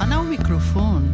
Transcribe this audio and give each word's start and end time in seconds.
Marzana 0.00 0.20
und 0.20 0.30
Mikrofon. 0.30 1.12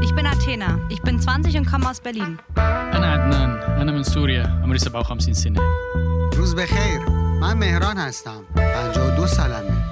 Ich 0.00 0.14
bin 0.14 0.26
Athena. 0.26 0.78
Ich 0.88 1.00
bin 1.02 1.20
20 1.20 1.56
und 1.58 1.66
komme 1.70 1.90
aus 1.90 2.00
Berlin. 2.00 2.38
أنا 2.58 3.12
عدنان 3.12 3.50
أنا 3.80 3.92
من 3.92 4.02
سوريا 4.02 4.60
عمري 4.62 4.78
57 4.78 5.34
سنة 5.34 5.60
روز 6.38 6.54
بخیر 6.54 7.00
من 7.40 7.56
مهران 7.56 7.98
هستم 7.98 8.42
52 8.56 9.26
سالمه 9.26 9.82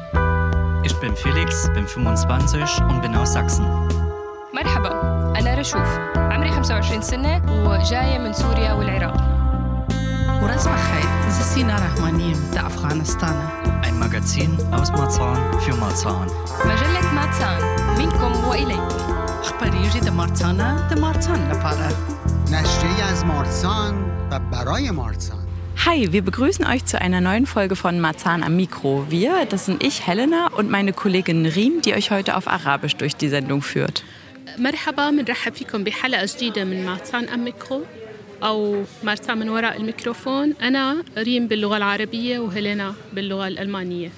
Ich 0.84 0.94
bin 1.00 1.14
Felix, 1.16 1.68
bin 1.74 1.86
25 1.86 2.82
und 2.88 3.02
bin 3.02 3.14
aus 3.16 3.32
Sachsen. 3.32 3.64
مرحبا 4.54 4.90
أنا 5.38 5.54
رشوف 5.54 5.98
عمري 6.16 6.50
25 6.50 7.02
سنة 7.02 7.42
وجاية 7.68 8.18
من 8.18 8.32
سوريا 8.32 8.72
والعراق 8.72 9.40
Uras 10.42 10.64
Bachai, 10.64 11.04
Sina 11.52 11.76
Rahmanim, 11.76 12.38
der 12.54 12.64
Afghanistan. 12.64 13.36
Ein 13.63 13.63
Magazin 14.20 14.56
aus 14.72 14.90
Marzahn 14.90 15.60
für 15.60 15.76
Marzahn. 15.76 16.28
مجلة 16.64 17.12
ماتسان 17.14 17.62
منكم 17.98 18.48
وإليكم 18.48 18.96
أخباريجي 19.40 20.00
د 20.00 20.08
مارتانا 20.08 20.88
د 20.90 20.98
مارتان 20.98 21.50
لپاره. 21.52 21.88
نشریه 22.50 23.04
از 23.04 23.24
مارسان 23.24 23.94
و 24.30 24.38
برای 24.38 24.90
مارسان 24.90 25.38
Hi, 25.86 26.12
wir 26.12 26.22
begrüßen 26.22 26.66
euch 26.66 26.84
zu 26.84 27.00
einer 27.00 27.20
neuen 27.20 27.46
Folge 27.46 27.76
von 27.76 28.00
Marzahn 28.00 28.42
am 28.42 28.56
Mikro. 28.56 29.06
Wir, 29.08 29.46
das 29.48 29.64
sind 29.66 29.82
ich, 29.82 30.06
Helena, 30.06 30.48
und 30.58 30.70
meine 30.70 30.92
Kollegin 30.92 31.46
Riem, 31.46 31.80
die 31.80 31.94
euch 31.94 32.10
heute 32.10 32.36
auf 32.36 32.48
Arabisch 32.48 32.96
durch 32.96 33.16
die 33.16 33.28
Sendung 33.28 33.62
führt. 33.62 34.02
مرحبا 34.58 35.10
بنرحب 35.10 35.54
فيكم 35.54 35.84
بحلقة 35.84 36.26
جديدة 36.36 36.64
من 36.64 36.86
مارسان 36.86 37.28
أم 37.28 37.44
ميكرو 37.44 37.82
أو 38.42 38.84
مارسان 39.02 39.38
من 39.38 39.48
وراء 39.48 39.76
الميكروفون 39.76 40.54
أنا 40.62 41.02
ريم 41.18 41.46
باللغة 41.46 41.76
العربية 41.76 42.38
وهيلينا 42.38 42.94
باللغة 43.12 43.48
الألمانية 43.48 44.10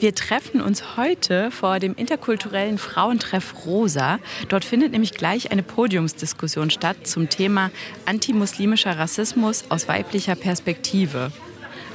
Wir 0.00 0.14
treffen 0.16 0.60
uns 0.60 0.96
heute 0.96 1.52
vor 1.52 1.78
dem 1.78 1.94
interkulturellen 1.94 2.76
Frauentreff 2.76 3.54
Rosa. 3.66 4.18
Dort 4.48 4.64
findet 4.64 4.90
nämlich 4.90 5.12
gleich 5.12 5.52
eine 5.52 5.62
Podiumsdiskussion 5.62 6.70
statt 6.70 7.06
zum 7.06 7.28
Thema 7.28 7.70
antimuslimischer 8.04 8.98
Rassismus 8.98 9.64
aus 9.68 9.86
weiblicher 9.86 10.34
Perspektive. 10.34 11.30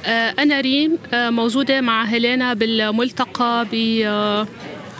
آه، 0.06 0.34
أنا 0.38 0.60
ريم 0.60 0.98
آه، 1.12 1.30
موجودة 1.30 1.80
مع 1.80 2.04
هيلينا 2.04 2.54
بالملتقى 2.54 3.66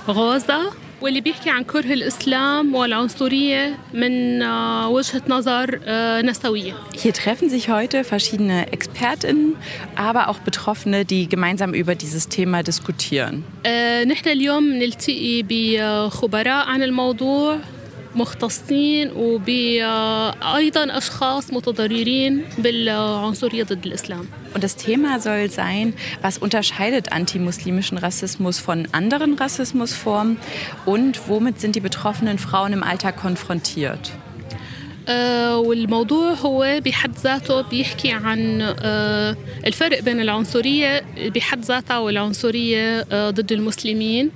بغوزة 0.07 0.73
واللي 1.03 1.21
بيحكي 1.21 1.51
عن 1.51 1.65
كره 1.65 1.93
الإسلام 1.93 2.75
والعنصرية 2.75 3.79
من 3.95 4.43
آه، 4.43 4.89
وجهة 4.89 5.23
نظر 5.29 5.81
آه، 5.85 6.23
نسوية 6.23 6.75
Hier 6.97 7.13
treffen 7.13 7.49
sich 7.49 7.69
heute 7.69 8.05
verschiedene 8.05 8.73
ExpertInnen, 8.73 9.57
aber 9.97 10.29
auch 10.29 10.39
Betroffene, 10.39 11.05
die 11.05 11.29
gemeinsam 11.29 11.73
über 11.75 11.95
dieses 11.95 12.29
Thema 12.29 12.63
diskutieren. 12.63 13.43
آه، 13.67 14.05
نحن 14.05 14.29
اليوم 14.29 14.65
نلتقي 14.65 15.43
بخبراء 15.43 16.67
عن 16.67 16.83
الموضوع 16.83 17.59
مختصين 18.15 19.11
وبأيضا 19.17 20.99
أشخاص 20.99 21.53
متضررين 21.53 22.45
بالعنصرية 22.59 23.63
ضد 23.65 23.87
الإسلام 23.87 24.27
Und 24.55 24.65
das 24.65 24.77
Thema 24.77 25.21
soll 25.21 25.51
sein, 25.51 25.93
was 26.23 26.39
unterscheidet 26.39 27.13
antimuslimischen 27.13 27.99
Rassismus 27.99 28.59
von 28.59 28.89
anderen 28.93 29.35
Rassismusformen 29.35 30.39
und 30.87 31.29
womit 31.29 31.61
sind 31.61 31.77
die 31.77 31.81
betroffenen 31.81 32.39
Frauen 32.39 32.73
im 32.73 32.83
Alltag 32.83 33.17
konfrontiert. 33.17 34.11
آه، 35.09 35.59
والموضوع 35.59 36.33
هو 36.33 36.81
بحد 36.85 37.19
ذاته 37.19 37.61
بيحكي 37.61 38.11
عن 38.11 38.61
آه، 38.81 39.37
الفرق 39.67 40.01
بين 40.01 40.21
العنصرية 40.21 41.05
بحد 41.35 41.65
ذاتها 41.65 41.99
والعنصرية 41.99 43.07
آه، 43.13 43.31
ضد 43.31 43.53
المسلمين 43.53 44.31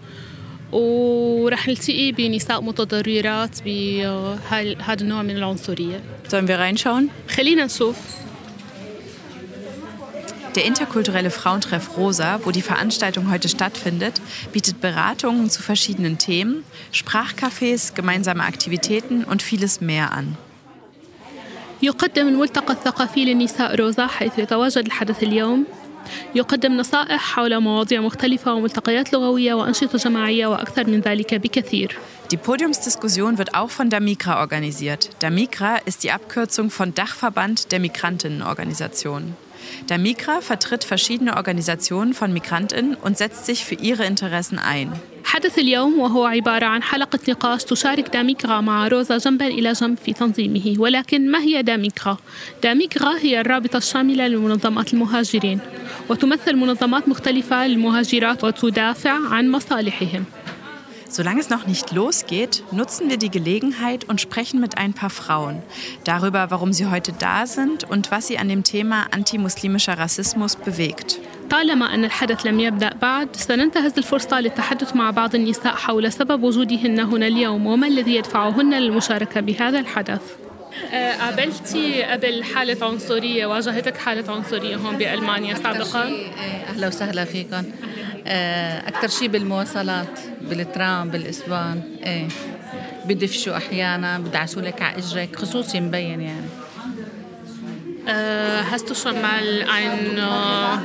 ورح 0.72 1.68
نلتقي 1.68 2.12
بنساء 2.12 2.60
متضررات 2.62 3.62
بهذا 3.64 5.00
النوع 5.00 5.22
من 5.22 5.36
العنصرية 5.36 6.00
Sollen 6.30 6.48
wir 6.48 6.58
reinschauen? 6.58 7.08
خلينا 7.28 7.64
نشوف 7.64 7.96
Der 10.54 10.66
interkulturelle 10.66 11.30
Frauentreff 11.30 11.96
Rosa, 11.96 12.40
wo 12.44 12.50
die 12.50 12.60
Veranstaltung 12.60 13.30
heute 13.30 13.48
stattfindet, 13.48 14.20
bietet 14.52 14.82
Beratungen 14.82 15.48
zu 15.48 15.62
verschiedenen 15.62 16.18
Themen, 16.18 16.62
Sprachcafés, 16.92 17.94
gemeinsame 17.94 18.42
Aktivitäten 18.44 19.24
und 19.24 19.40
vieles 19.42 19.80
mehr 19.80 20.12
an. 20.12 20.36
يقدم 21.82 22.28
الملتقى 22.28 22.72
الثقافي 22.74 23.24
للنساء 23.24 23.74
روزا 23.76 24.06
حيث 24.06 24.38
يتواجد 24.38 24.86
الحدث 24.86 25.22
اليوم 25.22 25.66
يقدم 26.34 26.76
نصائح 26.76 27.34
حول 27.34 27.60
مواضيع 27.60 28.00
مختلفة 28.00 28.54
وملتقيات 28.54 29.12
لغوية 29.12 29.54
وأنشطة 29.54 29.98
جماعية 29.98 30.46
وأكثر 30.46 30.86
من 30.86 31.00
ذلك 31.00 31.34
بكثير 31.34 31.98
Die 32.32 32.38
Podiumsdiskussion 32.38 33.36
wird 33.36 33.54
auch 33.54 33.68
von 33.68 33.90
Damikra 33.90 34.40
organisiert. 34.40 35.10
Damikra 35.18 35.76
ist 35.84 36.02
die 36.02 36.12
Abkürzung 36.12 36.70
von 36.70 36.94
Dachverband 36.94 37.72
der 37.72 37.78
Migrantinnenorganisationen. 37.80 39.36
Damikra 39.87 40.41
vertritt 40.41 40.83
verschiedene 40.83 41.37
Organisationen 41.37 42.13
von 42.13 42.33
Migrantinnen 42.33 42.95
und 42.95 43.17
setzt 43.17 43.45
sich 43.45 43.65
für 43.65 43.75
ihre 43.75 44.05
Interessen 44.05 44.59
ein. 44.59 44.91
حدث 45.27 45.59
اليوم 45.59 45.99
وهو 45.99 46.25
عبارة 46.25 46.65
عن 46.65 46.83
حلقة 46.83 47.19
نقاش 47.29 47.63
تشارك 47.63 48.07
داميكرا 48.13 48.61
مع 48.61 48.87
روزا 48.87 49.17
جنبا 49.17 49.47
إلى 49.47 49.73
جنب 49.73 49.97
في 49.97 50.13
تنظيمه 50.13 50.75
ولكن 50.77 51.31
ما 51.31 51.39
هي 51.39 51.61
داميكرا؟ 51.61 52.17
داميكرا 52.63 53.17
هي 53.17 53.41
الرابطة 53.41 53.77
الشاملة 53.77 54.27
لمنظمات 54.27 54.93
المهاجرين 54.93 55.59
وتمثل 56.09 56.55
منظمات 56.55 57.09
مختلفة 57.09 57.67
للمهاجرات 57.67 58.43
وتدافع 58.43 59.29
عن 59.29 59.51
مصالحهم 59.51 60.25
Solange 61.08 61.40
es 61.40 61.50
noch 61.50 61.66
nicht 61.66 61.92
losgeht, 61.92 62.62
nutzen 62.72 63.10
wir 63.10 63.18
die 63.18 63.30
Gelegenheit 63.30 64.08
und 64.08 64.20
sprechen 64.20 64.60
mit 64.60 64.78
ein 64.78 64.94
paar 64.94 65.10
Frauen 65.10 65.62
darüber, 66.04 66.50
warum 66.50 66.72
sie 66.72 66.86
heute 66.86 67.12
da 67.12 67.46
sind 67.46 67.84
und 67.84 68.10
was 68.10 68.28
sie 68.28 68.38
an 68.38 68.48
dem 68.48 68.64
Thema 68.64 69.06
antimuslimischer 69.10 69.98
Rassismus 69.98 70.56
bewegt. 70.56 71.18
طالما 71.50 71.94
أن 71.94 72.04
الحدث 72.04 72.46
لم 72.46 72.60
يبدأ 72.60 72.90
بعد 73.02 73.36
سننتهز 73.36 73.92
الفرصة 73.98 74.40
للتحدث 74.40 74.96
مع 74.96 75.10
بعض 75.10 75.34
النساء 75.34 75.74
حول 75.74 76.12
سبب 76.12 76.42
وجودهن 76.42 77.00
هنا 77.00 77.26
اليوم 77.26 77.66
وما 77.66 77.86
الذي 77.86 78.14
يدفعهن 78.14 78.74
للمشاركة 78.74 79.40
بهذا 79.40 79.78
الحدث 79.78 80.20
قابلتي 81.20 82.02
قبل 82.02 82.44
حالة 82.44 82.86
عنصرية 82.86 83.46
واجهتك 83.46 83.96
حالة 83.96 84.32
عنصرية 84.32 84.76
هون 84.76 84.96
بألمانيا 84.96 85.54
سابقا 85.54 86.10
اهلا 86.68 86.86
وسهلا 86.86 87.24
فيكم 87.24 87.54
آه، 87.54 87.64
آه، 88.27 88.87
أكثر 88.87 89.07
شيء 89.07 89.27
بالمواصلات 89.27 90.19
بالترام 90.41 91.09
بالإسبان 91.09 91.81
إيه. 92.05 92.27
بدفشوا 93.05 93.57
أحيانا 93.57 94.19
بدعسوا 94.19 94.61
لك 94.61 94.81
على 94.81 94.97
اجرك 94.97 95.35
خصوصي 95.35 95.79
مبين 95.79 96.21
يعني. 96.21 96.47
آه، 98.09 98.61
هستو 98.61 98.93
شون 98.93 99.21
مال 99.21 99.61
ان 99.61 100.19
آه، 100.19 100.79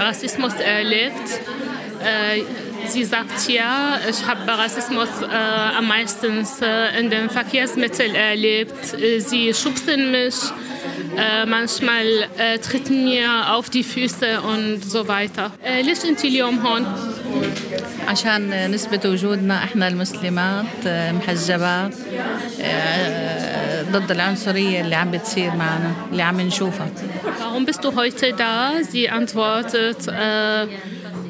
راسيسموس 0.00 0.54
ليفت. 0.82 1.40
Sie 2.88 3.04
sagt 3.04 3.48
ja, 3.48 3.98
ich 4.10 4.26
habe 4.26 4.40
Rassismus 4.52 5.08
äh, 5.22 5.78
am 5.78 5.86
meisten 5.86 6.44
äh, 6.60 6.98
in 6.98 7.10
den 7.10 7.30
Verkehrsmitteln 7.30 8.14
مش؟ 10.12 10.34
äh, 11.17 11.45
manchmal 11.45 12.05
äh, 12.37 12.57
treten 12.59 13.05
mir 13.05 13.53
auf 13.55 13.69
die 13.69 13.83
Füße 13.83 14.41
und 14.41 14.83
so 14.83 15.07
weiter. 15.07 15.51
Äh, 15.63 15.81
ليش 15.81 16.05
أنت 16.05 16.25
اليوم 16.25 16.59
هون؟ 16.59 16.85
عشان 18.07 18.71
نثبت 18.71 19.05
وجودنا 19.05 19.63
احنا 19.63 19.87
المسلمات 19.87 20.65
آه، 20.87 21.11
محجبات 21.11 21.93
آه، 22.61 23.83
ضد 23.91 24.11
العنصريه 24.11 24.81
اللي 24.81 24.95
عم 24.95 25.11
بتصير 25.11 25.51
معنا 25.55 25.91
اللي 26.11 26.23
عم 26.23 26.41
نشوفها 26.41 26.87
Warum 27.39 27.65
bist 27.65 27.83
du 27.83 27.95
heute 27.95 28.33
da? 28.33 28.71
Sie 28.91 29.09
antwortet, 29.09 30.07
äh, 30.07 30.67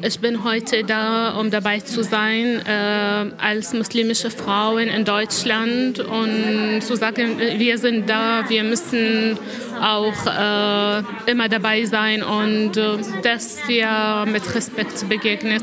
ich 0.02 0.18
bin 0.20 0.44
heute 0.44 0.84
da, 0.84 1.30
um 1.40 1.50
dabei 1.50 1.80
zu 1.80 2.02
sein, 2.02 2.46
äh, 2.66 3.26
als 3.50 3.72
muslimische 3.74 4.30
Frauen 4.30 4.88
in 4.88 5.04
Deutschland 5.04 5.98
und 5.98 6.80
zu 6.82 6.94
sagen, 6.96 7.38
wir 7.38 7.78
sind 7.78 8.08
da, 8.08 8.44
wir 8.48 8.62
müssen 8.64 9.38
auch 9.80 10.20
äh, 10.26 11.02
immer 11.32 11.48
dabei 11.48 11.84
sein 11.84 12.22
und 12.22 12.76
äh, 12.76 12.96
dass 13.22 13.58
wir 13.66 14.24
mit 14.26 14.44
Respekt 14.54 15.08
begegnet. 15.08 15.62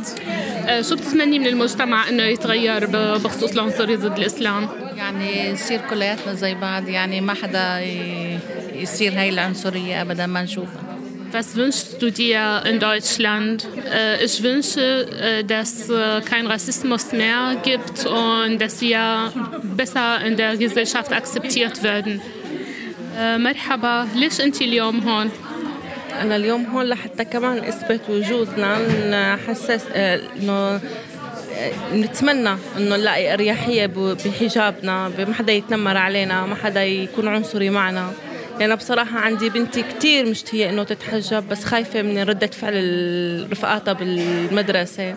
Äh, 0.67 0.81
شو 0.83 0.95
بتتمني 0.95 1.39
من 1.39 1.47
المجتمع 1.47 2.09
انه 2.09 2.23
يتغير 2.23 2.85
ب- 2.85 3.21
بخصوص 3.23 3.51
العنصرية 3.51 3.95
ضد 3.95 4.17
الاسلام؟ 4.17 4.69
يعني 4.97 5.53
نصير 5.53 5.79
كلياتنا 5.89 6.33
زي 6.33 6.55
بعض 6.55 6.87
يعني 6.89 7.21
ما 7.21 7.33
حدا 7.33 7.79
ي- 7.79 8.39
يصير 8.75 9.13
هاي 9.19 9.29
العنصريه 9.29 10.01
ابدا 10.01 10.25
ما 10.25 10.41
نشوفها 10.41 10.88
Was 11.31 11.55
wünschst 11.55 12.01
du 12.01 12.11
dir 12.11 12.63
in 12.69 12.79
Deutschland? 12.79 13.67
Äh, 13.93 14.23
ich 14.23 14.41
wünsche, 14.41 14.81
äh, 14.81 15.43
dass 15.43 15.89
äh, 15.89 16.21
kein 16.21 16.47
Rassismus 16.47 17.11
mehr 17.11 17.57
gibt 17.63 18.05
und 18.05 18.59
dass 18.59 18.79
wir 18.79 19.33
besser 19.63 20.21
in 20.25 20.37
der 20.37 20.55
Gesellschaft 20.55 21.11
akzeptiert 21.11 21.83
werden. 21.83 22.21
Äh, 23.17 23.37
مرحبا 23.37 24.07
ليش 24.15 24.41
انت 24.41 24.61
اليوم 24.61 24.99
هون؟ 24.99 25.29
أنا 26.21 26.35
اليوم 26.35 26.65
هون 26.65 26.85
لحتى 26.85 27.25
كمان 27.25 27.57
أثبت 27.57 28.01
وجودنا 28.09 28.77
نحسس 29.35 29.83
آه، 29.93 30.19
إنه 30.41 30.81
نتمنى 31.93 32.49
انه 32.77 32.95
نلاقي 32.95 33.33
اريحيه 33.33 33.85
بحجابنا 34.25 35.11
ما 35.27 35.33
حدا 35.33 35.53
يتنمر 35.53 35.97
علينا 35.97 36.45
ما 36.45 36.55
حدا 36.55 36.83
يكون 36.85 37.27
عنصري 37.27 37.69
معنا 37.69 38.11
يعني 38.60 38.76
بصراحة 38.76 39.18
عندي 39.18 39.50
بنتي 39.50 39.82
كتير 39.82 40.26
مشتهية 40.26 40.70
إنه 40.70 40.84
تتحجب 40.84 41.48
بس 41.48 41.64
خايفة 41.64 42.02
من 42.02 42.18
ردة 42.18 42.46
فعل 42.46 43.48
رفقاتها 43.52 43.92
بالمدرسة 43.92 45.14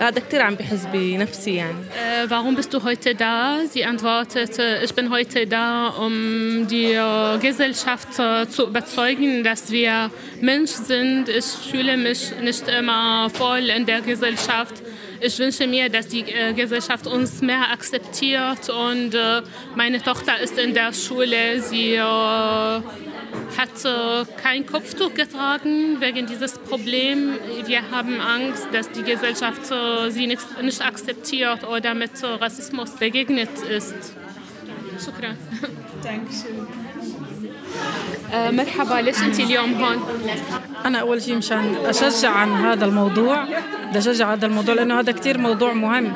هذا 0.00 0.20
كتير 0.20 0.42
عم 0.42 0.54
بحس 0.54 0.86
بنفسي 0.92 1.54
يعني 1.54 1.74
äh, 1.74 2.30
Warum 2.30 2.54
bist 2.56 2.72
du 2.72 2.82
heute 2.84 3.14
da? 3.14 3.58
Sie 3.68 3.84
antwortet, 3.84 4.58
ich 4.84 4.94
bin 4.94 5.10
heute 5.10 5.46
da, 5.46 5.88
um 5.88 6.66
die 6.68 6.98
Gesellschaft 7.40 8.14
zu 8.14 8.62
überzeugen, 8.68 9.44
dass 9.44 9.70
wir 9.70 10.10
Mensch 10.40 10.70
sind. 10.70 11.28
Ich 11.28 11.44
fühle 11.70 11.96
mich 11.96 12.32
nicht 12.40 12.66
immer 12.68 13.28
voll 13.30 13.64
in 13.76 13.84
der 13.84 14.00
Gesellschaft. 14.00 14.76
ich 15.24 15.38
wünsche 15.38 15.66
mir, 15.66 15.88
dass 15.88 16.08
die 16.08 16.20
äh, 16.20 16.52
Gesellschaft 16.52 17.06
uns 17.06 17.40
mehr 17.40 17.70
akzeptiert 17.72 18.68
und 18.68 19.14
äh, 19.14 19.42
meine 19.74 20.02
Tochter 20.02 20.38
ist 20.38 20.58
in 20.58 20.74
der 20.74 20.92
Schule. 20.92 21.62
Sie 21.62 21.94
äh, 21.94 22.02
hat 22.02 22.82
äh, 23.84 24.24
kein 24.42 24.66
Kopftuch 24.66 25.14
getragen 25.14 26.00
wegen 26.00 26.26
dieses 26.26 26.58
Problem. 26.58 27.38
Wir 27.64 27.90
haben 27.90 28.20
Angst, 28.20 28.68
dass 28.72 28.90
die 28.90 29.02
Gesellschaft 29.02 29.70
äh, 29.70 30.10
sie 30.10 30.26
nicht, 30.26 30.62
nicht, 30.62 30.82
akzeptiert 30.84 31.66
oder 31.66 31.94
mit 31.94 32.22
äh, 32.22 32.26
Rassismus 32.26 32.90
begegnet 32.90 33.50
ist. 33.70 33.94
Shukran. 35.02 35.38
Dankeschön. 36.02 36.83
مرحبا 38.34 38.94
ليش 38.94 39.22
أنت 39.22 39.40
اليوم 39.40 39.84
هون؟ 39.84 40.02
أنا 40.86 40.98
أول 40.98 41.22
شيء 41.22 41.36
مشان 41.36 41.74
أشجع 41.84 42.30
عن 42.30 42.52
هذا 42.52 42.84
الموضوع 42.84 43.44
بدي 43.88 43.98
أشجع 43.98 44.32
هذا 44.32 44.46
الموضوع 44.46 44.74
لأنه 44.74 45.00
هذا 45.00 45.12
كثير 45.12 45.38
موضوع 45.38 45.72
مهم. 45.72 46.12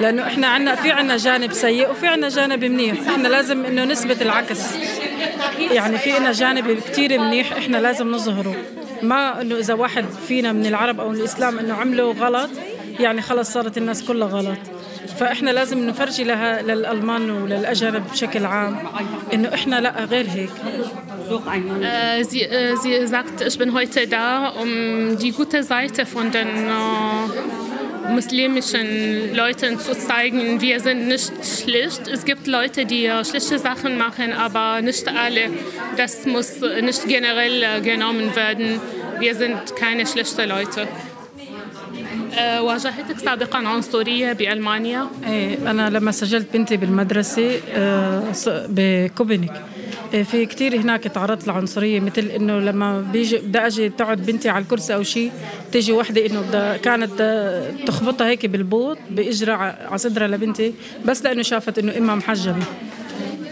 لأنه 0.00 0.26
إحنا 0.26 0.46
عنا 0.46 0.74
في 0.74 0.90
عنا 0.90 1.16
جانب 1.16 1.52
سيء 1.52 1.90
وفي 1.90 2.06
عنا 2.06 2.28
جانب 2.28 2.64
منيح. 2.64 3.08
إحنا 3.08 3.28
لازم 3.28 3.64
إنه 3.64 3.84
نثبت 3.84 4.22
العكس. 4.22 4.60
يعني 5.70 5.98
في 5.98 6.12
عنا 6.12 6.32
جانب 6.32 6.80
كثير 6.80 7.18
منيح 7.18 7.52
إحنا 7.52 7.76
لازم 7.76 8.12
نظهره. 8.12 8.56
ما 9.02 9.40
إنه 9.40 9.56
إذا 9.56 9.74
واحد 9.74 10.04
فينا 10.28 10.52
من 10.52 10.66
العرب 10.66 11.00
أو 11.00 11.10
الإسلام 11.10 11.58
إنه 11.58 11.74
عمله 11.74 12.12
غلط 12.12 12.50
يعني 13.00 13.22
خلص 13.22 13.52
صارت 13.52 13.78
الناس 13.78 14.04
كلها 14.04 14.28
غلط. 14.28 14.58
فاحنا 15.19 15.49
لازم 15.49 15.87
نفرجي 15.87 16.23
لها 16.23 16.61
للالمان 16.61 17.29
وللاجانب 17.29 18.03
بشكل 18.11 18.45
عام 18.45 18.77
انه 19.33 19.53
احنا 19.53 19.81
لا 19.81 20.05
غير 20.05 20.25
هيك 20.29 20.51
Äh, 21.27 22.23
sie, 22.23 22.43
äh, 22.43 22.75
sie 22.77 23.07
sagt, 23.07 23.41
ich 23.41 23.57
bin 23.57 23.73
heute 23.73 24.07
da, 24.07 24.49
um 24.49 25.17
die 25.17 25.31
gute 25.31 25.63
Seite 25.63 26.05
von 26.05 26.31
den 26.31 26.47
äh, 26.47 28.11
muslimischen 28.11 29.33
Leuten 29.33 29.79
zu 29.79 29.97
zeigen. 29.97 30.61
Wir 30.61 30.79
sind 30.79 31.07
nicht 31.07 31.33
schlecht. 31.43 32.07
Es 32.07 32.25
gibt 32.25 32.47
Leute, 32.47 32.85
die 32.85 33.05
äh, 33.05 33.25
schlechte 33.25 33.57
Sachen 33.59 33.97
machen, 33.97 34.33
aber 34.33 34.81
nicht 34.81 35.07
alle. 35.07 35.49
Das 35.97 36.25
muss 36.25 36.59
nicht 36.81 37.07
generell 37.07 37.63
äh, 37.63 37.81
genommen 37.81 38.35
werden. 38.35 38.79
Wir 39.19 39.35
sind 39.35 39.75
keine 39.75 40.05
schlechten 40.05 40.47
Leute. 40.47 40.87
واجهتك 42.38 43.18
سابقا 43.18 43.58
عنصرية 43.58 44.32
بألمانيا؟ 44.32 45.06
إيه 45.26 45.70
أنا 45.70 45.90
لما 45.90 46.10
سجلت 46.10 46.46
بنتي 46.54 46.76
بالمدرسة 46.76 47.60
بكوبنك 48.68 49.62
في 50.10 50.46
كتير 50.46 50.76
هناك 50.76 51.04
تعرضت 51.04 51.46
لعنصرية 51.46 52.00
مثل 52.00 52.22
إنه 52.22 52.58
لما 52.58 53.00
بيجي 53.00 53.38
بدي 53.38 53.58
أجي 53.58 53.88
تقعد 53.88 54.26
بنتي 54.26 54.48
على 54.48 54.62
الكرسي 54.62 54.94
أو 54.94 55.02
شيء 55.02 55.32
تيجي 55.72 55.92
إنه 56.26 56.40
بدها 56.40 56.76
كانت 56.76 57.22
تخبطها 57.86 58.26
هيك 58.26 58.46
بالبوط 58.46 58.98
بإجرى 59.10 59.52
على 59.52 59.98
صدرها 59.98 60.28
لبنتي 60.28 60.74
بس 61.04 61.24
لأنه 61.24 61.42
شافت 61.42 61.78
إنه 61.78 61.98
إمها 61.98 62.14
محجبة 62.14 62.62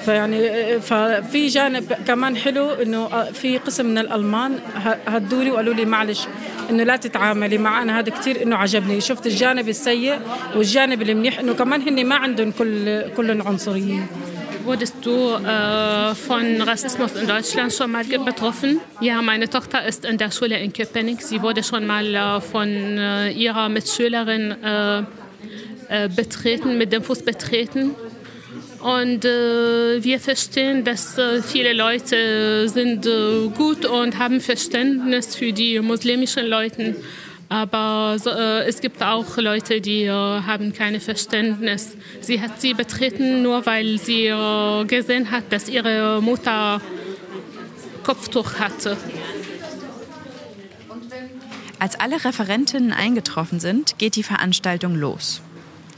فيعني 0.04 0.80
ففي 0.80 1.46
جانب 1.46 1.92
كمان 2.06 2.36
حلو 2.36 2.70
إنه 2.70 3.24
في 3.32 3.58
قسم 3.58 3.86
من 3.86 3.98
الألمان 3.98 4.58
هدولي 5.06 5.50
وقالوا 5.50 5.74
لي 5.74 5.84
معلش 5.84 6.26
انه 6.70 6.82
لا 6.82 6.96
تتعاملي 6.96 7.58
معنا 7.58 7.98
هذا 7.98 8.10
كثير 8.10 8.42
انه 8.42 8.56
عجبني 8.56 9.00
شفت 9.00 9.26
الجانب 9.26 9.68
السيء 9.68 10.18
والجانب 10.56 11.02
المنيح 11.02 11.38
انه 11.38 11.54
كمان 11.54 11.82
هن 11.82 12.06
ما 12.06 12.14
عندهم 12.14 12.50
كل 12.50 13.02
كلهم 13.16 13.42
عنصريين 13.42 14.06
Wurdest 14.66 14.96
du 15.02 15.16
äh, 15.32 16.14
von 16.14 16.60
Rassismus 16.60 17.12
in 17.14 17.26
Deutschland 17.26 17.72
schon 17.72 17.90
mal 17.90 18.04
betroffen? 18.04 18.80
Ja, 19.00 19.22
meine 19.22 19.48
Tochter 19.48 19.86
ist 19.86 20.04
in 20.04 20.18
der 20.18 20.30
Schule 20.30 20.58
in 20.58 20.74
Köpenick. 20.74 21.22
Sie 21.22 21.40
wurde 21.40 21.62
schon 21.62 21.86
mal 21.86 22.06
äh, 22.14 22.40
von 22.42 22.68
äh, 22.68 23.30
ihrer 23.30 23.70
Mitschülerin 23.70 24.54
betreten, 26.14 26.76
mit 26.76 26.92
dem 26.92 27.02
Fuß 27.02 27.22
betreten. 27.22 27.94
Und 28.80 29.24
äh, 29.24 30.02
wir 30.02 30.20
verstehen, 30.20 30.84
dass 30.84 31.18
äh, 31.18 31.42
viele 31.42 31.72
Leute 31.72 32.68
sind 32.68 33.06
äh, 33.06 33.48
gut 33.56 33.84
und 33.84 34.18
haben 34.18 34.40
Verständnis 34.40 35.34
für 35.34 35.52
die 35.52 35.80
muslimischen 35.80 36.46
Leute. 36.46 36.96
Aber 37.48 38.16
so, 38.18 38.28
es 38.28 38.82
gibt 38.82 39.02
auch 39.02 39.38
Leute, 39.38 39.80
die 39.80 40.10
haben 40.10 40.74
kein 40.74 41.00
Verständnis. 41.00 41.96
Sie 42.20 42.42
hat 42.42 42.60
sie 42.60 42.74
betreten, 42.74 43.40
nur 43.40 43.64
weil 43.64 43.98
sie 43.98 44.30
gesehen 44.86 45.30
hat, 45.30 45.44
dass 45.48 45.70
ihre 45.70 46.20
Mutter 46.20 46.82
Kopftuch 48.02 48.58
hatte. 48.58 48.98
Als 51.78 51.98
alle 51.98 52.22
Referentinnen 52.22 52.92
eingetroffen 52.92 53.60
sind, 53.60 53.96
geht 53.96 54.16
die 54.16 54.24
Veranstaltung 54.24 54.94
los. 54.94 55.40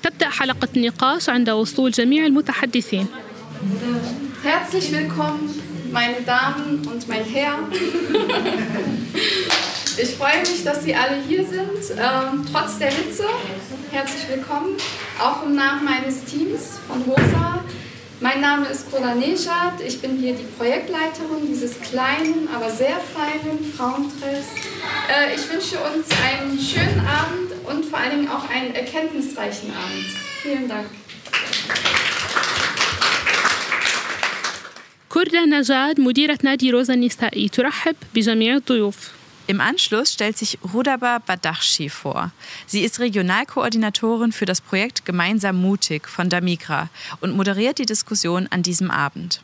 تبدأ 0.04 0.30
حلقة 0.30 0.68
النقاش 0.76 1.30
عند 1.30 1.50
وصول 1.50 1.92
جميع 1.92 2.26
المتحدثين. 2.26 3.08
Herzlich 4.44 4.92
willkommen, 4.92 5.50
meine 5.92 6.22
Damen 6.26 6.88
und 6.88 7.08
mein 7.08 7.24
Herr. 7.24 7.58
Ich 9.98 10.16
freue 10.16 10.42
mich, 10.42 10.64
dass 10.64 10.84
Sie 10.84 10.94
alle 10.94 11.18
hier 11.28 11.46
sind, 11.46 11.98
ähm, 11.98 12.46
trotz 12.52 12.78
der 12.80 12.92
Hitze. 12.92 13.24
Herzlich 13.92 14.28
willkommen, 14.30 14.76
auch 15.20 15.44
im 15.44 15.56
Namen 15.56 15.86
meines 15.86 16.26
Teams 16.26 16.80
von 16.88 17.06
HOSA. 17.08 17.64
Mein 18.20 18.42
Name 18.42 18.68
ist 18.68 18.92
Kola 18.92 19.16
Nejad. 19.16 19.80
Ich 19.88 20.02
bin 20.02 20.18
hier 20.18 20.34
die 20.34 20.48
Projektleiterin 20.58 21.48
dieses 21.48 21.80
kleinen, 21.80 22.50
aber 22.54 22.70
sehr 22.70 22.98
feinen 23.16 23.60
Frauentreffs. 23.76 24.50
Äh, 25.10 25.36
ich 25.36 25.50
wünsche 25.50 25.78
uns 25.80 26.08
einen 26.24 26.60
schönen 26.60 27.00
Abend 27.06 27.52
und 27.66 27.86
vor 27.86 28.00
allen 28.00 28.12
Dingen 28.12 28.30
auch 28.30 28.50
einen 28.50 28.74
erkenntnisreichen 28.74 29.70
Abend. 29.72 30.06
Vielen 30.42 30.68
Dank. 30.68 30.88
كرة 35.10 35.46
نجاد 35.46 36.00
مديرة 36.00 36.38
نادي 36.44 36.72
روزا 36.72 36.94
النسائي 36.94 37.50
ترحب 37.50 37.96
بجميع 38.16 38.56
الضيوف. 38.56 39.12
Im 39.48 39.62
Anschluss 39.62 40.12
stellt 40.12 40.38
sich 40.38 40.58
Rudaba 40.74 41.20
Badachshi 41.20 41.90
vor. 41.90 42.32
Sie 42.66 42.82
ist 42.82 43.00
Regionalkoordinatorin 43.00 44.32
für 44.32 44.46
das 44.46 44.60
Projekt 44.60 45.06
Gemeinsam 45.06 45.62
mutig 45.62 46.08
von 46.08 46.30
Damigra 46.30 46.90
und 47.22 47.36
moderiert 47.36 47.78
die 47.78 47.86
Diskussion 47.86 48.48
an 48.50 48.64
diesem 48.64 48.90
Abend. 48.90 49.42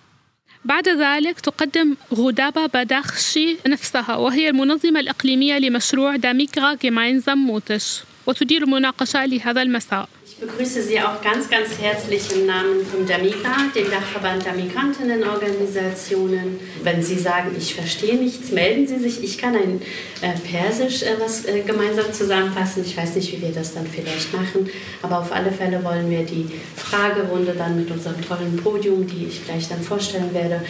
بعد 0.67 0.89
ذلك 0.89 1.41
تقدم 1.41 1.97
غودابا 2.15 2.67
بادخشي 2.67 3.57
نفسها 3.67 4.17
وهي 4.17 4.49
المنظمة 4.49 5.01
الإقليمية 5.01 5.59
لمشروع 5.59 6.17
داميكرا 6.17 6.75
Gemeinsam 6.75 7.39
mutig 7.51 7.83
وتدير 8.27 8.67
مناقشة 8.67 9.27
لهذا 9.27 9.63
المساء. 9.63 10.09
Ich 10.39 10.47
begrüße 10.47 10.83
Sie 10.83 11.01
auch 11.01 11.23
ganz, 11.23 11.49
ganz 11.49 11.79
herzlich 11.81 12.31
im 12.31 12.45
Namen 12.45 12.85
von 12.85 13.07
DAMIGA, 13.07 13.71
dem 13.75 13.91
Dachverband 13.91 14.45
der 14.45 14.53
Migrantinnenorganisationen. 14.53 16.61
Wenn 16.83 17.03
Sie 17.03 17.19
sagen, 17.19 17.57
ich 17.57 17.75
verstehe 17.75 18.17
nichts, 18.17 18.51
melden 18.51 18.87
Sie 18.87 18.99
sich. 18.99 19.25
Ich 19.25 19.39
kann 19.39 19.55
ein 19.55 19.81
äh, 20.21 20.35
Persisch 20.39 21.05
äh, 21.05 21.15
was 21.19 21.47
äh, 21.47 21.63
gemeinsam 21.63 22.13
zusammenfassen. 22.13 22.85
Ich 22.85 22.95
weiß 22.95 23.17
nicht, 23.17 23.33
wie 23.33 23.41
wir 23.41 23.53
das 23.53 23.73
dann 23.73 23.87
vielleicht 23.87 24.31
machen, 24.35 24.69
aber 25.01 25.21
auf 25.21 25.33
alle 25.33 25.51
Fälle 25.51 25.83
wollen 25.83 26.11
wir 26.11 26.27
die 26.27 26.51
Fragerunde 26.77 27.55
dann 27.57 27.79
mit 27.79 27.91
unserem 27.91 28.21
tollen 28.21 28.59
Podium, 28.59 29.07
die 29.07 29.29
ich 29.29 29.43
gleich 29.47 29.71
dann 29.71 29.81
vorstellen 29.81 30.35
werde, 30.35 30.61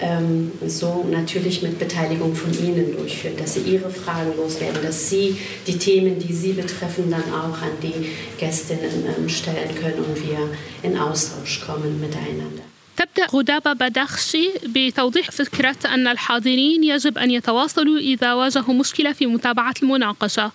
ähm, 0.00 0.52
so 0.66 1.06
natürlich 1.10 1.62
mit 1.62 1.78
Beteiligung 1.78 2.34
von 2.34 2.52
Ihnen 2.52 2.96
durchführen, 2.96 3.36
dass 3.38 3.54
Sie 3.54 3.60
Ihre 3.60 3.90
Fragen 3.90 4.36
loswerden, 4.36 4.82
dass 4.82 5.08
Sie 5.08 5.38
die 5.66 5.78
Themen, 5.78 6.18
die 6.18 6.32
Sie 6.32 6.52
betreffen, 6.52 7.10
dann 7.10 7.32
auch 7.32 7.60
an 7.62 7.70
die 7.82 8.10
Gästinnen 8.38 9.06
stellen 9.29 9.75
können 9.81 9.99
und 9.99 10.15
wir 10.27 10.49
in 10.83 10.97
Austausch 10.97 11.61
kommen 11.65 11.99
miteinander. 11.99 12.63
تبدأ 12.97 13.25
غدابة 13.25 13.73
بدخشي 13.73 14.49
بتوضيح 14.65 15.31
فكرة 15.31 15.77
أن 15.85 16.07
الحاضرين 16.07 16.83
يجب 16.83 17.17
أن 17.17 17.31
يتواصلوا 17.31 17.97
إذا 17.97 18.33
واجهوا 18.33 18.73
مشكلة 18.73 19.13
في 19.13 19.25
متابعة 19.25 19.73
المناقشة 19.83 20.51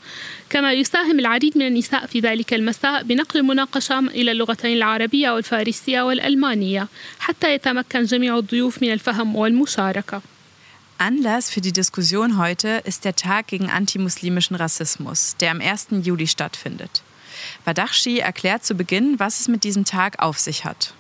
كما 0.51 0.73
يساهم 0.73 1.19
العديد 1.19 1.59
من 1.59 1.67
النساء 1.67 2.07
في 2.07 2.21
ذلك 2.21 2.55
المساء 2.55 3.03
بنقل 3.03 3.41
المناقشة 3.41 3.99
إلى 3.99 4.33
اللغتين 4.33 4.77
العربية 4.77 5.31
والفارسية 5.31 6.03
والألمانية 6.03 6.89
حتى 7.19 7.55
يتمكن 7.55 8.05
جميع 8.05 8.39
الضيوف 8.39 8.83
من 8.83 8.93
الفهم 8.93 9.37
والمشاركة 9.37 10.23
Anlass 10.99 11.51
für 11.51 11.61
die 11.61 11.73
Diskussion 11.73 12.39
heute 12.39 12.81
ist 12.85 13.05
der 13.05 13.15
Tag 13.15 13.49
gegen 13.49 13.69
antimuslimischen 13.69 14.57
Rassismus, 14.57 15.37
der 15.39 15.51
am 15.51 15.61
1. 15.61 15.89
Juli 16.03 16.27
stattfindet. 16.27 17.03
Badakhshi 17.65 18.19
erklärt 18.19 18.65
zu 18.65 18.75
Beginn, 18.75 19.19
was 19.19 19.41
es 19.41 19.49
mit 19.49 19.65
diesem 19.65 19.85
Tag 19.85 20.19
auf 20.19 20.39
sich 20.39 20.65
hat. 20.65 20.93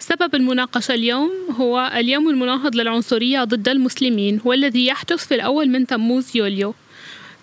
سبب 0.00 0.34
المناقشة 0.34 0.94
اليوم 0.94 1.30
هو 1.60 1.92
اليوم 1.94 2.28
المناهض 2.28 2.74
للعنصرية 2.74 3.44
ضد 3.44 3.68
المسلمين 3.68 4.40
والذي 4.44 4.86
يحدث 4.86 5.26
في 5.26 5.34
الأول 5.34 5.68
من 5.68 5.86
تموز 5.86 6.36
يوليو 6.36 6.74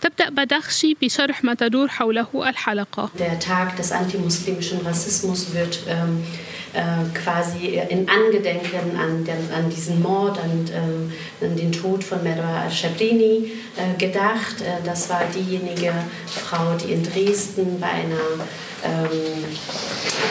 تبدأ 0.02 0.30
بدخشي 0.30 0.98
بشرح 1.02 1.44
ما 1.44 1.54
تدور 1.54 1.88
حوله 1.88 2.50
الحلقة 2.50 3.10
Der 3.20 3.40
Tag 3.40 3.76
des 3.78 3.92
antimuslimischen 3.92 4.80
Rassismus 4.86 5.54
wird 5.54 5.80
ähm, 5.88 6.24
äh, 6.73 7.19
quasi 7.19 7.81
in 7.89 8.09
Angedenken 8.09 8.97
an, 8.97 9.25
den, 9.25 9.53
an 9.53 9.71
diesen 9.71 10.01
Mord, 10.03 10.39
an, 10.39 10.67
äh, 10.69 11.45
an 11.45 11.57
den 11.57 11.73
Tod 11.73 12.05
von 12.05 12.23
Merwa 12.23 12.63
al-Shabrini 12.63 13.53
äh, 13.77 13.99
gedacht. 13.99 14.61
Äh, 14.61 14.85
das 14.85 15.09
war 15.11 15.23
diejenige 15.35 15.93
Frau, 16.27 16.75
die 16.75 16.93
in 16.93 17.03
Dresden 17.03 17.81
bei 17.81 17.89
einer 17.89 18.47
Ähm, 18.85 19.45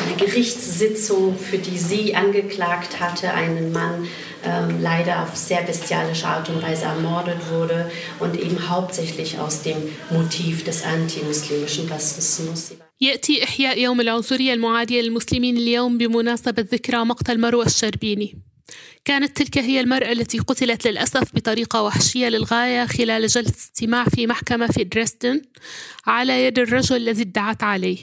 eine 0.05 0.15
Gerichtssitzung, 0.17 1.37
für 1.37 1.57
die 1.57 1.77
sie 1.77 2.15
angeklagt 2.15 2.99
hatte, 2.99 3.33
einen 3.33 3.71
Mann 3.71 4.07
ähm, 4.43 4.81
leider 4.81 5.23
auf 5.23 5.35
sehr 5.35 5.61
bestialische 5.63 6.27
Art 6.27 6.49
und 6.49 6.61
Weise 6.61 6.85
ermordet 6.85 7.37
wurde 7.51 7.91
und 8.19 8.39
eben 8.39 8.69
hauptsächlich 8.69 9.37
aus 9.39 9.61
dem 9.61 9.77
Motiv 10.09 10.63
des 10.63 10.83
antimuslimischen 10.83 11.87
Rassismus. 11.89 12.71
يأتي 13.01 13.43
إحياء 13.43 13.79
يوم 13.79 14.01
العنصرية 14.01 14.53
المعادية 14.53 15.01
للمسلمين 15.01 15.57
اليوم 15.57 15.97
بمناسبة 15.97 16.65
ذكرى 16.71 17.05
مقتل 17.05 17.39
مروى 17.39 17.65
الشربيني. 17.65 18.35
كانت 19.05 19.37
تلك 19.37 19.57
هي 19.57 19.79
المرأة 19.79 20.11
التي 20.11 20.39
قتلت 20.39 20.87
للأسف 20.87 21.35
بطريقة 21.35 21.83
وحشية 21.83 22.29
للغاية 22.29 22.85
خلال 22.85 23.27
جلسة 23.27 23.55
استماع 23.57 24.03
في 24.03 24.27
محكمة 24.27 24.67
في 24.67 24.83
دريسدن 24.83 25.41
على 26.05 26.45
يد 26.45 26.59
الرجل 26.59 26.95
الذي 26.95 27.21
ادعت 27.21 27.63
عليه. 27.63 27.97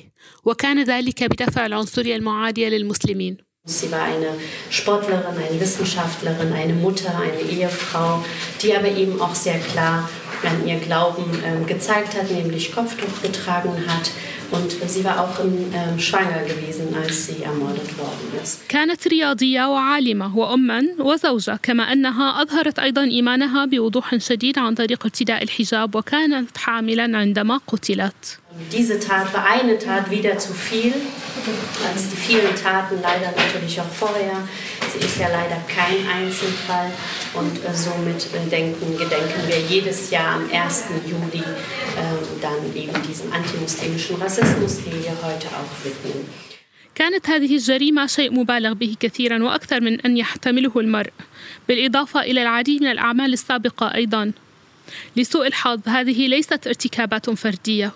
وكان 0.44 0.84
ذلك 0.84 1.24
بدافع 1.24 1.66
العنصرية 1.66 2.16
المعادية 2.16 2.68
للمسلمين 2.68 3.46
Sie 3.68 3.90
war 3.90 4.04
eine 4.04 4.28
Sportlerin, 4.70 5.36
eine 5.44 5.60
Wissenschaftlerin, 5.60 6.52
eine 6.52 6.72
Mutter, 6.72 7.12
eine 7.18 7.40
Ehefrau, 7.50 8.24
die 8.62 8.72
aber 8.76 8.88
eben 8.88 9.20
auch 9.20 9.34
sehr 9.34 9.58
klar 9.58 10.08
an 10.44 10.68
ihr 10.68 10.78
Glauben 10.78 11.24
äh, 11.42 11.64
gezeigt 11.66 12.14
hat, 12.16 12.30
nämlich 12.30 12.72
Kopftuch 12.72 13.22
getragen 13.22 13.72
hat. 13.88 14.10
Und 14.52 14.70
sie 14.88 15.04
war 15.04 15.20
auch 15.20 15.40
ähm, 15.40 15.98
schwanger 15.98 16.42
gewesen, 16.44 16.94
als 17.02 17.26
sie 17.26 17.42
ermordet 17.42 17.98
worden 17.98 18.40
ist. 18.42 18.60
كانت 18.68 19.08
رياضية 19.08 19.68
وعالمة 19.68 20.36
وأما 20.36 20.82
وزوجة 20.98 21.58
كما 21.62 21.92
أنها 21.92 22.42
أظهرت 22.42 22.78
أيضا 22.78 23.02
إيمانها 23.04 23.64
بوضوح 23.64 24.16
شديد 24.16 24.58
عن 24.58 24.74
طريق 24.74 25.04
ارتداء 25.04 25.42
الحجاب 25.42 25.94
وكانت 25.94 26.58
حاملا 26.58 27.18
عندما 27.18 27.60
قتلت. 27.66 28.38
Diese 28.71 28.99
Tat 28.99 29.33
war 29.33 29.45
eine 29.45 29.77
Tat 29.77 30.09
wieder 30.11 30.37
zu 30.37 30.53
viel, 30.53 30.93
als 31.87 32.09
die 32.09 32.17
vielen 32.17 32.55
Taten 32.55 33.01
leider 33.01 33.31
natürlich 33.35 33.79
auch 33.79 33.89
vorher. 33.89 34.47
Sie 34.91 35.05
ist 35.05 35.17
ja 35.17 35.29
leider 35.29 35.57
kein 35.67 36.05
Einzelfall 36.07 36.91
und 37.33 37.63
äh, 37.63 37.73
somit 37.73 38.27
äh, 38.33 38.49
denken, 38.49 38.97
gedenken 38.97 39.41
wir 39.47 39.59
jedes 39.59 40.09
Jahr 40.11 40.35
am 40.35 40.49
1. 40.51 40.85
Juli 41.05 41.39
äh, 41.39 42.41
dann 42.41 42.75
eben 42.75 43.01
diesem 43.07 43.31
antimuslimischen 43.31 44.17
Rassismus, 44.17 44.83
den 44.83 45.03
wir 45.03 45.15
heute 45.23 45.47
auch 45.47 45.85
widmen. 45.85 46.25
كانت 46.95 47.29
هذه 47.29 47.55
الجريمة 47.55 48.07
شيء 48.07 48.33
مبالغ 48.33 48.73
به 48.73 48.95
كثيرا 48.99 49.43
وأكثر 49.43 49.81
من 49.81 50.01
أن 50.01 50.17
يحتمله 50.17 50.71
المرء 50.75 51.11
بالإضافة 51.67 52.21
إلى 52.21 52.41
العديد 52.41 52.81
من 52.81 52.91
الأعمال 52.91 53.33
السابقة 53.33 53.93
أيضا 53.95 54.31
لسوء 55.17 55.47
الحظ 55.47 55.89
هذه 55.89 56.27
ليست 56.27 56.67
ارتكابات 56.67 57.29
فردية 57.29 57.91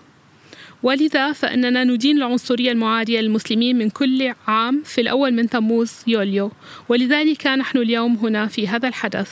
ولذا 0.83 1.33
فإننا 1.33 1.85
ندين 1.85 2.17
العنصرية 2.17 2.73
المعادية 2.73 3.21
للمسلمين 3.21 3.79
من 3.79 3.91
كل 3.91 4.35
عام 4.47 4.83
في 4.85 5.01
الأول 5.01 5.33
من 5.33 5.49
تموز 5.51 5.93
يوليو 6.07 6.53
ولذلك 6.89 7.47
نحن 7.47 7.79
اليوم 7.79 8.17
هنا 8.17 8.47
في 8.47 8.69
هذا 8.69 8.89
الحدث 8.89 9.31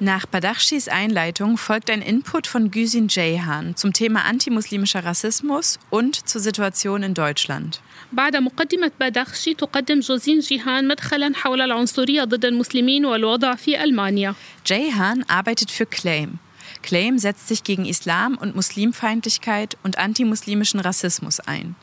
Nach 0.00 0.26
Badakhshis 0.26 0.88
Einleitung 0.88 1.56
folgt 1.56 1.88
ein 1.88 2.02
Input 2.02 2.48
von 2.48 2.72
Güsin 2.72 3.08
Ceyhan 3.08 3.76
zum 3.76 3.92
Thema 3.92 4.24
antimuslimischer 4.24 5.04
Rassismus 5.04 5.78
und 5.90 6.28
zur 6.28 6.40
Situation 6.40 7.04
in 7.04 7.14
Deutschland. 7.14 7.80
بعد 8.12 8.36
مقدمة 8.36 8.90
بادخشي 9.00 9.54
تقدم 9.54 10.00
جوزين 10.00 10.38
جيهان 10.38 10.88
مدخلا 10.88 11.32
حول 11.34 11.60
العنصرية 11.60 12.24
ضد 12.24 12.44
المسلمين 12.44 13.06
والوضع 13.06 13.54
في 13.54 13.84
ألمانيا. 13.84 14.34
Ceyhan 14.64 15.24
arbeitet 15.28 15.70
für 15.70 15.86
Claim. 15.86 16.38
Claim 16.81 17.17
setzt 17.17 17.47
sich 17.47 17.63
gegen 17.63 17.85
Islam 17.85 18.37
und 18.37 18.55
Muslimfeindlichkeit 18.55 19.77
und 19.83 19.97
antimuslimischen 19.97 20.79
Rassismus 20.79 21.39
ein. 21.39 21.75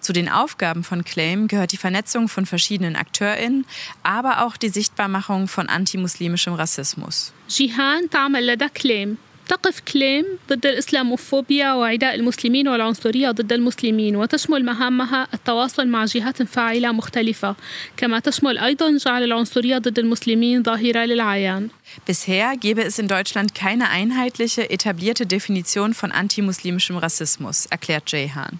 Zu 0.00 0.12
den 0.12 0.28
Aufgaben 0.28 0.82
von 0.84 1.04
Claim 1.04 1.48
gehört 1.48 1.72
die 1.72 1.76
Vernetzung 1.76 2.28
von 2.28 2.46
verschiedenen 2.46 2.96
AkteurInnen, 2.96 3.66
aber 4.02 4.44
auch 4.44 4.56
die 4.56 4.68
Sichtbarmachung 4.68 5.48
von 5.48 5.68
antimuslimischem 5.68 6.54
Rassismus. 6.54 7.32
جيهان 7.48 8.10
تعمل 8.10 8.46
لدى 8.46 8.68
كليم 8.68 9.16
تقف 9.47 9.79
كليم 9.79 10.25
ضد 10.49 10.65
الإسلاموفوبيا 10.65 11.73
وعداء 11.73 12.15
المسلمين 12.15 12.67
والعنصرية 12.67 13.31
ضد 13.31 13.53
المسلمين 13.53 14.15
وتشمل 14.15 14.65
مهامها 14.65 15.27
التواصل 15.33 15.87
مع 15.87 16.05
جهات 16.05 16.43
فاعلة 16.43 16.91
مختلفة 16.91 17.55
كما 17.97 18.19
تشمل 18.19 18.57
أيضا 18.57 18.97
جعل 18.97 19.23
العنصرية 19.23 19.77
ضد 19.77 19.99
المسلمين 19.99 20.63
ظاهرة 20.63 21.05
للعيان 21.05 21.69
Bisher 22.07 22.57
gäbe 22.57 22.83
es 22.83 22.99
in 22.99 23.07
Deutschland 23.07 23.55
keine 23.55 23.89
einheitliche, 23.89 24.69
etablierte 24.69 25.25
Definition 25.25 25.93
von 25.93 26.11
antimuslimischem 26.11 26.97
Rassismus, 26.97 27.67
erklärt 27.67 28.11
Jayhan. 28.11 28.59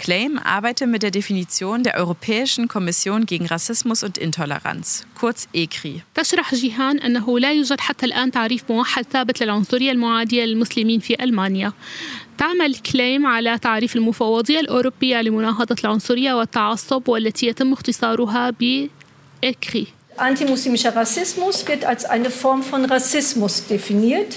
Claim 0.00 0.38
arbeite 0.38 0.86
mit 0.86 1.02
der 1.02 1.10
Definition 1.10 1.82
der 1.82 1.94
Europäischen 1.96 2.68
Kommission 2.68 3.26
gegen 3.26 3.46
Rassismus 3.46 4.02
und 4.02 4.18
Intoleranz, 4.18 5.06
kurz 5.20 5.48
ECRI. 5.52 6.02
تشرح 6.14 6.54
جيهان 6.54 6.98
أنه 6.98 7.38
لا 7.38 7.52
يوجد 7.52 7.80
حتى 7.80 8.06
الآن 8.06 8.30
تعريف 8.30 8.62
موحد 8.70 9.06
ثابت 9.12 9.42
للعنصرية 9.42 9.92
المعادية 9.92 10.44
للمسلمين 10.44 11.00
في 11.00 11.22
ألمانيا 11.24 11.72
تعمل 12.38 12.74
كليم 12.76 13.26
على 13.26 13.58
تعريف 13.58 13.96
المفوضية 13.96 14.60
الأوروبية 14.60 15.22
لمناهضة 15.22 15.76
العنصرية 15.84 16.34
والتعصب 16.34 17.08
والتي 17.08 17.46
يتم 17.46 17.72
اختصارها 17.72 18.50
بإكري 18.50 19.86
Antimuslimischer 20.18 20.96
Rassismus 20.96 21.68
wird 21.68 21.84
als 21.84 22.06
eine 22.06 22.30
Form 22.30 22.62
von 22.62 22.86
Rassismus 22.86 23.66
definiert, 23.66 24.36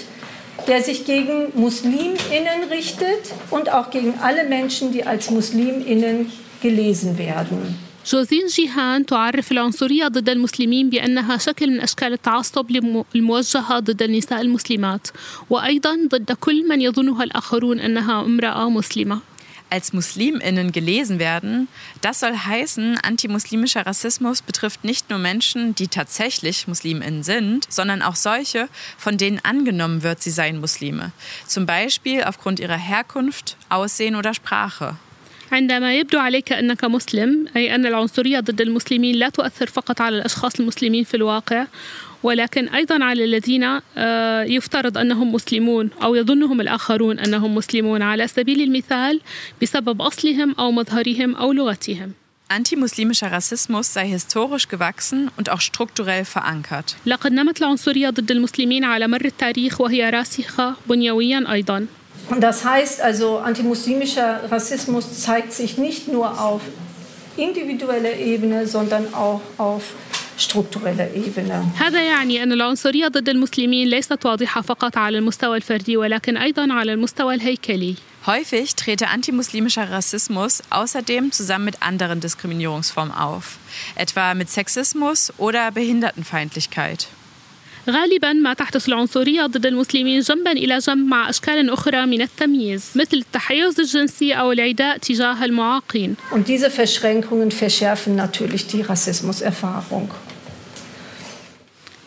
der 0.66 0.82
sich 0.82 1.04
gegen 1.04 1.48
Musliminnen 1.54 2.60
richtet 2.70 3.32
und 3.50 3.72
auch 3.72 3.90
gegen 3.90 4.14
alle 4.20 4.44
Menschen, 4.44 4.92
die 4.92 5.04
als 5.04 5.30
Musliminnen 5.30 6.30
gelesen 6.62 7.18
werden. 7.18 7.76
جوزين 8.06 8.46
جيهان 8.46 9.06
تعرف 9.06 9.52
العنصرية 9.52 10.08
ضد 10.08 10.28
المسلمين 10.28 10.90
بأنها 10.90 11.36
شكل 11.36 11.70
من 11.70 11.80
أشكال 11.80 12.12
التعصب 12.12 12.70
الموجهة 13.14 13.78
ضد 13.78 14.02
النساء 14.02 14.40
المسلمات 14.40 15.08
وأيضا 15.50 15.98
ضد 16.08 16.32
كل 16.32 16.68
من 16.68 16.80
يظنها 16.80 17.24
الآخرون 17.24 17.80
أنها 17.80 18.20
امرأة 18.20 18.70
مسلمة 18.70 19.20
als 19.70 19.92
Musliminnen 19.92 20.72
gelesen 20.72 21.18
werden, 21.18 21.68
das 22.00 22.20
soll 22.20 22.36
heißen, 22.36 22.98
antimuslimischer 22.98 23.86
Rassismus 23.86 24.42
betrifft 24.42 24.84
nicht 24.84 25.10
nur 25.10 25.18
Menschen, 25.18 25.74
die 25.74 25.88
tatsächlich 25.88 26.66
Musliminnen 26.66 27.22
sind, 27.22 27.66
sondern 27.72 28.02
auch 28.02 28.16
solche, 28.16 28.68
von 28.98 29.16
denen 29.16 29.38
angenommen 29.44 30.02
wird, 30.02 30.22
sie 30.22 30.30
seien 30.30 30.60
Muslime. 30.60 31.12
Zum 31.46 31.66
Beispiel 31.66 32.24
aufgrund 32.24 32.60
ihrer 32.60 32.76
Herkunft, 32.76 33.56
Aussehen 33.68 34.16
oder 34.16 34.34
Sprache. 34.34 34.96
عندما 35.52 35.94
يبدو 35.94 36.18
عليك 36.18 36.52
أنك 36.52 36.84
مسلم 36.84 37.46
أي 37.56 37.74
أن 37.74 37.86
العنصرية 37.86 38.40
ضد 38.40 38.60
المسلمين 38.60 39.14
لا 39.14 39.28
تؤثر 39.28 39.66
فقط 39.66 40.00
على 40.00 40.16
الأشخاص 40.16 40.60
المسلمين 40.60 41.04
في 41.04 41.16
الواقع 41.16 41.66
ولكن 42.24 42.68
أيضا 42.68 43.04
على 43.04 43.24
الذين 43.24 43.80
يفترض 44.56 44.98
أنهم 44.98 45.32
مسلمون 45.32 45.90
أو 46.02 46.14
يظنهم 46.14 46.60
الآخرون 46.60 47.18
أنهم 47.18 47.54
مسلمون 47.54 48.02
على 48.02 48.28
سبيل 48.28 48.60
المثال 48.60 49.20
بسبب 49.62 50.02
أصلهم 50.02 50.54
أو 50.58 50.70
مظهرهم 50.72 51.36
أو 51.36 51.52
لغتهم 51.52 52.12
Antimuslimischer 52.52 53.30
Rassismus 53.30 53.94
sei 53.94 54.08
historisch 54.08 54.66
gewachsen 54.66 55.30
und 55.36 55.50
auch 55.50 55.60
strukturell 55.60 56.24
verankert. 56.24 56.96
لقد 57.06 57.32
نمت 57.32 57.62
العنصرية 57.62 58.10
ضد 58.10 58.30
المسلمين 58.30 58.84
على 58.84 59.08
مر 59.08 59.24
التاريخ 59.24 59.80
وهي 59.80 60.10
راسخة 60.10 60.74
بنيويا 60.86 61.52
أيضا. 61.52 61.86
Und 62.30 62.40
das 62.40 62.64
heißt 62.64 63.00
also, 63.00 63.38
antimuslimischer 63.38 64.40
Rassismus 64.50 65.22
zeigt 65.22 65.52
sich 65.52 65.78
nicht 65.78 66.08
nur 66.08 66.40
auf 66.40 66.60
individueller 67.36 68.16
Ebene, 68.16 68.66
sondern 68.66 69.14
auch 69.14 69.40
auf 69.56 69.82
struktureller 69.82 69.88
Ebene. 69.88 70.23
هذا 71.76 72.02
يعني 72.02 72.42
أن 72.42 72.52
العنصرية 72.52 73.08
ضد 73.08 73.28
المسلمين 73.28 73.88
ليست 73.88 74.26
واضحة 74.26 74.60
فقط 74.60 74.96
على 74.96 75.18
المستوى 75.18 75.56
الفردي 75.56 75.96
ولكن 75.96 76.36
أيضا 76.36 76.72
على 76.72 76.92
المستوى 76.92 77.34
الهيكلي. 77.34 77.94
Häufig 78.26 78.76
trete 78.76 79.08
antimuslimischer 79.08 79.90
Rassismus 79.90 80.62
außerdem 80.68 81.32
zusammen 81.32 81.64
mit 81.64 81.82
anderen 81.82 82.20
Diskriminierungsformen 82.20 83.14
auf, 83.14 83.56
etwa 83.94 84.34
mit 84.34 84.50
Sexismus 84.50 85.32
oder 85.38 85.70
Behindertenfeindlichkeit. 85.70 87.08
غالبا 87.89 88.33
ما 88.33 88.53
تحدث 88.53 88.87
العنصرية 88.87 89.45
ضد 89.45 89.65
المسلمين 89.65 90.19
جنبا 90.21 90.51
إلى 90.51 90.77
جنب 90.77 91.07
مع 91.07 91.29
أشكال 91.29 91.69
أخرى 91.69 92.05
من 92.05 92.21
التمييز 92.21 92.91
مثل 92.95 93.17
التحيز 93.17 93.79
الجنسي 93.79 94.33
أو 94.33 94.51
العداء 94.51 94.97
تجاه 94.97 95.45
المعاقين 95.45 96.15
Und 96.31 96.47
diese 96.47 96.69
Verschränkungen 96.69 97.51
verschärfen 97.51 98.15
natürlich 98.15 98.67
die 98.67 98.81
Rassismuserfahrung. 98.81 100.09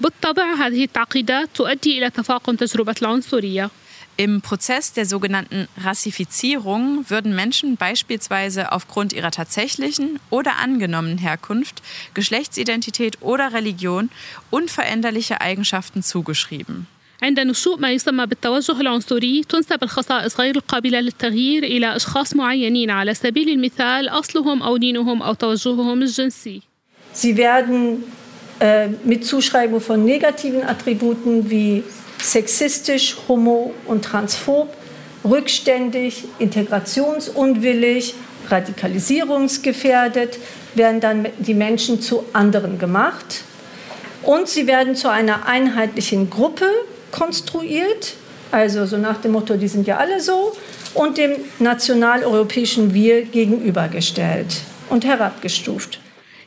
بالطبع 0.00 0.54
هذه 0.54 0.84
التعقيدات 0.84 1.48
تؤدي 1.54 1.98
إلى 1.98 2.10
تفاقم 2.10 2.56
تجربة 2.56 2.94
العنصرية 3.02 3.70
Im 4.17 4.41
Prozess 4.41 4.93
der 4.93 5.05
sogenannten 5.05 5.67
Rassifizierung 5.83 7.09
würden 7.09 7.35
Menschen 7.35 7.77
beispielsweise 7.77 8.71
aufgrund 8.71 9.11
ihrer 9.11 9.31
tatsächlichen 9.31 10.19
oder 10.29 10.57
angenommenen 10.59 11.17
Herkunft, 11.17 11.81
Geschlechtsidentität 12.13 13.21
oder 13.21 13.53
Religion 13.53 14.09
unveränderliche 14.51 15.41
Eigenschaften 15.41 16.03
zugeschrieben. 16.03 16.87
عند 17.23 17.39
نشوء 17.39 17.79
ما 17.79 17.91
يسمى 17.91 18.25
بالتوجه 18.25 18.81
العنصري 18.81 19.43
تنسب 19.49 19.83
الخصائص 19.83 20.39
غير 20.39 20.55
القابلة 20.55 20.99
للتغيير 20.99 21.63
إلى 21.63 21.95
أشخاص 21.95 22.35
معينين 22.35 22.89
على 22.89 23.13
سبيل 23.13 23.49
المثال 23.49 24.09
أصلهم 24.09 24.63
أو 24.63 24.77
دينهم 24.77 25.21
أو 25.21 25.33
توجههم 25.33 26.01
الجنسي. 26.01 26.61
Sie 27.13 27.37
werden 27.37 28.03
äh, 28.59 28.87
mit 29.03 29.25
Zuschreibung 29.25 29.79
von 29.79 30.03
negativen 30.03 30.63
Attributen 30.63 31.49
wie 31.49 31.83
sexistisch, 32.20 33.16
homo- 33.28 33.74
und 33.86 34.04
transphob, 34.04 34.68
rückständig, 35.24 36.24
integrationsunwillig, 36.38 38.14
radikalisierungsgefährdet, 38.48 40.38
werden 40.74 41.00
dann 41.00 41.26
die 41.38 41.54
Menschen 41.54 42.00
zu 42.00 42.24
anderen 42.32 42.78
gemacht. 42.78 43.44
Und 44.22 44.48
sie 44.48 44.66
werden 44.66 44.94
zu 44.96 45.10
einer 45.10 45.46
einheitlichen 45.46 46.30
Gruppe 46.30 46.66
konstruiert, 47.10 48.14
also 48.50 48.86
so 48.86 48.96
nach 48.96 49.18
dem 49.18 49.32
Motto, 49.32 49.56
die 49.56 49.68
sind 49.68 49.86
ja 49.86 49.98
alle 49.98 50.20
so, 50.20 50.56
und 50.94 51.18
dem 51.18 51.32
nationaleuropäischen 51.58 52.94
Wir 52.94 53.22
gegenübergestellt 53.22 54.62
und 54.88 55.04
herabgestuft. 55.04 56.00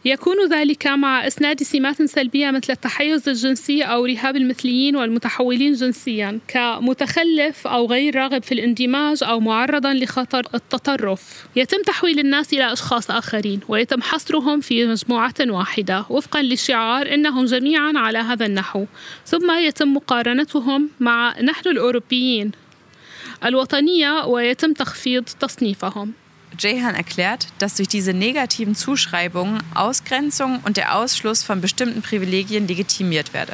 يكون 0.05 0.35
ذلك 0.49 0.87
مع 0.87 1.27
إسناد 1.27 1.63
سمات 1.63 2.01
سلبية 2.01 2.51
مثل 2.51 2.73
التحيز 2.73 3.29
الجنسي 3.29 3.83
أو 3.83 4.05
رهاب 4.05 4.35
المثليين 4.35 4.95
والمتحولين 4.95 5.73
جنسيا 5.73 6.39
كمتخلف 6.47 7.67
أو 7.67 7.85
غير 7.85 8.15
راغب 8.15 8.43
في 8.43 8.51
الاندماج 8.51 9.23
أو 9.23 9.39
معرضا 9.39 9.93
لخطر 9.93 10.47
التطرف. 10.55 11.45
يتم 11.55 11.81
تحويل 11.81 12.19
الناس 12.19 12.53
إلى 12.53 12.73
أشخاص 12.73 13.11
آخرين 13.11 13.59
ويتم 13.67 14.01
حصرهم 14.01 14.59
في 14.59 14.85
مجموعة 14.85 15.33
واحدة. 15.39 16.05
وفقا 16.09 16.41
لشعار 16.41 17.13
إنهم 17.13 17.45
جميعا 17.45 17.93
على 17.95 18.17
هذا 18.17 18.45
النحو. 18.45 18.85
ثم 19.25 19.51
يتم 19.51 19.93
مقارنتهم 19.93 20.89
مع 20.99 21.41
نحن 21.41 21.69
الأوروبيين 21.69 22.51
الوطنية 23.45 24.25
ويتم 24.25 24.73
تخفيض 24.73 25.23
تصنيفهم. 25.23 26.13
Jehan 26.61 26.95
erklärt, 26.95 27.47
dass 27.59 27.75
durch 27.75 27.87
diese 27.87 28.13
negativen 28.13 28.75
Zuschreibungen 28.75 29.63
Ausgrenzung 29.73 30.59
und 30.63 30.77
der 30.77 30.95
Ausschluss 30.95 31.43
von 31.43 31.61
bestimmten 31.61 32.01
Privilegien 32.01 32.67
legitimiert 32.67 33.33
werde. 33.33 33.53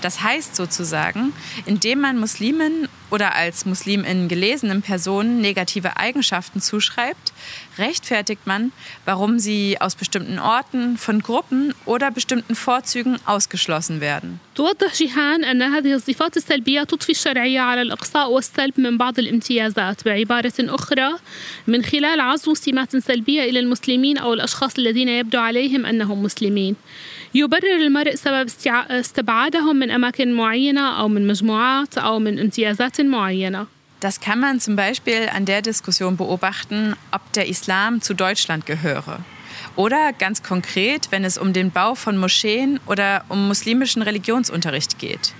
Das 0.00 0.22
heißt 0.22 0.56
sozusagen, 0.56 1.32
indem 1.66 2.00
man 2.00 2.18
Muslimen 2.18 2.88
oder 3.10 3.34
als 3.34 3.64
Musliminnen 3.64 4.28
gelesenen 4.28 4.82
Personen 4.82 5.40
negative 5.40 5.96
Eigenschaften 5.96 6.60
zuschreibt, 6.60 7.32
rechtfertigt 7.78 8.46
man, 8.46 8.72
warum 9.04 9.38
sie 9.38 9.80
aus 9.80 9.94
bestimmten 9.94 10.38
Orten, 10.38 10.98
von 10.98 11.20
Gruppen 11.20 11.74
oder 11.86 12.10
bestimmten 12.10 12.54
Vorzügen 12.54 13.18
ausgeschlossen 13.26 14.00
werden. 14.00 14.40
توضح 14.54 14.94
جيهان 14.94 15.44
أن 15.44 15.62
هذه 15.62 15.94
الصفات 15.94 16.36
السلبية 16.36 16.82
تضفي 16.82 17.12
الشرعية 17.12 17.60
على 17.60 17.82
الإقصاء 17.82 18.30
والسلب 18.30 18.80
من 18.80 18.98
بعض 18.98 19.18
الامتيازات 19.18 20.04
بعبارة 20.04 20.52
أخرى 20.58 21.10
من 21.66 21.82
خلال 21.84 22.20
عزو 22.20 22.54
سمات 22.54 22.96
سلبية 22.96 23.42
إلى 23.42 23.60
المسلمين 23.60 24.18
أو 24.18 24.34
الأشخاص 24.34 24.78
الذين 24.78 25.08
يبدو 25.08 25.38
عليهم 25.38 25.86
أنهم 25.86 26.22
مسلمين 26.22 26.76
يبرر 27.34 27.76
المرء 27.76 28.14
سبب 28.14 28.48
استبعادهم 28.66 29.76
من 29.76 29.90
أماكن 29.90 30.32
معينة 30.32 31.00
أو 31.00 31.08
من 31.08 31.26
مجموعات 31.26 31.98
أو 31.98 32.18
من 32.18 32.38
امتيازات 32.38 33.00
معينة. 33.00 33.66
Das 34.00 34.20
kann 34.20 34.38
man 34.38 34.60
zum 34.60 34.76
Beispiel 34.76 35.28
an 35.34 35.44
der 35.44 35.60
Diskussion 35.60 36.16
beobachten, 36.16 36.94
ob 37.10 37.32
der 37.32 37.48
Islam 37.48 38.00
zu 38.00 38.14
Deutschland 38.14 38.64
gehöre. 38.64 39.24
Oder 39.74 40.12
ganz 40.12 40.42
konkret, 40.42 41.08
wenn 41.10 41.24
es 41.24 41.36
um 41.36 41.52
den 41.52 41.72
Bau 41.72 41.96
von 41.96 42.16
Moscheen 42.16 42.78
oder 42.86 43.24
um 43.28 43.48
muslimischen 43.48 44.02
Religionsunterricht 44.02 44.98
geht. 44.98 45.34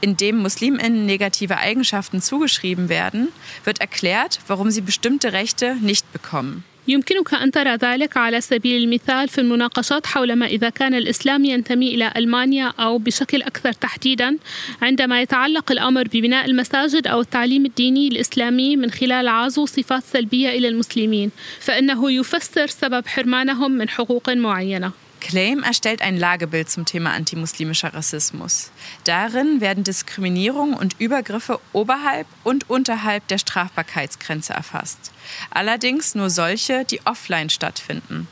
Indem 0.00 0.38
Musliminnen 0.38 1.06
negative 1.06 1.58
Eigenschaften 1.58 2.20
zugeschrieben 2.20 2.88
werden, 2.88 3.28
wird 3.64 3.80
erklärt, 3.80 4.40
warum 4.48 4.70
sie 4.70 4.80
bestimmte 4.80 5.32
Rechte 5.32 5.76
nicht 5.80 6.10
bekommen. 6.12 6.64
يمكنك 6.87 7.33
أن 7.33 7.51
ترى 7.51 7.75
ذلك 7.75 8.17
على 8.17 8.41
سبيل 8.41 8.83
المثال 8.83 9.27
في 9.29 9.41
المناقشات 9.41 10.05
حول 10.05 10.33
ما 10.33 10.45
إذا 10.45 10.69
كان 10.69 10.93
الإسلام 10.93 11.45
ينتمي 11.45 11.95
إلى 11.95 12.13
ألمانيا 12.15 12.73
أو 12.79 12.97
بشكل 12.97 13.41
أكثر 13.41 13.71
تحديدا 13.71 14.37
عندما 14.81 15.21
يتعلق 15.21 15.71
الأمر 15.71 16.03
ببناء 16.13 16.45
المساجد 16.45 17.07
أو 17.07 17.21
التعليم 17.21 17.65
الديني 17.65 18.07
الإسلامي 18.07 18.75
من 18.75 18.91
خلال 18.91 19.27
عزو 19.27 19.65
صفات 19.65 20.03
سلبية 20.03 20.49
إلى 20.49 20.67
المسلمين 20.67 21.31
فإنه 21.59 22.11
يفسر 22.11 22.67
سبب 22.67 23.07
حرمانهم 23.07 23.71
من 23.71 23.89
حقوق 23.89 24.29
معينة. 24.29 25.04
Claim 25.27 25.63
erstellt 25.63 26.03
ein 26.03 26.17
Lagebild 26.17 26.69
zum 26.69 26.85
Thema 26.85 27.11
antimuslimischer 27.13 27.95
Rassismus. 27.95 28.69
Darin 29.05 29.59
werden 29.59 29.83
Diskriminierung 29.83 30.75
und 30.75 30.99
Übergriffe 30.99 31.59
oberhalb 31.73 32.27
und 32.43 32.69
unterhalb 32.69 33.27
der 33.29 33.39
Strafbarkeitsgrenze 33.39 34.53
erfasst. 34.53 35.11
Allerdings 35.49 36.13
nur 36.13 36.29
solche, 36.29 36.85
die 36.85 37.01
offline 37.07 37.49
stattfinden. 37.49 38.27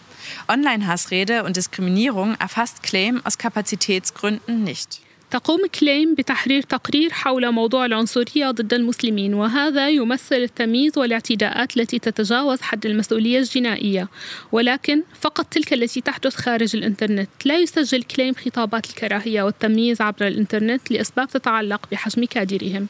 Online-Hassrede 0.48 1.44
und 1.46 1.58
Diskriminierung 1.58 2.36
erfasst 2.36 2.84
Claim 2.84 3.22
aus 3.26 3.40
Kapazitätsgründen 3.40 4.64
nicht. 4.64 5.02
تقوم 5.34 5.60
كليم 5.80 6.16
بتحرير 6.16 6.62
تقرير 6.62 7.14
حول 7.14 7.52
موضوع 7.52 7.86
العنصرية 7.86 8.52
ضد 8.52 8.74
المسلمين 8.74 9.34
وهذا 9.34 9.90
يمثل 9.90 10.36
التمييز 10.36 10.98
والاعتداءات 10.98 11.78
التي 11.78 12.00
تتجاوز 12.00 12.62
حد 12.62 12.86
المسؤولية 12.86 13.40
الجنائية. 13.40 14.08
ولكن 14.52 15.04
فقط 15.22 15.46
تلك 15.46 15.74
التي 15.74 16.02
تحدث 16.02 16.36
خارج 16.36 16.76
الإنترنت. 16.76 17.30
لا 17.46 17.58
يسجل 17.58 18.04
كليم 18.04 18.34
خطابات 18.46 18.86
الكراهية 18.90 19.44
والتمييز 19.44 20.02
عبر 20.02 20.28
الإنترنت 20.28 20.92
لأسباب 20.92 21.28
تتعلق 21.28 21.82
بحجم 21.92 22.26
كادرهم. 22.26 22.88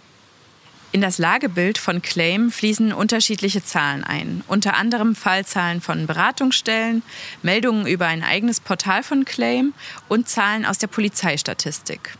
In 0.95 1.01
das 1.01 1.17
Lagebild 1.17 1.77
von 1.77 2.01
Claim 2.01 2.51
fließen 2.51 2.93
unterschiedliche 2.93 3.63
Zahlen 3.63 4.03
ein, 4.03 4.43
unter 4.47 4.75
anderem 4.75 5.15
Fallzahlen 5.15 5.82
von 5.82 6.08
Beratungsstellen, 6.08 7.03
Meldungen 7.41 7.88
über 7.88 8.08
ein 8.08 8.21
eigenes 8.21 8.60
Portal 8.60 9.01
von 9.01 9.25
Claim 9.25 9.73
und 10.10 10.27
Zahlen 10.27 10.65
aus 10.65 10.77
der 10.77 10.88
Polizeistatistik. 10.88 12.17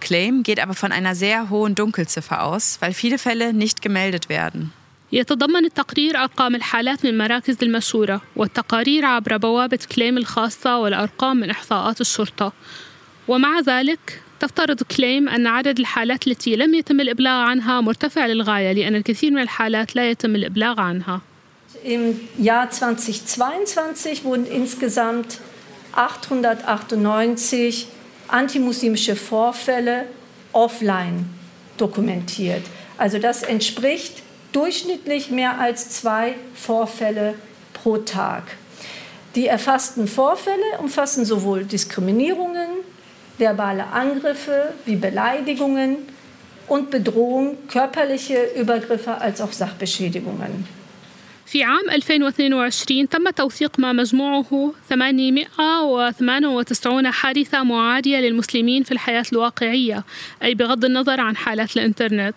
Claim 0.00 0.42
geht 0.42 0.60
aber 0.60 0.74
von 0.74 0.92
einer 0.92 1.14
sehr 1.14 1.50
hohen 1.50 1.74
Dunkelziffer 1.74 2.42
aus, 2.42 2.78
weil 2.80 2.92
viele 2.92 3.18
Fälle 3.18 3.52
nicht 3.52 3.82
gemeldet 3.82 4.28
werden. 4.28 4.72
يتضمن 5.12 5.64
التقرير 5.64 6.16
أرقام 6.16 6.54
الحالات 6.54 7.06
من 7.06 7.18
مراكز 7.18 7.56
المشورة 7.62 8.22
والتقارير 8.36 9.04
عبر 9.04 9.36
بوابة 9.36 9.78
كليم 9.94 10.18
الخاصة 10.18 10.78
والأرقام 10.78 11.36
من 11.36 11.50
إحصاءات 11.50 12.00
الشرطة 12.00 12.52
ومع 13.28 13.60
ذلك 13.60 14.22
تفترض 14.40 14.82
كليم 14.82 15.28
أن 15.28 15.46
عدد 15.46 15.78
الحالات 15.78 16.26
التي 16.26 16.56
لم 16.56 16.74
يتم 16.74 17.00
الإبلاغ 17.00 17.40
عنها 17.40 17.80
مرتفع 17.80 18.26
للغاية 18.26 18.72
لأن 18.72 18.94
الكثير 18.94 19.30
من 19.30 19.42
الحالات 19.42 19.96
لا 19.96 20.10
يتم 20.10 20.34
الإبلاغ 20.34 20.80
عنها. 20.80 21.20
Im 21.84 22.20
Jahr 22.38 22.68
2022 22.70 24.24
wurden 24.24 24.46
insgesamt 24.46 25.38
898 25.94 27.86
antimuslimische 28.27 29.15
Vorfälle 29.15 30.05
offline 30.51 31.29
dokumentiert. 31.77 32.63
Also 32.97 33.19
das 33.19 33.43
entspricht 33.43 34.21
durchschnittlich 34.51 35.31
mehr 35.31 35.59
als 35.59 35.89
zwei 35.89 36.35
Vorfälle 36.53 37.35
pro 37.73 37.97
Tag. 37.97 38.43
Die 39.35 39.47
erfassten 39.47 40.07
Vorfälle 40.07 40.77
umfassen 40.79 41.25
sowohl 41.25 41.65
Diskriminierungen, 41.65 42.69
verbale 43.39 43.87
Angriffe 43.87 44.73
wie 44.85 44.95
Beleidigungen 44.95 45.97
und 46.67 46.91
Bedrohung, 46.91 47.57
körperliche 47.67 48.51
Übergriffe 48.55 49.19
als 49.19 49.41
auch 49.41 49.51
Sachbeschädigungen. 49.51 50.67
في 51.53 51.63
عام 51.63 51.89
2022 51.89 53.09
تم 53.09 53.29
توثيق 53.29 53.79
ما 53.79 53.93
مجموعه 53.93 54.73
898 54.89 57.11
حادثة 57.11 57.63
معادية 57.63 58.17
للمسلمين 58.17 58.83
في 58.83 58.91
الحياة 58.91 59.25
الواقعية 59.33 60.03
أي 60.43 60.55
بغض 60.55 60.85
النظر 60.85 61.19
عن 61.19 61.37
حالات 61.37 61.77
الإنترنت 61.77 62.35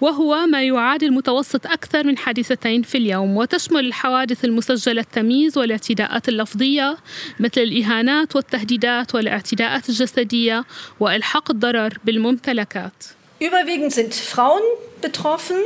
وهو 0.00 0.46
ما 0.46 0.62
يعادل 0.62 1.12
متوسط 1.12 1.66
أكثر 1.66 2.06
من 2.06 2.18
حادثتين 2.18 2.82
في 2.82 2.98
اليوم 2.98 3.36
وتشمل 3.36 3.86
الحوادث 3.86 4.44
المسجلة 4.44 5.00
التمييز 5.00 5.58
والاعتداءات 5.58 6.28
اللفظية 6.28 6.96
مثل 7.40 7.60
الإهانات 7.60 8.36
والتهديدات 8.36 9.14
والاعتداءات 9.14 9.88
الجسدية 9.88 10.64
وإلحاق 11.00 11.50
الضرر 11.50 11.98
بالممتلكات 12.04 13.04
Überwiegend 13.40 13.92
sind 13.92 14.14
Frauen 14.14 14.62
betroffen. 15.02 15.56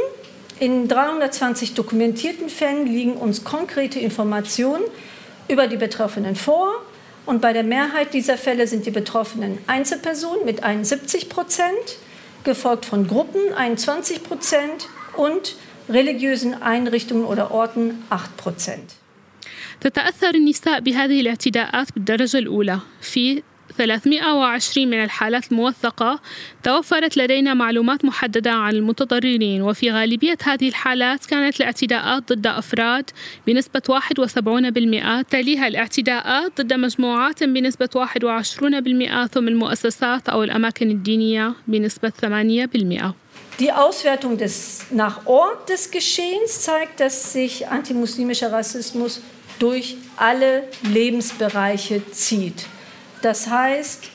In 0.59 0.87
320 0.87 1.73
dokumentierten 1.73 2.49
Fällen 2.49 2.85
liegen 2.85 3.13
uns 3.13 3.43
konkrete 3.43 3.99
Informationen 3.99 4.83
über 5.47 5.67
die 5.67 5.77
Betroffenen 5.77 6.35
vor. 6.35 6.71
Und 7.25 7.41
bei 7.41 7.53
der 7.53 7.63
Mehrheit 7.63 8.13
dieser 8.13 8.37
Fälle 8.37 8.67
sind 8.67 8.85
die 8.85 8.91
Betroffenen 8.91 9.57
Einzelpersonen 9.67 10.45
mit 10.45 10.63
71 10.63 11.29
Prozent, 11.29 11.97
gefolgt 12.43 12.85
von 12.85 13.07
Gruppen 13.07 13.53
21 13.53 14.23
Prozent 14.23 14.87
und 15.15 15.55
religiösen 15.89 16.61
Einrichtungen 16.61 17.25
oder 17.25 17.51
Orten 17.51 18.03
8 18.09 18.37
Prozent. 18.37 18.95
تتأثر 19.81 20.35
النساء 20.35 20.79
بهذه 20.79 21.21
الاعتداءات 21.21 21.87
بالدرجة 21.93 22.37
الأولى 22.37 22.79
في 23.01 23.43
320 23.76 24.88
من 24.88 25.04
الحالات 25.04 25.52
الموثقة 25.52 26.20
توفرت 26.62 27.16
لدينا 27.16 27.54
معلومات 27.54 28.04
محددة 28.04 28.50
عن 28.50 28.74
المتضررين 28.74 29.62
وفي 29.62 29.90
غالبية 29.90 30.38
هذه 30.42 30.68
الحالات 30.68 31.26
كانت 31.26 31.60
الاعتداءات 31.60 32.32
ضد 32.32 32.46
أفراد 32.46 33.10
بنسبة 33.46 33.82
71% 35.22 35.26
تليها 35.30 35.66
الاعتداءات 35.66 36.60
ضد 36.60 36.72
مجموعات 36.72 37.44
بنسبة 37.44 37.88
21% 37.96 39.26
ثم 39.26 39.48
المؤسسات 39.48 40.28
أو 40.28 40.42
الأماكن 40.42 40.90
الدينية 40.90 41.54
بنسبة 41.66 42.12
8%. 42.22 43.12
Die 43.60 43.72
Auswertung 43.72 44.38
des, 44.38 44.86
nach 44.92 45.26
Ort 45.26 45.68
des 45.68 45.90
Geschehens 45.90 46.60
zeigt, 46.60 47.00
dass 47.00 47.32
sich 47.32 47.66
antimuslimischer 47.66 48.52
Rassismus 48.52 49.20
durch 49.58 49.96
alle 50.16 50.62
Lebensbereiche 50.84 52.00
zieht. 52.12 52.66
Das 53.21 53.49
heißt, 53.49 54.09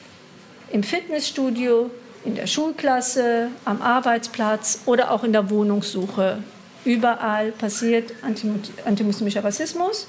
im 0.70 0.82
Fitnessstudio, 0.82 1.90
in 2.24 2.34
der 2.34 2.46
Schulklasse, 2.46 3.48
am 3.64 3.80
Arbeitsplatz 3.80 4.80
oder 4.86 5.10
auch 5.10 5.24
in 5.24 5.32
der 5.32 5.48
Wohnungssuche. 5.50 6.42
Überall 6.84 7.52
passiert 7.52 8.12
antimuslimischer 8.84 9.44
Rassismus. 9.44 10.06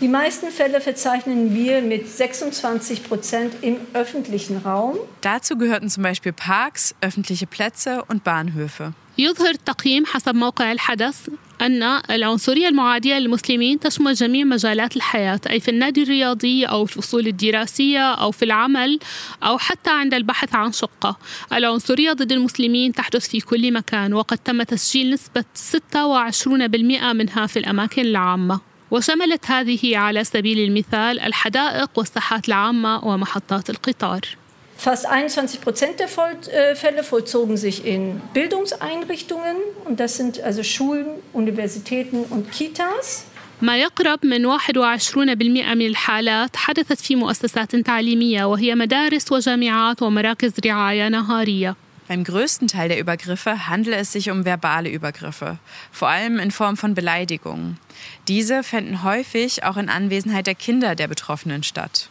Die 0.00 0.08
meisten 0.08 0.50
Fälle 0.50 0.80
verzeichnen 0.80 1.54
wir 1.54 1.82
mit 1.82 2.08
26 2.08 3.04
Prozent 3.04 3.52
im 3.60 3.76
öffentlichen 3.92 4.56
Raum. 4.58 4.96
Dazu 5.20 5.58
gehörten 5.58 5.90
zum 5.90 6.02
Beispiel 6.02 6.32
Parks, 6.32 6.94
öffentliche 7.00 7.46
Plätze 7.46 8.04
und 8.08 8.24
Bahnhöfe. 8.24 8.92
يظهر 9.18 9.50
التقييم 9.50 10.06
حسب 10.06 10.34
موقع 10.34 10.72
الحدث 10.72 11.30
أن 11.61 11.83
العنصرية 11.83 12.67
المعادية 12.67 13.19
للمسلمين 13.19 13.79
تشمل 13.79 14.13
جميع 14.13 14.45
مجالات 14.45 14.95
الحياة 14.95 15.39
أي 15.49 15.59
في 15.59 15.71
النادي 15.71 16.03
الرياضي 16.03 16.65
أو 16.65 16.85
في 16.85 16.97
الفصول 16.97 17.27
الدراسية 17.27 18.13
أو 18.13 18.31
في 18.31 18.45
العمل 18.45 18.99
أو 19.43 19.57
حتى 19.57 19.89
عند 19.89 20.13
البحث 20.13 20.55
عن 20.55 20.71
شقة. 20.71 21.17
العنصرية 21.53 22.13
ضد 22.13 22.31
المسلمين 22.31 22.93
تحدث 22.93 23.27
في 23.27 23.39
كل 23.39 23.73
مكان 23.73 24.13
وقد 24.13 24.37
تم 24.37 24.63
تسجيل 24.63 25.09
نسبة 25.13 25.45
26% 25.53 27.13
منها 27.13 27.47
في 27.47 27.59
الأماكن 27.59 28.01
العامة. 28.01 28.59
وشملت 28.91 29.51
هذه 29.51 29.97
على 29.97 30.23
سبيل 30.23 30.59
المثال 30.59 31.19
الحدائق 31.19 31.89
والساحات 31.95 32.47
العامة 32.47 33.05
ومحطات 33.05 33.69
القطار. 33.69 34.44
Fast 34.76 35.04
21 35.04 35.60
Prozent 35.60 36.00
der 36.00 36.08
Fälle 36.08 37.04
vollzogen 37.04 37.58
sich 37.58 37.84
in 37.84 38.22
Bildungseinrichtungen 38.32 39.56
und 39.84 40.00
das 40.00 40.16
sind 40.16 40.40
also 40.40 40.62
Schulen, 40.62 41.06
Universitäten 41.32 42.24
und 42.30 42.50
Kitas. 42.50 43.24
ما 43.62 43.76
يقرب 43.76 44.26
من 44.26 44.58
21% 44.58 45.16
من 45.16 45.86
الحالات 45.86 46.56
حدثت 46.56 47.00
في 47.00 47.16
مؤسسات 47.16 47.76
تعليمية 47.76 48.44
وهي 48.44 48.74
مدارس 48.74 49.32
وجامعات 49.32 50.02
ومراكز 50.02 50.52
رعاية 50.66 51.08
نهارية. 51.08 51.76
Beim 52.08 52.24
größten 52.24 52.66
Teil 52.66 52.88
der 52.88 52.98
Übergriffe 52.98 53.68
handele 53.68 53.96
es 53.96 54.12
sich 54.12 54.30
um 54.30 54.44
verbale 54.44 54.88
Übergriffe, 54.88 55.58
vor 55.92 56.08
allem 56.08 56.38
in 56.38 56.50
Form 56.50 56.76
von 56.76 56.94
Beleidigungen. 56.94 57.78
Diese 58.26 58.62
fänden 58.62 59.04
häufig 59.04 59.62
auch 59.62 59.76
in 59.76 59.88
Anwesenheit 59.88 60.46
der 60.46 60.54
Kinder 60.56 60.94
der 60.94 61.06
Betroffenen 61.06 61.62
statt. 61.62 62.08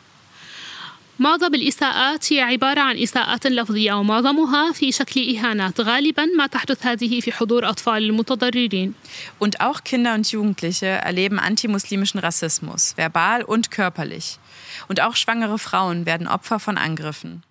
معظم 1.19 1.55
الإساءات 1.55 2.33
هي 2.33 2.41
عبارة 2.41 2.81
عن 2.81 2.99
إساءات 2.99 3.47
لفظية 3.47 3.93
ومعظمها 3.93 4.73
في 4.73 4.93
شكل 4.93 5.37
إهانات 5.37 5.81
غالبا 5.81 6.25
ما 6.25 6.47
تحدث 6.47 6.87
هذه 6.87 7.21
في 7.21 7.33
حضور 7.33 7.69
أطفال 7.69 8.03
المتضررين 8.03 8.95
Und 9.39 9.61
auch 9.61 9.85
Kinder 9.85 10.15
und 10.15 10.27
Jugendliche 10.33 10.87
erleben 10.87 11.39
antimuslimischen 11.39 12.19
Rassismus, 12.21 12.95
verbal 12.97 13.43
und 13.43 13.71
körperlich. 13.71 14.39
Und 14.89 15.01
auch 15.01 15.15
schwangere 15.15 15.59
Frauen 15.59 16.05
werden 16.05 16.27
Opfer 16.27 16.59
von 16.59 16.79
Angriffen. 16.79 17.43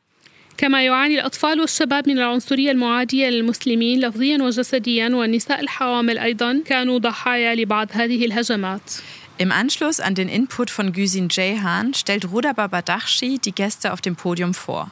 كما 0.57 0.85
يعاني 0.85 1.15
الأطفال 1.15 1.61
والشباب 1.61 2.09
من 2.09 2.17
العنصرية 2.17 2.71
المعادية 2.71 3.29
للمسلمين 3.29 3.99
لفظيا 3.99 4.43
وجسديا 4.43 5.09
والنساء 5.09 5.59
الحوامل 5.59 6.17
أيضا 6.17 6.61
كانوا 6.65 6.99
ضحايا 6.99 7.55
لبعض 7.55 7.87
هذه 7.91 8.25
الهجمات 8.25 8.91
Im 9.38 9.52
Anschluss 9.52 10.00
an 10.00 10.14
den 10.14 10.28
Input 10.28 10.70
von 10.70 10.92
Güsin 10.92 11.28
Ceyhan 11.30 11.94
stellt 11.94 12.30
Rudaba 12.30 12.66
Badakhshi 12.66 13.38
die 13.38 13.52
Gäste 13.52 13.92
auf 13.92 14.00
dem 14.00 14.16
Podium 14.16 14.54
vor. 14.54 14.90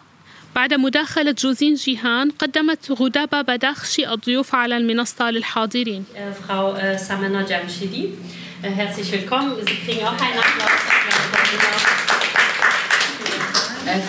بعد 0.57 0.75
مداخلة 0.75 1.33
جوزين 1.33 1.75
جيهان 1.75 2.31
قدمت 2.31 2.91
غدابة 2.91 3.43
بدخشي 3.43 4.13
الضيوف 4.13 4.55
على 4.55 4.77
المنصة 4.77 5.31
للحاضرين. 5.31 6.05
Frau 6.47 6.75
Samana 6.97 7.43
Jamshidi, 7.43 8.15
herzlich 8.63 9.13
willkommen. 9.13 9.53
Sie 9.67 9.75
kriegen 9.85 10.07
auch 10.07 10.13
einen 10.13 10.39
Applaus. 10.39 12.20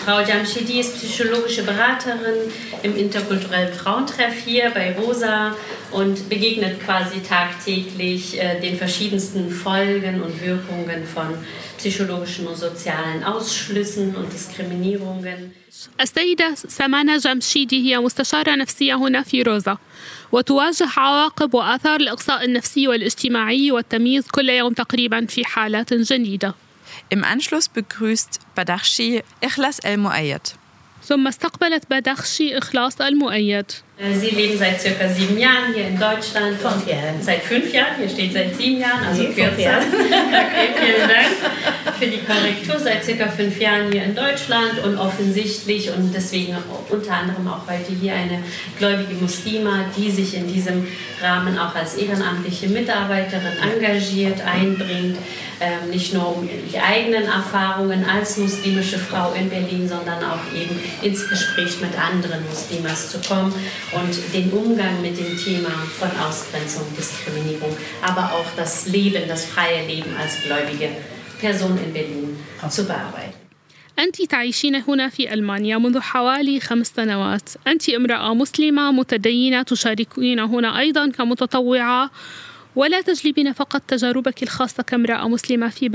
Frau 0.03 0.21
Jamshidi 0.21 0.79
ist 0.79 0.95
psychologische 0.95 1.63
Beraterin 1.63 2.51
im 2.83 2.97
interkulturellen 2.97 3.73
Frauentreff 3.73 4.33
hier 4.45 4.71
bei 4.71 4.95
Rosa 4.95 5.55
und 5.91 6.29
begegnet 6.29 6.83
quasi 6.83 7.21
tagtäglich 7.21 8.39
äh, 8.39 8.59
den 8.59 8.77
verschiedensten 8.77 9.49
Folgen 9.51 10.21
und 10.21 10.41
Wirkungen 10.41 11.05
von 11.05 11.37
psychologischen 11.77 12.47
und 12.47 12.57
sozialen 12.57 13.23
Ausschlüssen 13.23 14.15
und 14.15 14.31
Diskriminierungen. 14.33 15.51
السيدة 16.01 16.55
سمانة 16.55 17.17
جمشيدي 17.17 17.89
هي 17.89 17.99
مستشارة 17.99 18.55
نفسية 18.55 18.95
هنا 18.95 19.23
في 19.23 19.41
روزا 19.41 19.77
وتواجه 20.31 20.87
عواقب 20.97 21.53
وآثار 21.53 21.99
الإقصاء 21.99 22.45
النفسي 22.45 22.87
والاجتماعي 22.87 23.71
والتمييز 23.71 24.27
كل 24.27 24.49
يوم 24.49 24.73
تقريبا 24.73 25.25
في 25.25 25.45
حالات 25.45 25.93
جديدة 25.93 26.53
Im 27.09 27.23
Anschluss 27.23 27.69
begrüßt 27.69 28.39
Badakhshi 28.55 29.23
Ikhlas 29.41 29.79
El 29.79 29.97
Muayyad. 29.97 30.55
ثم 31.07 31.27
استقبلت 31.27 31.83
بدخشي 31.89 32.57
إخلاص 32.57 33.01
المؤيد 33.01 33.65
Sie 34.10 34.30
leben 34.30 34.58
seit 34.58 34.80
circa 34.80 35.08
sieben 35.08 35.38
Jahren 35.38 35.72
hier 35.72 35.86
in 35.86 35.96
Deutschland. 35.96 36.58
Fünf 36.58 36.88
Jahre. 36.88 37.14
Seit 37.20 37.42
fünf 37.44 37.72
Jahren. 37.72 37.94
Hier 37.98 38.08
steht 38.08 38.32
seit 38.32 38.56
sieben 38.56 38.80
Jahren, 38.80 39.04
also 39.06 39.22
Nee, 39.22 39.28
kürzer. 39.28 39.50
fünf 39.50 39.60
Jahre. 39.60 39.82
okay, 39.86 40.68
vielen 40.76 41.08
Dank 41.08 41.96
für 42.00 42.06
die 42.06 42.18
Korrektur. 42.18 42.80
Seit 42.80 43.04
circa 43.04 43.28
fünf 43.28 43.60
Jahren 43.60 43.92
hier 43.92 44.02
in 44.02 44.16
Deutschland 44.16 44.82
und 44.84 44.98
offensichtlich 44.98 45.88
und 45.92 46.12
deswegen 46.12 46.56
unter 46.88 47.12
anderem 47.12 47.46
auch 47.46 47.68
heute 47.68 47.92
hier 47.92 48.14
eine 48.14 48.42
gläubige 48.76 49.14
Muslima, 49.14 49.84
die 49.96 50.10
sich 50.10 50.34
in 50.34 50.52
diesem 50.52 50.84
Rahmen 51.22 51.56
auch 51.56 51.76
als 51.76 51.94
ehrenamtliche 51.94 52.68
Mitarbeiterin 52.70 53.52
engagiert, 53.72 54.40
einbringt. 54.44 55.16
Ähm, 55.60 55.90
nicht 55.90 56.12
nur 56.12 56.38
um 56.38 56.48
die 56.48 56.76
eigenen 56.76 57.22
Erfahrungen 57.22 58.04
als 58.04 58.36
muslimische 58.36 58.98
Frau 58.98 59.32
in 59.32 59.48
Berlin, 59.48 59.88
sondern 59.88 60.18
auch 60.24 60.40
eben 60.52 60.76
ins 61.02 61.28
Gespräch 61.28 61.80
mit 61.80 61.96
anderen 61.96 62.44
Muslimas 62.48 63.10
zu 63.12 63.20
kommen 63.20 63.54
und 63.98 64.14
den 64.34 64.50
Umgang 64.50 65.02
mit 65.02 65.18
dem 65.18 65.36
Thema 65.36 65.70
von 65.98 66.10
Ausgrenzung, 66.26 66.84
Diskriminierung, 66.96 67.76
aber 68.02 68.24
auch 68.32 68.46
das 68.56 68.86
Leben, 68.86 69.22
das 69.28 69.44
freie 69.44 69.86
Leben 69.86 70.16
als 70.20 70.42
gläubige 70.44 70.88
Person 71.40 71.78
in 71.84 71.92
Berlin 71.92 72.36
zu 72.68 72.84
bearbeiten. 72.84 73.42
أنت 73.98 74.22
تعيشين 74.22 74.74
هنا 74.74 75.08
في 75.08 75.34
ألمانيا 75.34 75.78
منذ 75.78 76.00
حوالي 76.00 76.60
خمس 76.60 76.92
سنوات. 76.96 77.48
أنت 77.66 77.88
امرأة 77.88 78.34
مسلمة 78.34 78.92
متدينة 78.92 79.62
تشاركين 79.62 80.38
هنا 80.40 80.78
أيضا 80.78 81.10
كمتطوعة. 81.10 82.10
ولا 82.76 83.00
تجلبين 83.00 83.52
فقط 83.52 83.82
تجاربك 83.88 84.42
الخاصة 84.42 84.82
كامرأة 84.82 85.28
مسلمة 85.28 85.68
في 85.68 85.88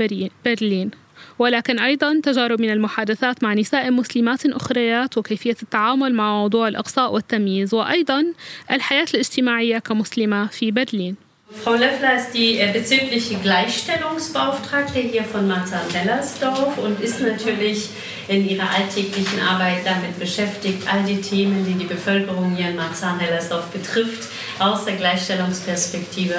برلين. 0.44 0.90
ولكن 1.38 1.78
أيضا 1.78 2.20
تجارب 2.22 2.60
من 2.60 2.70
المحادثات 2.70 3.44
مع 3.44 3.54
نساء 3.54 3.90
مسلمات 3.90 4.46
أخريات 4.46 5.18
وكيفية 5.18 5.56
التعامل 5.62 6.14
مع 6.14 6.40
موضوع 6.40 6.68
الإقصاء 6.68 7.12
والتمييز 7.12 7.74
وأيضا 7.74 8.24
الحياة 8.70 9.06
الاجتماعية 9.14 9.78
كمسلمة 9.78 10.46
في 10.46 10.70
برلين. 10.70 11.27
Frau 11.50 11.72
Löffler 11.72 12.18
ist 12.18 12.32
die 12.32 12.58
äh, 12.58 12.70
bezügliche 12.70 13.36
Gleichstellungsbeauftragte 13.36 14.98
hier 14.98 15.24
von 15.24 15.48
Marzahn-Hellersdorf 15.48 16.76
und 16.76 17.00
ist 17.00 17.22
natürlich 17.22 17.88
in 18.28 18.46
ihrer 18.46 18.68
alltäglichen 18.68 19.40
Arbeit 19.40 19.78
damit 19.86 20.18
beschäftigt, 20.18 20.82
all 20.92 21.02
die 21.04 21.22
Themen, 21.22 21.64
die 21.64 21.72
die 21.72 21.86
Bevölkerung 21.86 22.54
hier 22.54 22.68
in 22.68 22.76
Marzahn-Hellersdorf 22.76 23.68
betrifft, 23.68 24.28
aus 24.58 24.84
der 24.84 24.96
Gleichstellungsperspektive 24.96 26.34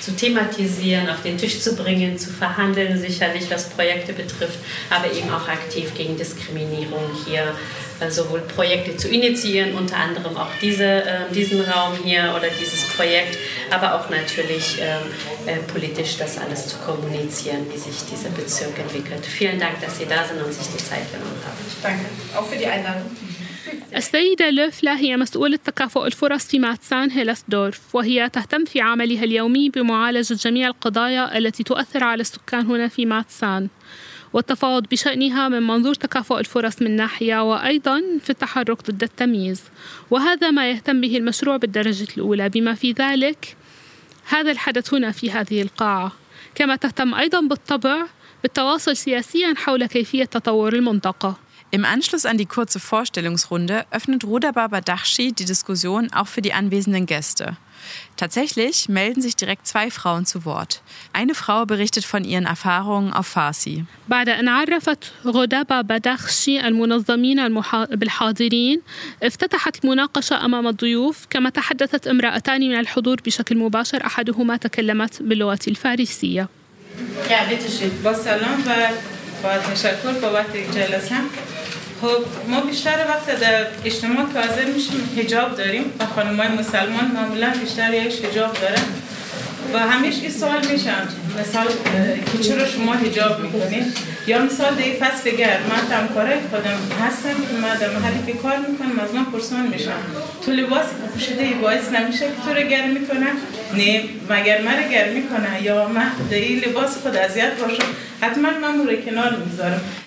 zu 0.00 0.16
thematisieren, 0.16 1.10
auf 1.10 1.22
den 1.22 1.36
Tisch 1.36 1.60
zu 1.60 1.76
bringen, 1.76 2.18
zu 2.18 2.30
verhandeln, 2.30 2.98
sicherlich 2.98 3.50
was 3.50 3.68
Projekte 3.68 4.14
betrifft, 4.14 4.58
aber 4.88 5.12
eben 5.12 5.28
auch 5.28 5.46
aktiv 5.46 5.92
gegen 5.94 6.16
Diskriminierung 6.16 7.10
hier 7.26 7.54
sowohl 8.09 8.39
Projekte 8.41 8.95
zu 8.95 9.09
initiieren, 9.09 9.75
unter 9.75 9.97
anderem 9.97 10.37
auch 10.37 10.51
diese, 10.61 10.85
äh, 10.85 11.31
diesen 11.33 11.61
Raum 11.61 11.93
hier 12.03 12.33
oder 12.37 12.47
dieses 12.59 12.85
Projekt, 12.95 13.37
aber 13.69 13.95
auch 13.95 14.09
natürlich 14.09 14.79
äh, 14.79 15.51
äh, 15.51 15.57
politisch 15.73 16.17
das 16.17 16.37
alles 16.37 16.67
zu 16.67 16.77
kommunizieren, 16.77 17.65
wie 17.71 17.77
sich 17.77 17.97
dieser 18.11 18.29
Bezirk 18.29 18.79
entwickelt. 18.79 19.25
Vielen 19.25 19.59
Dank, 19.59 19.81
dass 19.81 19.97
Sie 19.97 20.05
da 20.05 20.23
sind 20.23 20.41
und 20.41 20.53
sich 20.53 20.67
die 20.67 20.83
Zeit 20.83 21.11
genommen 21.11 21.41
haben. 21.45 21.57
Danke, 21.83 22.05
auch 22.35 22.47
für 22.47 22.57
die 22.57 22.67
Einladung. 22.67 23.09
السيدة 23.95 24.49
لوفلا 24.49 24.97
هي 24.97 25.17
مسؤولة 25.17 25.59
تكافؤ 25.65 26.05
الفرص 26.05 26.47
في 26.47 26.59
ماتسان 26.59 27.11
هيلسدورف 27.11 27.95
وهي 27.95 28.29
تهتم 28.29 28.65
في 28.65 28.81
عملها 28.81 29.23
اليومي 29.23 29.69
بمعالجة 29.69 30.33
جميع 30.33 30.67
القضايا 30.67 31.37
التي 31.37 31.63
تؤثر 31.63 32.03
على 32.03 32.21
السكان 32.21 32.65
هنا 32.65 32.87
في 32.87 33.05
ماتسان 33.05 33.67
والتفاوض 34.34 34.86
بشأنها 34.86 35.48
من 35.48 35.62
منظور 35.62 35.94
تكافؤ 35.94 36.38
الفرص 36.38 36.82
من 36.82 36.96
ناحية 36.96 37.42
وأيضا 37.50 38.02
في 38.20 38.30
التحرك 38.30 38.90
ضد 38.90 39.02
التمييز. 39.02 39.62
وهذا 40.10 40.50
ما 40.50 40.70
يهتم 40.70 41.00
به 41.00 41.16
المشروع 41.16 41.56
بالدرجة 41.56 42.06
الأولى. 42.16 42.48
بما 42.48 42.74
في 42.74 42.92
ذلك 42.92 43.56
هذا 44.28 44.50
الحدث 44.50 44.94
هنا 44.94 45.10
في 45.10 45.30
هذه 45.30 45.62
القاعة. 45.62 46.12
كما 46.54 46.76
تهتم 46.76 47.14
أيضا 47.14 47.40
بالطبع 47.40 48.06
بالتواصل 48.42 48.96
سياسيا 48.96 49.54
حول 49.56 49.86
كيفية 49.86 50.24
تطور 50.24 50.72
المنطقة. 50.72 51.43
Im 51.73 51.85
Anschluss 51.85 52.25
an 52.25 52.37
die 52.37 52.47
kurze 52.47 52.79
Vorstellungsrunde 52.79 53.85
öffnet 53.91 54.23
Ruda 54.23 54.51
Badachshi 54.51 55.31
die 55.31 55.45
Diskussion 55.45 56.11
auch 56.13 56.27
für 56.27 56.41
die 56.41 56.53
anwesenden 56.53 57.05
Gäste. 57.05 57.57
Tatsächlich 58.17 58.89
melden 58.89 59.21
sich 59.21 59.35
direkt 59.35 59.67
zwei 59.67 59.91
Frauen 59.91 60.25
zu 60.25 60.45
Wort. 60.45 60.81
Eine 61.13 61.35
Frau 61.35 61.65
berichtet 61.65 62.05
von 62.05 62.23
ihren 62.23 62.45
Erfahrungen 62.45 63.13
auf 63.13 63.27
Farsi. 63.27 63.85
بعد 64.07 64.29
أن 64.29 64.47
عرفت 64.47 65.13
غدابة 65.25 65.81
بدخشي 65.81 66.67
المنظمين 66.67 67.61
بالحاضرين 67.91 68.81
افتتحت 69.23 69.83
المناقشة 69.83 70.45
أمام 70.45 70.67
الضيوف 70.67 71.25
كما 71.29 71.49
تحدثت 71.49 72.07
امرأتان 72.07 72.61
من 72.61 72.79
الحضور 72.79 73.21
بشكل 73.25 73.57
مباشر 73.57 74.05
أحدهما 74.05 74.57
تكلمت 74.57 75.21
باللغة 75.21 75.59
الفارسية 75.67 76.47
با 78.03 78.13
سلام 78.13 78.63
و 78.67 78.89
با 79.43 79.57
تشکر 79.57 80.11
بابت 80.21 80.57
جلسه 80.75 81.15
خب 82.04 82.48
ما 82.50 82.60
بیشتر 82.60 83.04
وقت 83.08 83.40
در 83.40 83.66
اجتماع 83.84 84.26
حاضر 84.34 84.64
میشیم 84.64 85.10
حجاب 85.16 85.56
داریم 85.56 85.84
و 85.98 86.06
خانمای 86.06 86.48
مسلمان 86.48 87.10
معمولا 87.14 87.52
بیشتر 87.60 87.94
یک 87.94 88.24
حجاب 88.24 88.52
دارن. 88.60 88.82
و 89.73 89.79
همیش 89.79 90.15
این 90.21 90.31
سوال 90.31 90.65
میشن 90.71 91.07
مثال 91.39 91.67
که 92.31 92.43
چرا 92.43 92.65
شما 92.67 92.93
حجاب 92.93 93.39
میکنید 93.39 93.97
یا 94.27 94.41
مثال 94.45 94.75
در 94.75 95.05
فصل 95.05 95.31
گرد 95.31 95.59
من 95.69 95.97
همکارای 95.97 96.39
خودم 96.51 96.79
هستم 97.01 97.29
که 97.29 97.57
من 97.61 97.75
در 97.75 97.89
محلی 97.89 98.33
که 98.33 98.39
کار 98.39 98.57
میکنم 98.57 98.99
از 98.99 99.13
من 99.13 99.25
پرسان 99.25 99.67
میشم 99.67 100.01
تو 100.45 100.51
لباس 100.51 100.85
که 100.85 101.07
پوشیده 101.13 101.53
باعث 101.61 101.89
نمیشه 101.89 102.25
که 102.25 102.33
تو 102.45 102.53
رو 102.53 102.67
گرم 102.67 102.89
میکنه 102.89 103.27
نه 103.73 104.03
مگر 104.29 104.61
من 104.61 104.89
گرم 104.91 105.13
میکنه 105.13 105.63
یا 105.63 105.87
من 105.87 106.11
در 106.31 106.37
این 106.37 106.59
لباس 106.59 106.97
خود 106.97 107.15
اذیت 107.15 107.53
باشم 107.53 107.85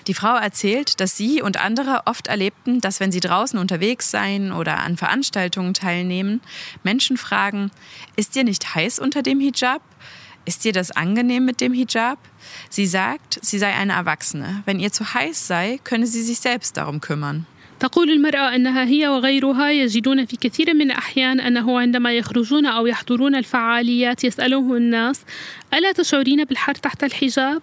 Die 0.07 0.13
Frau 0.13 0.35
erzählt, 0.37 0.99
dass 0.99 1.17
sie 1.17 1.41
und 1.41 1.57
andere 1.57 2.01
oft 2.05 2.27
erlebten, 2.27 2.79
dass 2.79 2.99
wenn 2.99 3.11
sie 3.11 3.19
draußen 3.19 3.57
unterwegs 3.57 4.11
seien 4.11 4.51
oder 4.51 4.79
an 4.79 4.97
Veranstaltungen 4.97 5.73
teilnehmen, 5.73 6.41
Menschen 6.83 7.17
fragen, 7.17 7.71
ist 8.17 8.35
dir 8.35 8.43
nicht 8.43 8.75
heiß 8.75 8.99
unter 8.99 9.21
dem 9.21 9.39
Hijab? 9.39 9.81
Ist 10.45 10.65
dir 10.65 10.73
das 10.73 10.91
angenehm 10.91 11.45
mit 11.45 11.61
dem 11.61 11.73
Hijab? 11.73 12.19
Sie 12.69 12.85
sagt, 12.85 13.39
sie 13.41 13.57
sei 13.57 13.73
eine 13.73 13.93
Erwachsene. 13.93 14.61
Wenn 14.65 14.79
ihr 14.79 14.91
zu 14.91 15.13
heiß 15.13 15.47
sei, 15.47 15.79
könne 15.83 16.05
sie 16.05 16.21
sich 16.21 16.39
selbst 16.39 16.77
darum 16.77 16.99
kümmern. 16.99 17.45
تقول 17.79 18.11
المرأة 18.11 18.55
أنها 18.55 18.85
هي 18.85 19.07
وغيرها 19.07 19.71
يجدون 19.71 20.25
في 20.25 20.37
كثير 20.37 20.73
من 20.73 20.91
الأحيان 20.91 21.39
أنه 21.39 21.79
عندما 21.79 22.13
يخرجون 22.13 22.65
أو 22.65 22.87
يحضرون 22.87 23.35
الفعاليات 23.35 24.23
يسألهم 24.23 24.75
الناس 24.75 25.21
ألا 25.73 25.91
تشعرين 25.91 26.43
بالحر 26.43 26.75
تحت 26.75 27.03
الحجاب؟ 27.03 27.61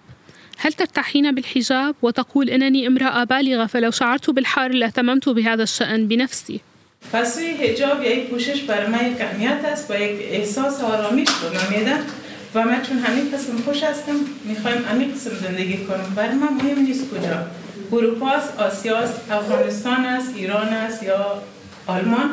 هل 0.57 0.73
ترتاحين 0.73 1.35
بالحجاب؟ 1.35 1.95
وتقول 2.01 2.49
إنني 2.49 2.87
امرأة 2.87 3.23
بالغة 3.23 3.65
فلو 3.65 3.91
شعرت 3.91 4.29
بالحر 4.29 4.71
لاهتممت 4.71 5.29
بهذا 5.29 5.63
الشأن 5.63 6.07
بنفسي. 6.07 6.61
پس 7.13 7.37
حجاب 7.39 8.03
یا 8.03 8.23
پوشش 8.29 8.61
برای 8.61 8.87
من 8.87 9.11
یک 9.11 9.21
اهمیت 9.21 9.65
است 9.65 9.91
و 9.91 9.93
یک 9.93 10.19
احساس 10.21 10.81
آرامش 10.81 11.27
به 11.31 11.49
من 11.49 11.77
میده 11.77 11.95
و 12.55 12.63
من 12.63 12.81
چون 12.81 12.97
همین 12.97 13.31
قسم 13.31 13.57
خوش 13.65 13.83
هستم 13.83 14.15
میخوایم 14.45 14.85
همین 14.85 15.11
قسم 15.13 15.31
زندگی 15.35 15.77
کنم 15.77 16.13
برای 16.15 16.35
من 16.35 16.53
مهم 16.53 16.79
نیست 16.79 17.09
کجا 17.09 17.47
اروپا 17.91 18.29
است 18.29 18.59
آسیا 18.59 18.97
است 18.97 19.31
افغانستان 19.31 20.05
است 20.05 20.33
ایران 20.35 20.67
است 20.67 21.03
یا 21.03 21.41
آلمان 21.87 22.29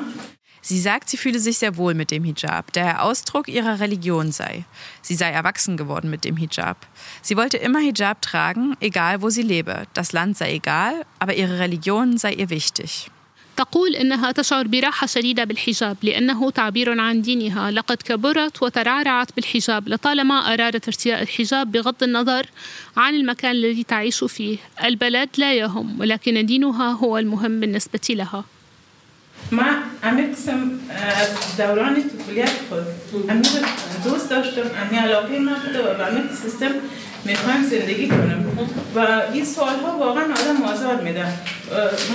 Sie 0.60 0.80
sagt, 0.80 1.08
sie 1.08 1.16
fühle 1.16 1.38
sich 1.38 1.56
sehr 1.56 1.78
wohl 1.78 1.94
mit 1.94 2.10
dem 2.10 2.24
Hijab, 2.24 2.74
der 2.74 3.02
Ausdruck 3.02 3.48
ihrer 3.48 3.80
Religion 3.80 4.32
sei. 4.32 4.66
Sie 5.00 5.14
sei 5.14 5.30
erwachsen 5.30 5.78
geworden 5.78 6.10
mit 6.10 6.24
dem 6.24 6.36
Hijab. 6.36 6.76
Sie 7.22 7.38
wollte 7.38 7.56
immer 7.56 7.78
Hijab 7.78 8.20
tragen, 8.20 8.76
egal 8.80 9.22
wo 9.22 9.30
sie 9.30 9.40
lebe. 9.40 9.84
Das 9.94 10.12
Land 10.12 10.36
sei 10.36 10.52
egal, 10.52 11.06
aber 11.20 11.34
ihre 11.34 11.58
Religion 11.58 12.18
sei 12.18 12.34
ihr 12.34 12.50
wichtig. 12.50 13.10
تقول 13.57 13.95
إنها 13.95 14.31
تشعر 14.31 14.67
براحة 14.67 15.07
شديدة 15.07 15.43
بالحجاب 15.43 15.97
لأنه 16.03 16.49
تعبير 16.49 16.99
عن 16.99 17.21
دينها. 17.21 17.71
لقد 17.71 17.97
كبرت 17.97 18.63
وترعرعت 18.63 19.35
بالحجاب 19.35 19.89
لطالما 19.89 20.53
أرادت 20.53 20.87
ارتداء 20.87 21.21
الحجاب 21.21 21.71
بغض 21.71 22.03
النظر 22.03 22.45
عن 22.97 23.15
المكان 23.15 23.51
الذي 23.51 23.83
تعيش 23.83 24.23
فيه. 24.23 24.57
البلد 24.83 25.29
لا 25.37 25.53
يهم 25.53 25.99
ولكن 25.99 26.45
دينها 26.45 26.91
هو 26.91 27.17
المهم 27.17 27.59
بالنسبة 27.59 28.07
لها. 28.09 28.43
ما 29.51 29.63
همه 30.03 30.31
قسم 30.31 30.71
از 31.21 31.57
دوران 31.57 31.95
طفولیت 32.09 32.51
خود. 32.69 32.85
همه 33.29 33.41
دوست 34.03 34.29
داشتم 34.29 34.61
همه 34.61 35.01
علاقه 35.01 35.39
من 35.39 35.55
بوده 35.65 35.79
و 35.79 35.97
به 35.97 36.05
همه 36.05 36.21
سیستم 36.43 36.71
می‌خوایم 37.25 37.63
زندگی 37.63 38.07
کنم. 38.07 38.45
و 38.95 39.21
این 39.33 39.45
سوال 39.45 39.75
ها 39.79 39.97
واقعا 39.97 40.23
آدم 40.23 40.63
آزاد 40.63 41.03
میده. 41.03 41.25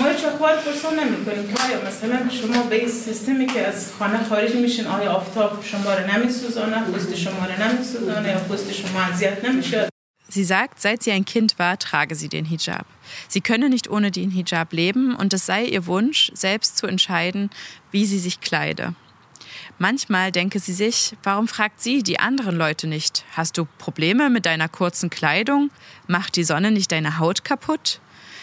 ما 0.01 0.09
هیچ 0.09 0.25
وقت 0.25 0.65
پرسان 0.65 1.01
نمی 1.01 1.25
کنیم 1.25 1.49
که 1.49 1.63
آیا 1.65 1.79
مثلا 1.89 2.29
شما 2.29 2.63
به 2.63 2.77
این 2.77 2.89
سیستمی 2.89 3.47
که 3.47 3.67
از 3.67 3.93
خانه 3.99 4.25
خارج 4.29 4.55
میشین 4.55 4.87
آیا 4.87 5.13
آفتاب 5.13 5.65
شما 5.65 5.95
رو 5.95 6.07
نمیسوزانه 6.13 6.83
پوست 6.85 7.15
شما 7.15 7.47
رو 7.47 7.65
نمیسوزانه 7.65 8.29
یا 8.29 8.39
پوست 8.39 8.73
شما 8.73 9.01
اذیت 9.01 9.45
نمیشه؟ 9.45 9.89
Sie 10.31 10.45
sagt, 10.45 10.81
seit 10.81 11.03
sie 11.03 11.13
ein 11.13 11.25
Kind 11.25 11.59
war, 11.59 11.79
trage 11.79 12.15
sie 12.15 12.29
den 12.29 12.45
Hijab. 12.45 12.85
Sie 13.29 13.41
könne 13.41 13.69
nicht 13.69 13.89
ohne 13.89 14.11
den 14.11 14.31
Hijab 14.31 14.73
leben 14.73 15.15
und 15.15 15.33
es 15.33 15.47
sei 15.47 15.65
ihr 15.65 15.87
Wunsch, 15.87 16.31
selbst 16.35 16.77
zu 16.77 16.87
entscheiden, 16.87 17.51
wie 17.91 18.07
sie 18.07 18.19
sich 18.19 18.41
kleide. 18.41 18.95
Manchmal 19.79 20.33
denke 20.33 20.59
sie 20.59 20.73
sich, 20.73 21.17
warum 21.23 21.47
fragt 21.47 21.81
sie 21.81 22.03
die 22.03 22.19
anderen 22.19 22.57
Leute 22.57 22.87
nicht? 22.87 23.25
Hast 23.33 23.59
du 23.59 23.67
Probleme 23.79 24.29
mit 24.29 24.45
deiner 24.45 24.69
kurzen 24.69 25.09
Kleidung? 25.11 25.71
Macht 26.07 26.37
die 26.37 26.45
Sonne 26.45 26.71
nicht 26.71 26.91
deine 26.91 27.19
Haut 27.19 27.45
kaputt? 27.45 28.01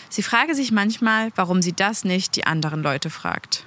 Sie 0.09 0.23
frage 0.23 0.55
sich 0.55 0.71
manchmal, 0.71 1.31
warum 1.35 1.61
sie 1.61 1.73
das 1.73 2.05
nicht 2.05 2.35
die 2.35 2.45
anderen 2.45 2.81
Leute 2.81 3.09
fragt. 3.09 3.65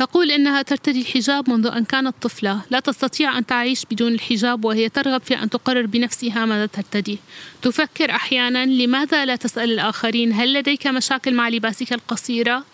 تقول 0.00 0.30
إنها 0.30 0.62
ترتدي 0.62 1.00
الحجاب 1.00 1.50
منذ 1.50 1.66
أن 1.66 1.84
كانت 1.84 2.14
طفلة. 2.22 2.60
لا 2.70 2.80
تستطيع 2.80 3.38
أن 3.38 3.46
تعيش 3.46 3.84
بدون 3.90 4.12
الحجاب 4.12 4.64
وهي 4.64 4.88
ترغب 4.88 5.22
في 5.22 5.42
أن 5.42 5.50
تقرر 5.50 5.86
بنفسها 5.86 6.44
ماذا 6.44 6.66
ترتدي. 6.66 7.18
تفكر 7.62 8.10
أحيانا 8.10 8.66
لماذا 8.66 9.24
لا 9.24 9.36
تسأل 9.36 9.72
الآخرين؟ 9.72 10.32
هل 10.32 10.54
لديك 10.54 10.86
مشاكل 10.86 11.34
مع 11.34 11.48
لباسك 11.48 11.92
القصيرة؟ 11.92 12.64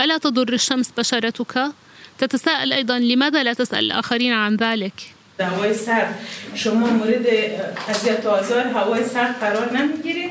ألا 0.00 0.18
تضر 0.18 0.52
الشمس 0.52 0.90
بشرتك؟ 0.98 1.72
تتساءل 2.18 2.72
أيضا 2.72 2.98
لماذا 2.98 3.42
لا 3.42 3.52
تسأل 3.52 3.84
الآخرین 3.84 4.32
عن 4.32 4.56
ذلك؟ 4.56 4.94
هوای 5.40 5.74
سرد 5.74 6.14
شما 6.54 6.90
مورد 6.90 7.26
اذیت 7.88 8.26
و 8.26 8.28
آزار 8.28 8.66
هوای 8.66 9.04
سرد 9.04 9.40
قرار 9.40 9.72
نمیگیرید 9.72 10.30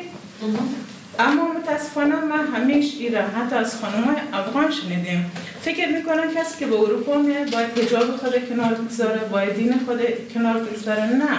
اما 1.20 1.44
متاسفانه 1.54 2.16
ما 2.16 2.36
همیش 2.36 2.88
ایران 3.00 3.30
حتی 3.32 3.56
از 3.56 3.80
خانم 3.80 4.16
افغان 4.34 4.72
شنیدیم. 4.72 5.32
فکر 5.62 5.88
می‌کنن 5.98 6.28
کسی 6.36 6.60
که 6.60 6.66
به 6.66 6.76
اروپا 6.76 7.14
میاد 7.22 7.52
باید 7.52 7.80
حجاب 7.80 8.18
خود 8.18 8.50
کنار 8.50 8.74
بگذاره 8.74 9.20
باید 9.20 9.56
دین 9.56 9.74
خود 9.86 10.00
کنار 10.34 10.58
بگذاره. 10.60 11.04
نه. 11.04 11.38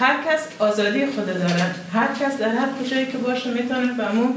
هر 0.00 0.16
کس 0.26 0.42
آزادی 0.58 1.06
خود 1.06 1.26
داره. 1.26 1.74
هر 1.92 2.08
کس 2.20 2.38
در 2.38 2.48
هر 2.48 2.68
کجایی 2.82 3.06
که 3.06 3.18
باشه 3.18 3.50
می‌تونه 3.50 3.92
به 3.92 4.04
همون 4.04 4.34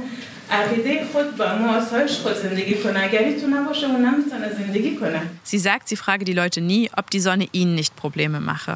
عقیده 0.51 1.05
خود 1.11 1.37
با 1.37 1.55
ما 1.55 1.75
آسایش 1.77 2.11
خود 2.11 2.33
زندگی 2.33 2.75
کنه. 2.75 3.03
اگری 3.03 3.41
تو 3.41 3.47
نباشه 3.47 3.85
اون 3.87 4.05
نمی‌تونه 4.05 4.49
زندگی 4.59 4.95
کنه. 4.95 5.21
Sie 5.51 5.59
sagt, 5.59 5.89
sie 5.89 5.95
frage 5.95 6.23
die 6.25 6.33
Leute 6.33 6.61
nie, 6.61 6.89
ob 6.99 7.05
die 7.11 7.19
Sonne 7.19 7.47
ihnen 7.51 7.75
nicht 7.75 7.93
Probleme 8.03 8.39
mache. 8.39 8.73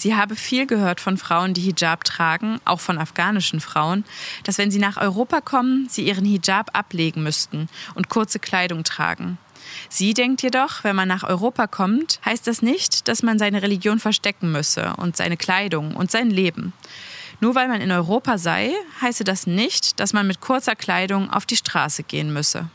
Sie 0.00 0.16
habe 0.16 0.34
viel 0.34 0.64
gehört 0.64 0.98
von 0.98 1.18
Frauen, 1.18 1.52
die 1.52 1.60
Hijab 1.60 2.04
tragen, 2.04 2.58
auch 2.64 2.80
von 2.80 2.96
afghanischen 2.96 3.60
Frauen, 3.60 4.06
dass 4.44 4.56
wenn 4.56 4.70
sie 4.70 4.78
nach 4.78 4.96
Europa 4.96 5.42
kommen, 5.42 5.88
sie 5.90 6.06
ihren 6.06 6.24
Hijab 6.24 6.70
ablegen 6.72 7.22
müssten 7.22 7.68
und 7.94 8.08
kurze 8.08 8.38
Kleidung 8.38 8.82
tragen. 8.82 9.36
Sie 9.90 10.14
denkt 10.14 10.40
jedoch, 10.40 10.84
wenn 10.84 10.96
man 10.96 11.06
nach 11.06 11.24
Europa 11.24 11.66
kommt, 11.66 12.18
heißt 12.24 12.46
das 12.46 12.62
nicht, 12.62 13.08
dass 13.08 13.22
man 13.22 13.38
seine 13.38 13.60
Religion 13.60 13.98
verstecken 13.98 14.50
müsse 14.52 14.94
und 14.96 15.18
seine 15.18 15.36
Kleidung 15.36 15.94
und 15.94 16.10
sein 16.10 16.30
Leben. 16.30 16.72
Nur 17.40 17.54
weil 17.54 17.68
man 17.68 17.82
in 17.82 17.92
Europa 17.92 18.38
sei, 18.38 18.72
heiße 19.02 19.24
das 19.24 19.46
nicht, 19.46 20.00
dass 20.00 20.14
man 20.14 20.26
mit 20.26 20.40
kurzer 20.40 20.76
Kleidung 20.76 21.28
auf 21.28 21.44
die 21.44 21.56
Straße 21.56 22.04
gehen 22.04 22.32
müsse. 22.32 22.70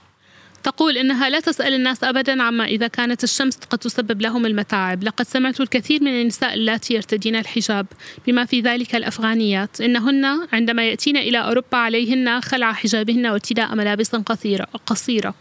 تقول 0.66 0.98
إنها 0.98 1.30
لا 1.30 1.40
تسأل 1.40 1.74
الناس 1.74 2.04
أبدا 2.04 2.44
عما 2.44 2.66
إذا 2.66 2.88
كانت 2.88 3.24
الشمس 3.24 3.58
قد 3.70 3.78
تسبب 3.78 4.22
لهم 4.22 4.46
المتاعب. 4.46 5.04
لقد 5.04 5.26
سمعت 5.28 5.62
الكثير 5.62 6.04
من 6.04 6.22
النساء 6.22 6.54
اللاتي 6.54 6.94
يرتدين 6.94 7.36
الحجاب 7.36 7.86
بما 8.28 8.46
في 8.46 8.62
ذلك 8.62 8.96
الأفغانيات. 8.96 9.82
إنهن 9.82 10.26
عندما 10.54 10.90
يأتين 10.90 11.18
إلى 11.18 11.38
أوروبا 11.38 11.78
عليهن 11.78 12.42
خلع 12.42 12.74
حجابهن 12.74 13.28
وارتداء 13.28 13.76
ملابس 13.76 14.16
قصيرة, 14.16 14.68
قصيرة. 14.86 15.36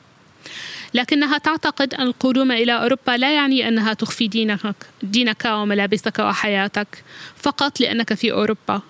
لكنها 0.94 1.38
تعتقد 1.38 1.94
أن 1.94 2.06
القدوم 2.06 2.52
إلى 2.52 2.72
أوروبا 2.72 3.16
لا 3.16 3.34
يعني 3.34 3.68
أنها 3.68 3.94
تخفي 3.94 4.28
دينك, 4.28 4.74
دينك 5.02 5.44
وملابسك 5.44 6.18
وحياتك 6.18 7.04
فقط 7.36 7.80
لأنك 7.80 8.14
في 8.14 8.32
أوروبا. 8.32 8.82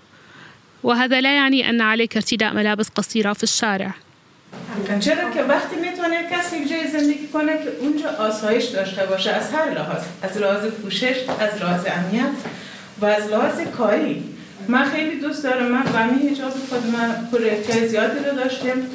وهذا 0.82 1.20
لا 1.20 1.36
يعني 1.36 1.70
أن 1.70 1.80
عليك 1.80 2.16
ارتداء 2.16 2.54
ملابس 2.54 2.88
قصيرة 2.88 3.32
في 3.32 3.42
الشارع. 3.42 4.03
چرا 4.99 5.31
که 5.31 5.43
وقتی 5.43 5.75
میتونه 5.75 6.29
کسی 6.31 6.57
یک 6.57 6.69
جای 6.69 6.87
زندگی 6.87 7.27
کنه 7.27 7.53
که 7.63 7.69
اونجا 7.79 8.09
آسایش 8.09 8.65
داشته 8.65 9.05
باشه 9.05 9.31
از 9.31 9.51
هر 9.53 9.69
لحاظ 9.69 10.03
از 10.21 10.37
لحاظ 10.37 10.65
پوشش 10.65 11.15
از 11.39 11.61
لحاظ 11.61 11.85
امنیت 11.85 12.35
و 13.01 13.05
از 13.05 13.27
لحاظ 13.27 13.61
کاری 13.77 14.23
من 14.67 14.85
خیلی 14.85 15.19
دوست 15.19 15.43
دارم 15.43 15.71
من 15.71 15.83
غمی 15.83 16.29
حجاب 16.29 16.51
خود 16.51 16.85
من 16.85 17.27
پروژه 17.31 17.87
زیادی 17.87 18.19
رو 18.29 18.35
داشتیم 18.35 18.87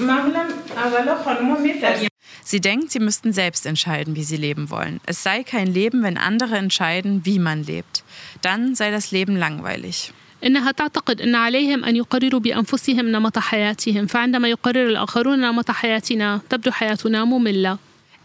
معمولا 0.00 0.44
اولا 0.76 1.22
خانم‌ها 1.24 1.58
میترسیم 1.58 2.10
Sie 2.52 2.60
denkt, 2.60 2.90
sie 2.90 2.98
müssten 2.98 3.32
selbst 3.32 3.64
entscheiden, 3.64 4.16
wie 4.16 4.24
sie 4.24 4.36
leben 4.36 4.70
wollen. 4.70 4.98
Es 5.06 5.22
sei 5.22 5.44
kein 5.44 5.68
Leben, 5.68 6.02
wenn 6.02 6.18
andere 6.18 6.56
entscheiden, 6.56 7.20
wie 7.24 7.38
man 7.38 7.62
lebt. 7.62 8.02
Dann 8.42 8.74
sei 8.74 8.90
das 8.90 9.12
Leben 9.12 9.36
langweilig. 9.36 10.12
إنها 10.45 10.71
تعتقد 10.71 11.21
أن 11.21 11.35
عليهم 11.35 11.85
أن 11.85 11.95
يقرروا 11.95 12.39
بأنفسهم 12.39 13.07
نمط 13.07 13.39
حياتهم 13.39 14.05
فعندما 14.05 14.47
يقرر 14.47 14.87
الآخرون 14.87 15.41
نمط 15.41 15.71
حياتنا 15.71 16.41
تبدو 16.49 16.71
حياتنا 16.71 17.25
مملة 17.25 17.77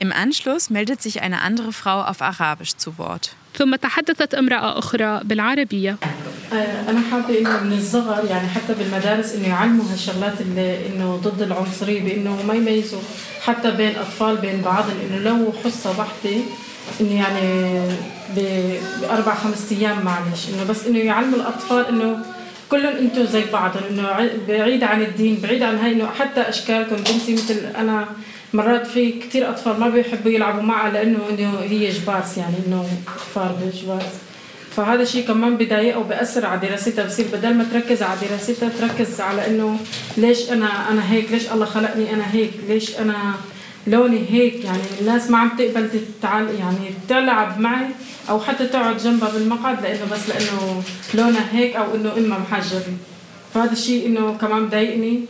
Im 0.03 0.13
Anschluss 0.13 0.71
meldet 0.71 1.03
sich 1.03 1.21
eine 1.21 1.43
andere 1.43 1.73
Frau 1.75 2.01
auf 2.01 2.23
Arabisch 2.23 2.75
zu 2.77 2.97
Wort. 2.99 3.37
ثم 3.55 3.77
تحدثت 3.77 4.35
امرأة 4.35 4.79
أخرى 4.79 5.21
بالعربية 5.25 5.97
أنا 6.89 7.01
حابة 7.11 7.39
إنه 7.39 7.61
من 7.65 7.79
الصغر 7.79 8.25
يعني 8.31 8.49
حتى 8.49 8.75
بالمدارس 8.75 9.35
إنه 9.35 9.49
يعلموا 9.49 9.85
هالشغلات 9.93 10.41
اللي 10.41 10.87
إنه 10.87 11.17
ضد 11.17 11.43
العنصرية 11.43 12.03
بإنه 12.03 12.43
ما 12.43 12.55
يميزوا 12.55 13.01
حتى 13.43 13.71
بين 13.71 13.97
أطفال 13.97 14.37
بين 14.37 14.61
بعضهم 14.61 14.97
إنه 15.07 15.19
لو 15.19 15.53
حصة 15.65 15.99
واحدة 15.99 16.41
إنه 17.01 17.15
يعني 17.15 17.81
بأربع 18.37 19.35
خمس 19.35 19.73
أيام 19.73 20.05
معلش. 20.05 20.49
إنه 20.49 20.65
بس 20.71 20.87
إنه 20.87 20.99
يعلموا 20.99 21.39
الأطفال 21.39 21.87
إنه 21.89 22.19
كلهم 22.71 22.97
أنتم 22.97 23.25
زي 23.25 23.45
بعضهم 23.53 23.83
إنه 23.91 24.31
بعيد 24.49 24.83
عن 24.85 25.03
الدين 25.03 25.39
بعيد 25.43 25.63
عن 25.63 25.79
هاي 25.79 25.93
إنه 25.93 26.07
حتى 26.19 26.41
أشكالكم. 26.41 26.97
بنتي 26.97 27.35
مثل 27.35 27.57
أنا 27.79 28.07
مرات 28.53 28.87
في 28.87 29.13
كثير 29.13 29.51
أطفال 29.51 29.81
ما 29.81 29.89
بيحبوا 29.89 30.31
يلعبوا 30.31 30.63
معها 30.63 30.91
لأنه 30.91 31.19
إنه 31.31 31.59
هي 31.61 31.91
جباس 31.91 32.39
يعني 32.39 32.55
إنه 32.67 32.87
كفار 33.07 33.57
بالجباس. 33.61 34.13
فهذا 34.77 35.03
الشيء 35.03 35.27
كمان 35.27 35.57
بضايقها 35.57 35.97
وبأثر 35.97 36.47
على 36.47 36.61
دراستها. 36.69 37.07
بصير 37.07 37.27
بدل 37.33 37.55
ما 37.55 37.67
تركز 37.73 38.03
على 38.03 38.19
دراستها 38.29 38.69
تركز 38.81 39.21
على 39.21 39.47
إنه 39.47 39.77
ليش 40.17 40.51
أنا 40.51 40.91
أنا 40.91 41.13
هيك؟ 41.13 41.31
ليش 41.31 41.53
الله 41.53 41.67
خلقني 41.67 42.15
أنا 42.15 42.33
هيك؟ 42.33 42.51
ليش 42.69 42.99
أنا 42.99 43.35
لوني 43.87 44.25
هيك 44.31 44.65
يعني 44.65 44.83
الناس 45.01 45.31
ما 45.31 45.39
عم 45.39 45.49
تقبل 45.59 45.89
تتعال 45.91 46.55
يعني 46.55 46.91
تلعب 47.09 47.61
معي 47.61 47.87
أو 48.31 48.41
حتى 48.41 48.67
تقعد 48.67 48.97
جنبها 48.97 49.29
بالمقعد 49.31 49.83
لإنه 49.83 50.05
بس 50.13 50.29
لإنه 50.29 50.83
لونها 51.15 51.49
هيك 51.53 51.77
أو 51.77 51.95
إنه 51.95 52.13
امها 52.17 52.39
محجبة. 52.39 52.97
فهذا 53.55 53.73
الشيء 53.73 54.07
إنه 54.07 54.37
كمان 54.41 54.67
بضايقني 54.67 55.21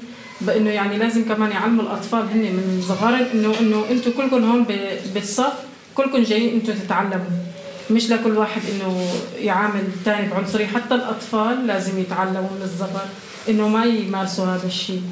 بإنه 0.40 0.70
يعني 0.70 0.98
لازم 0.98 1.24
كمان 1.24 1.50
يعلموا 1.50 1.82
الأطفال 1.82 2.20
هن 2.20 2.38
من 2.38 2.84
صغار 2.88 3.26
انه 3.34 3.54
إنه 3.60 3.84
أنتم 3.90 4.10
كلكم 4.10 4.50
هون 4.50 4.66
بالصف 5.14 5.52
كلكم 5.94 6.22
جايين 6.22 6.54
أنتم 6.54 6.72
تتعلموا. 6.72 7.50
مش 7.90 8.10
لكل 8.10 8.38
واحد 8.38 8.60
إنه 8.74 9.06
يعامل 9.38 9.80
الثاني 9.80 10.28
بعنصرية 10.28 10.66
حتى 10.66 10.94
الأطفال 10.94 11.66
لازم 11.66 11.98
يتعلموا 11.98 12.50
من 12.50 12.62
الصغر 12.62 13.04
إنه 13.48 13.68
ما 13.68 13.84
يمارسوا 13.84 14.44
هذا 14.44 14.66
الشيء 14.66 15.02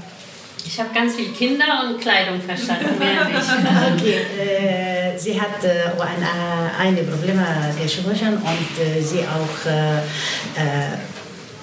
Ich 0.67 0.79
habe 0.79 0.91
ganz 0.95 1.17
viel 1.17 1.33
Kinder 1.33 1.85
und 1.85 2.01
Kleidung 2.01 2.41
verstanden, 2.41 2.99
mehr 2.99 3.25
nicht. 3.25 3.39
okay, 3.95 4.27
äh, 4.39 5.19
sie 5.19 5.41
hat 5.41 5.63
äh, 5.65 5.91
ein, 6.01 6.23
äh, 6.23 6.89
eine 6.89 7.03
Probleme 7.03 7.45
gesprochen 7.83 8.37
und 8.37 8.79
äh, 8.79 9.03
sie 9.03 9.21
auch 9.21 9.71
äh, 9.71 9.99
äh, 9.99 10.99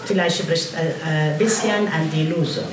vielleicht 0.06 0.40
spricht 0.40 0.76
ein 0.76 1.38
bisschen 1.38 1.88
an 1.88 2.10
die 2.14 2.28
Lösung. 2.28 2.68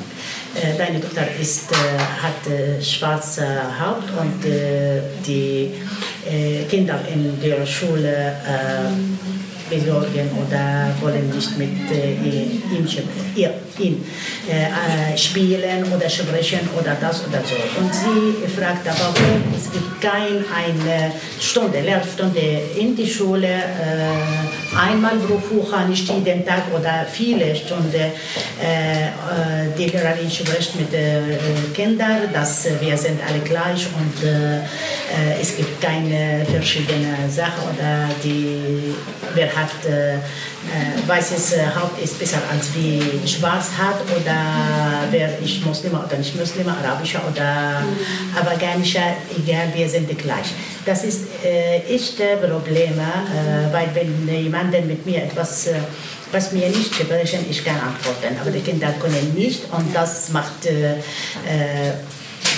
Deine 0.76 1.00
Tochter 1.00 1.26
ist, 1.40 1.70
hat 1.72 2.84
schwarze 2.84 3.62
Haut 3.80 4.04
und 4.20 4.44
die 5.26 5.72
Kinder 6.68 7.00
in 7.10 7.40
der 7.40 7.64
Schule 7.64 8.36
besorgen 9.72 10.28
oder 10.40 10.94
wollen 11.00 11.30
nicht 11.34 11.58
mit 11.58 11.70
ihm, 11.90 12.86
ihr, 13.34 13.54
ihn 13.78 14.04
äh, 14.48 15.16
spielen 15.16 15.84
oder 15.94 16.08
sprechen 16.08 16.68
oder 16.78 16.96
das 17.00 17.24
oder 17.26 17.40
so. 17.40 17.56
Und 17.80 17.92
sie 17.94 18.46
fragt 18.48 18.86
aber, 18.86 19.14
es 19.56 19.70
gibt 19.72 20.00
keine 20.00 20.44
eine 20.54 21.12
Stunde, 21.40 21.80
Lehrstunde 21.80 22.60
in 22.78 22.94
die 22.94 23.08
Schule, 23.08 23.48
äh, 23.48 24.61
einmal 24.76 25.16
pro 25.18 25.40
Woche, 25.56 25.88
nicht 25.88 26.08
jeden 26.08 26.44
Tag 26.44 26.62
oder 26.74 27.06
viele 27.10 27.54
Stunden. 27.54 27.94
Äh, 27.94 28.10
die 29.78 29.86
Lehrerin 29.86 30.30
spricht 30.30 30.76
mit 30.76 30.92
den 30.92 31.72
Kindern, 31.74 32.32
dass 32.32 32.66
wir 32.80 32.96
sind 32.96 33.20
alle 33.26 33.40
gleich 33.40 33.86
und 33.98 34.28
es 35.40 35.56
gibt 35.56 35.80
keine 35.80 36.44
verschiedenen 36.46 37.30
Sachen 37.30 37.62
oder 37.74 38.08
die, 38.22 38.94
wer 39.34 39.46
hat 39.46 40.20
weißes 41.06 41.56
Haupt 41.74 42.02
ist 42.02 42.18
besser 42.18 42.38
als 42.50 42.68
wie 42.74 43.26
schwarz 43.28 43.70
hat 43.76 44.00
oder 44.16 45.04
wer 45.10 45.38
ist 45.40 45.64
Muslim 45.66 45.92
oder 45.94 46.16
nicht 46.16 46.38
Muslim, 46.38 46.68
arabischer 46.68 47.20
oder 47.30 47.82
afghanischer, 48.34 49.16
egal, 49.36 49.68
wir 49.74 49.88
sind 49.88 50.16
gleich. 50.18 50.46
Das 50.86 51.04
ist 51.04 51.22
äh, 51.44 51.78
echte 51.94 52.36
Probleme, 52.36 53.02
äh, 53.02 53.72
weil 53.72 53.88
wenn 53.94 54.28
jemand 54.28 54.72
mit 54.86 55.04
mir 55.04 55.24
etwas 55.24 55.66
äh, 55.66 55.74
was 56.32 56.50
mir 56.52 56.68
nicht 56.68 56.94
sprechen, 56.94 57.44
ich 57.48 57.62
kann 57.62 57.76
antworten, 57.76 58.36
aber 58.40 58.50
die 58.50 58.60
Kinder 58.60 58.92
können 59.00 59.34
nicht 59.34 59.64
und 59.70 59.94
das 59.94 60.30
macht, 60.30 60.64
äh, 60.64 60.94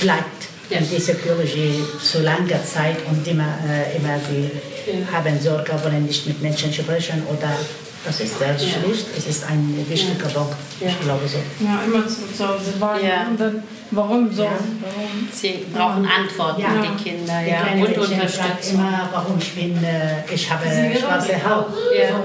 bleibt 0.00 0.44
in 0.70 0.88
dieser 0.88 1.14
Psychologie 1.14 1.82
zu 2.02 2.22
langer 2.22 2.64
Zeit 2.64 2.96
und 3.10 3.26
immer, 3.26 3.58
äh, 3.68 3.96
immer 3.96 4.18
die 4.30 4.50
haben 5.12 5.40
Sorge, 5.40 5.72
wollen 5.82 6.06
nicht 6.06 6.26
mit 6.26 6.40
Menschen 6.40 6.72
sprechen 6.72 7.22
oder 7.30 7.50
das 8.04 8.20
ist 8.20 8.38
sehr 8.38 8.58
schlicht. 8.58 9.06
Es 9.16 9.26
ist 9.26 9.44
ein 9.44 9.84
wichtiger 9.88 10.28
Punkt. 10.28 10.54
Ich 10.80 11.00
glaube 11.00 11.26
so. 11.26 11.38
Ja, 11.64 11.82
immer 11.84 12.06
zu, 12.06 12.32
zu 12.36 12.48
Hause 12.48 12.78
waren. 12.78 13.04
Ja. 13.04 13.26
Und 13.28 13.40
dann, 13.40 13.62
warum 13.96 14.32
so? 14.32 14.44
Ja. 14.44 14.50
Warum? 14.80 15.28
Sie 15.32 15.64
brauchen 15.72 16.06
Antworten, 16.06 16.60
Ja. 16.62 16.68
die 16.82 17.02
Kinder, 17.02 17.34
Die 17.44 17.50
ja, 17.50 17.60
kleine 17.62 17.86
und 17.86 17.98
Unterstützung. 17.98 18.74
immer, 18.78 19.08
warum 19.12 19.38
ich 19.38 19.52
bin, 19.54 19.82
äh, 19.84 20.22
ich 20.32 20.50
habe 20.50 20.64
schwarze 20.98 21.34
Haut. 21.48 21.66
Ja. 21.96 22.20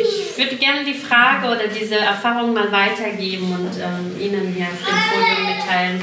Ich 0.00 0.38
würde 0.38 0.56
gerne 0.56 0.84
die 0.84 0.94
Frage 0.94 1.46
oder 1.48 1.66
diese 1.68 1.96
Erfahrung 1.96 2.54
mal 2.54 2.70
weitergeben 2.72 3.52
und 3.52 3.70
ähm, 3.78 4.20
Ihnen 4.20 4.54
hier 4.54 4.66
auf 4.66 4.78
dem 4.78 5.10
Podium 5.10 5.56
mitteilen, 5.56 6.02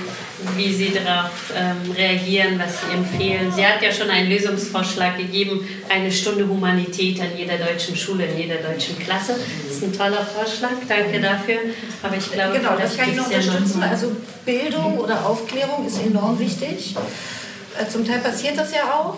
wie 0.56 0.72
Sie 0.72 0.92
darauf 0.94 1.32
ähm, 1.56 1.92
reagieren, 1.92 2.60
was 2.64 2.82
Sie 2.82 2.94
empfehlen. 2.96 3.52
Sie 3.52 3.66
hat 3.66 3.82
ja 3.82 3.92
schon 3.92 4.10
einen 4.12 4.30
Lösungsvorschlag 4.30 5.18
gegeben, 5.18 5.68
eine 5.90 6.12
Stunde 6.12 6.48
Humanität 6.48 7.20
an 7.20 7.30
jeder 7.36 7.58
deutschen 7.58 7.96
Schule, 7.96 8.26
in 8.26 8.38
jeder 8.38 8.56
deutschen 8.58 9.00
Klasse. 9.00 9.36
Das 9.68 9.78
ist 9.78 9.84
ein 9.84 9.94
toller 9.94 10.24
Vorschlag, 10.24 10.72
danke 10.88 11.20
dafür. 11.20 11.58
Aber 12.04 12.16
ich 12.16 12.32
glaube, 12.32 12.60
Genau, 12.60 12.76
das 12.80 12.96
kann 12.96 13.10
ich 13.10 13.16
noch 13.16 13.26
unterstützen. 13.26 13.82
Also 13.84 14.12
Bildung 14.46 14.77
oder 14.86 15.26
Aufklärung 15.26 15.86
ist 15.86 16.00
enorm 16.00 16.40
wichtig. 16.40 16.96
Äh, 17.80 17.88
Zum 17.90 18.06
Teil 18.06 18.20
passiert 18.20 18.58
das 18.58 18.72
ja 18.72 18.94
auch, 18.94 19.18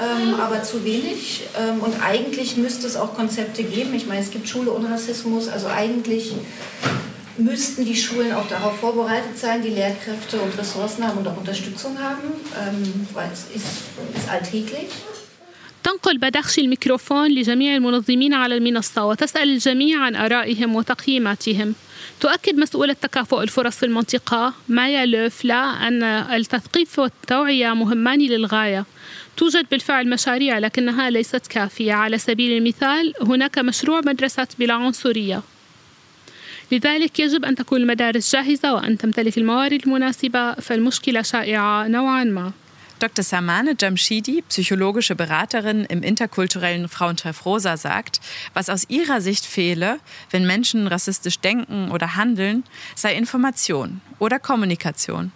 ähm, 0.00 0.40
aber 0.40 0.62
zu 0.62 0.84
wenig. 0.84 1.44
Ähm, 1.60 1.80
Und 1.80 2.02
eigentlich 2.02 2.56
müsste 2.56 2.86
es 2.86 2.96
auch 2.96 3.14
Konzepte 3.14 3.62
geben. 3.62 3.94
Ich 3.94 4.06
meine, 4.06 4.20
es 4.20 4.30
gibt 4.30 4.48
Schule 4.48 4.72
ohne 4.72 4.90
Rassismus. 4.90 5.48
Also 5.48 5.68
eigentlich 5.68 6.34
müssten 7.38 7.84
die 7.84 7.96
Schulen 7.96 8.32
auch 8.34 8.46
darauf 8.48 8.78
vorbereitet 8.78 9.38
sein, 9.38 9.62
die 9.62 9.70
Lehrkräfte 9.70 10.40
und 10.40 10.56
Ressourcen 10.58 11.06
haben 11.06 11.18
und 11.18 11.28
auch 11.28 11.36
Unterstützung 11.36 11.98
haben, 11.98 12.18
ähm, 12.58 13.06
weil 13.14 13.30
es 13.32 13.44
ist, 13.54 13.66
ist 14.16 14.30
alltäglich. 14.30 14.88
تنقل 15.84 16.18
بدخشي 16.18 16.60
الميكروفون 16.60 17.30
لجميع 17.30 17.76
المنظمين 17.76 18.34
على 18.34 18.56
المنصة 18.56 19.06
وتسأل 19.06 19.48
الجميع 19.50 20.00
عن 20.00 20.16
آرائهم 20.16 20.76
وتقييماتهم. 20.76 21.74
تؤكد 22.20 22.54
مسؤولة 22.54 22.92
تكافؤ 22.92 23.42
الفرص 23.42 23.76
في 23.76 23.86
المنطقة. 23.86 24.54
مايا 24.68 25.06
لوفلا 25.06 25.88
أن 25.88 26.02
التثقيف 26.02 26.98
والتوعية 26.98 27.74
مهمان 27.74 28.20
للغاية. 28.20 28.84
توجد 29.36 29.66
بالفعل 29.70 30.08
مشاريع 30.08 30.58
لكنها 30.58 31.10
ليست 31.10 31.46
كافية. 31.46 31.92
على 31.92 32.18
سبيل 32.18 32.58
المثال 32.58 33.14
هناك 33.22 33.58
مشروع 33.58 34.00
مدرسة 34.00 34.46
بلا 34.58 34.74
عنصرية. 34.74 35.42
لذلك 36.72 37.20
يجب 37.20 37.44
أن 37.44 37.54
تكون 37.54 37.80
المدارس 37.80 38.36
جاهزة 38.36 38.74
وأن 38.74 38.98
تمتلك 38.98 39.38
الموارد 39.38 39.82
المناسبة 39.86 40.52
فالمشكلة 40.54 41.22
شائعة 41.22 41.88
نوعا 41.88 42.24
ما. 42.24 42.52
Dr. 43.00 43.24
Samane 43.24 43.76
Jamshidi, 43.80 44.42
psychologische 44.48 45.14
Beraterin 45.14 45.86
im 45.86 46.02
interkulturellen 46.02 46.86
Frauentreff 46.86 47.46
Rosa, 47.46 47.78
sagt, 47.78 48.20
was 48.52 48.68
aus 48.68 48.84
ihrer 48.90 49.22
Sicht 49.22 49.46
fehle, 49.46 49.98
wenn 50.30 50.46
Menschen 50.46 50.86
rassistisch 50.86 51.38
denken 51.38 51.90
oder 51.90 52.16
handeln, 52.16 52.62
sei 52.94 53.14
Information 53.14 54.02
oder 54.18 54.38
Kommunikation. 54.38 55.32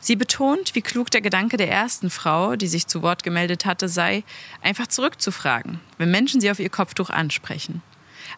Sie 0.00 0.14
betont, 0.14 0.76
wie 0.76 0.82
klug 0.82 1.10
der 1.10 1.20
Gedanke 1.20 1.56
der 1.56 1.68
ersten 1.68 2.10
Frau, 2.10 2.54
die 2.54 2.68
sich 2.68 2.86
zu 2.86 3.02
Wort 3.02 3.24
gemeldet 3.24 3.64
hatte, 3.64 3.88
sei, 3.88 4.22
einfach 4.62 4.86
zurückzufragen, 4.86 5.80
wenn 5.98 6.12
Menschen 6.12 6.40
sie 6.40 6.50
auf 6.50 6.60
ihr 6.60 6.70
Kopftuch 6.70 7.10
ansprechen. 7.10 7.82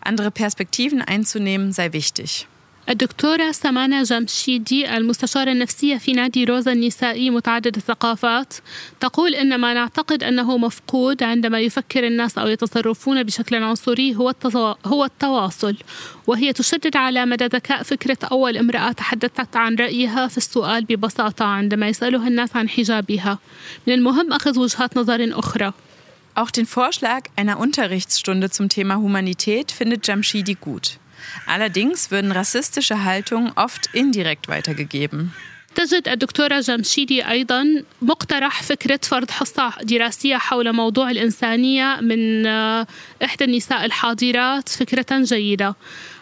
Andere 0.00 0.30
Perspektiven 0.30 1.02
einzunehmen 1.02 1.72
sei 1.72 1.92
wichtig. 1.92 2.46
الدكتورة 2.88 3.52
سمانة 3.52 4.02
جمشيدي 4.02 4.96
المستشارة 4.96 5.52
النفسية 5.52 5.96
في 5.96 6.12
نادي 6.12 6.44
روزا 6.44 6.72
النسائي 6.72 7.30
متعدد 7.30 7.76
الثقافات 7.76 8.54
تقول 9.00 9.34
إن 9.34 9.58
ما 9.58 9.74
نعتقد 9.74 10.22
أنه 10.22 10.58
مفقود 10.58 11.22
عندما 11.22 11.60
يفكر 11.60 12.06
الناس 12.06 12.38
أو 12.38 12.48
يتصرفون 12.48 13.22
بشكل 13.22 13.56
عنصري 13.56 14.16
هو 14.16 14.34
هو 14.86 15.04
التواصل 15.04 15.76
وهي 16.26 16.52
تشدد 16.52 16.96
على 16.96 17.26
مدى 17.26 17.46
ذكاء 17.46 17.82
فكرة 17.82 18.18
أول 18.32 18.56
امرأة 18.56 18.92
تحدثت 18.92 19.56
عن 19.56 19.74
رأيها 19.74 20.28
في 20.28 20.36
السؤال 20.36 20.84
ببساطة 20.84 21.44
عندما 21.44 21.88
يسألها 21.88 22.28
الناس 22.28 22.56
عن 22.56 22.68
حجابها 22.68 23.38
من 23.86 23.94
المهم 23.94 24.32
أخذ 24.32 24.58
وجهات 24.58 24.96
نظر 24.96 25.38
أخرى 25.38 25.72
Auch 26.34 26.50
den 26.50 26.64
Vorschlag 26.64 27.24
einer 27.36 27.60
Unterrichtsstunde 27.60 28.48
zum 28.48 28.70
Thema 28.70 28.96
Humanität 28.96 29.70
findet 29.70 30.08
Jamshidi 30.08 30.54
gut. 30.54 30.98
Allerdings 31.46 32.10
würden 32.10 32.32
rassistische 32.32 33.04
Haltungen 33.04 33.52
oft 33.56 33.90
indirekt 33.92 34.48
weitergegeben. 34.48 35.32
تجد 35.74 36.08
الدكتورة 36.08 36.60
جمشيدي 36.60 37.28
أيضا 37.28 37.82
مقترح 38.02 38.62
فكرة 38.62 39.00
فرض 39.02 39.30
حصة 39.30 39.72
دراسية 39.82 40.36
حول 40.36 40.72
موضوع 40.72 41.10
الإنسانية 41.10 41.98
من 42.00 42.46
إحدى 43.24 43.44
النساء 43.44 43.84
الحاضرات 43.84 44.68
فكرة 44.68 45.06
جيدة 45.10 45.74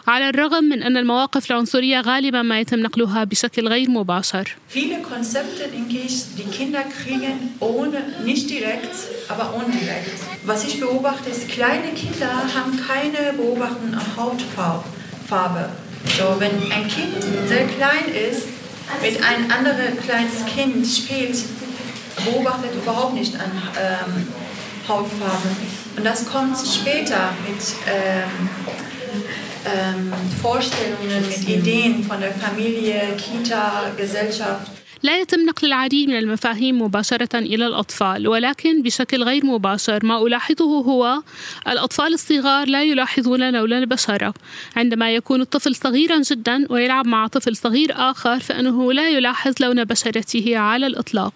على 0.07 0.29
الرغم 0.29 0.63
من 0.63 0.83
أن 0.83 0.97
المواقف 0.97 1.51
العنصرية 1.51 2.01
غالبا 2.01 2.41
ما 2.41 2.59
يتم 2.59 2.79
نقلها 2.79 3.23
بشكل 3.23 3.67
غير 3.67 3.89
مباشر. 3.89 4.55
Viele 4.69 5.01
Konzepte, 5.01 5.67
denke 5.73 5.97
ich, 6.07 6.35
die 6.37 6.49
Kinder 6.57 6.83
kriegen 6.83 7.55
ohne, 7.59 8.01
nicht 8.23 8.49
direkt, 8.49 8.95
aber 9.29 9.53
indirekt. 9.65 10.19
Was 10.45 10.65
ich 10.67 10.79
beobachte, 10.79 11.29
ist, 11.29 11.49
kleine 11.49 11.91
Kinder 11.93 12.31
haben 12.55 12.73
keine 12.87 13.33
beobachtende 13.33 13.99
Hautfarbe. 14.17 15.69
So, 16.17 16.39
wenn 16.39 16.55
ein 16.71 16.87
Kind 16.87 17.23
sehr 17.47 17.67
klein 17.67 18.05
ist, 18.29 18.47
mit 19.01 19.23
einem 19.23 19.51
anderen 19.51 19.99
kleines 20.01 20.45
Kind 20.45 20.85
spielt, 20.85 21.37
beobachtet 22.25 22.75
überhaupt 22.75 23.13
nicht 23.13 23.35
an 23.35 23.51
ähm, 23.79 24.27
Hautfarbe. 24.87 25.49
Und 25.97 26.05
das 26.05 26.25
kommt 26.25 26.57
später 26.57 27.33
mit 27.47 27.61
ähm, 27.87 28.49
ähm, 29.65 30.13
Vorstellungen, 30.41 31.27
mit 31.27 31.47
Ideen 31.47 32.03
von 32.03 32.19
der 32.19 32.31
Familie, 32.31 33.15
Kita, 33.17 33.91
Gesellschaft. 33.97 34.71
لا 35.03 35.19
يتم 35.19 35.39
نقل 35.45 35.67
العديد 35.67 36.09
من 36.09 36.17
المفاهيم 36.17 36.81
مباشرة 36.81 37.37
إلى 37.39 37.67
الأطفال 37.67 38.27
ولكن 38.27 38.81
بشكل 38.81 39.23
غير 39.23 39.45
مباشر 39.45 40.05
ما 40.05 40.27
ألاحظه 40.27 40.65
هو 40.65 41.21
الأطفال 41.67 42.13
الصغار 42.13 42.67
لا 42.67 42.83
يلاحظون 42.83 43.53
لون 43.53 43.73
البشرة 43.73 44.33
عندما 44.75 45.15
يكون 45.15 45.41
الطفل 45.41 45.75
صغيرا 45.75 46.21
جدا 46.21 46.65
ويلعب 46.69 47.07
مع 47.07 47.27
طفل 47.27 47.55
صغير 47.55 47.91
آخر 47.95 48.39
فإنه 48.39 48.93
لا 48.93 49.09
يلاحظ 49.09 49.53
لون 49.59 49.83
بشرته 49.83 50.57
على 50.57 50.87
الإطلاق 50.87 51.33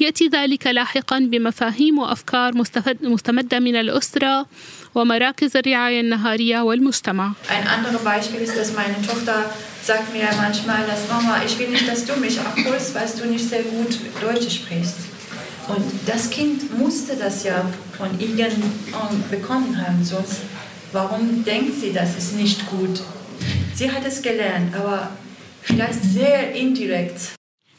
يأتي 0.00 0.28
ذلك 0.28 0.66
لاحقا 0.66 1.18
بمفاهيم 1.18 1.98
وأفكار 1.98 2.52
مستمدة 3.02 3.58
من 3.58 3.76
الأسرة 3.76 4.46
ومراكز 4.94 5.56
الرعاية 5.56 6.00
النهارية 6.00 6.60
والمجتمع. 6.60 7.32
Ein 7.48 7.68
anderes 7.68 8.02
Beispiel 8.04 8.40
ist, 8.40 8.56
dass 8.56 8.72
meine 8.72 8.96
Tochter 9.06 9.50
sagt 9.86 10.12
mir 10.12 10.28
manchmal, 10.36 10.84
dass 10.84 11.08
Mama, 11.08 11.40
ich 11.46 11.56
will 11.60 11.68
nicht, 11.68 11.88
dass 11.88 12.04
du 12.04 12.16
mich 12.16 12.40
abholst, 12.40 12.92
weil 12.94 13.08
du 13.16 13.28
nicht 13.28 13.48
sehr 13.48 13.62
gut 13.62 13.98
Deutsch 14.20 14.56
sprichst. 14.56 14.96
Und 15.68 15.84
das 16.06 16.28
Kind 16.28 16.76
musste 16.76 17.14
das 17.14 17.44
ja 17.44 17.64
von 17.96 18.18
irgend 18.18 18.64
bekommen 19.30 19.80
haben, 19.80 20.04
sonst 20.04 20.40
warum 20.90 21.44
denkt 21.44 21.80
sie, 21.80 21.92
das 21.92 22.16
ist 22.16 22.34
nicht 22.34 22.68
gut? 22.68 23.00
Sie 23.74 23.90
hat 23.90 24.04
es 24.04 24.22
gelernt, 24.22 24.74
aber 24.74 25.10
vielleicht 25.62 26.02
sehr 26.02 26.52
indirekt. 26.52 27.34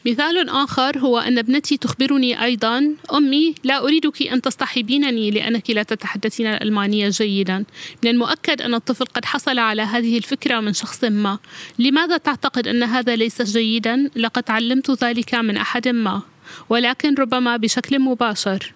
مثال 0.08 0.48
آخر 0.48 0.98
هو 0.98 1.18
أن 1.18 1.38
ابنتي 1.38 1.76
تخبرني 1.76 2.44
أيضا 2.44 2.94
أمي 3.14 3.54
لا 3.64 3.84
أريدك 3.84 4.22
أن 4.22 4.42
تصطحبينني 4.42 5.30
لأنك 5.30 5.70
لا 5.70 5.82
تتحدثين 5.82 6.46
الألمانية 6.46 7.08
جيدا. 7.08 7.64
من 8.04 8.10
المؤكد 8.10 8.62
أن 8.62 8.74
الطفل 8.74 9.04
قد 9.04 9.24
حصل 9.24 9.58
على 9.58 9.82
هذه 9.82 10.18
الفكرة 10.18 10.60
من 10.60 10.72
شخص 10.72 11.04
ما. 11.04 11.38
لماذا 11.78 12.16
تعتقد 12.16 12.68
أن 12.68 12.82
هذا 12.82 13.16
ليس 13.16 13.42
جيدا؟ 13.42 14.10
لقد 14.16 14.50
علمت 14.50 15.04
ذلك 15.04 15.34
من 15.34 15.56
أحد 15.56 15.88
ما. 15.88 16.22
ولكن 16.68 17.14
ربما 17.14 17.56
بشكل 17.56 17.98
مباشر. 17.98 18.72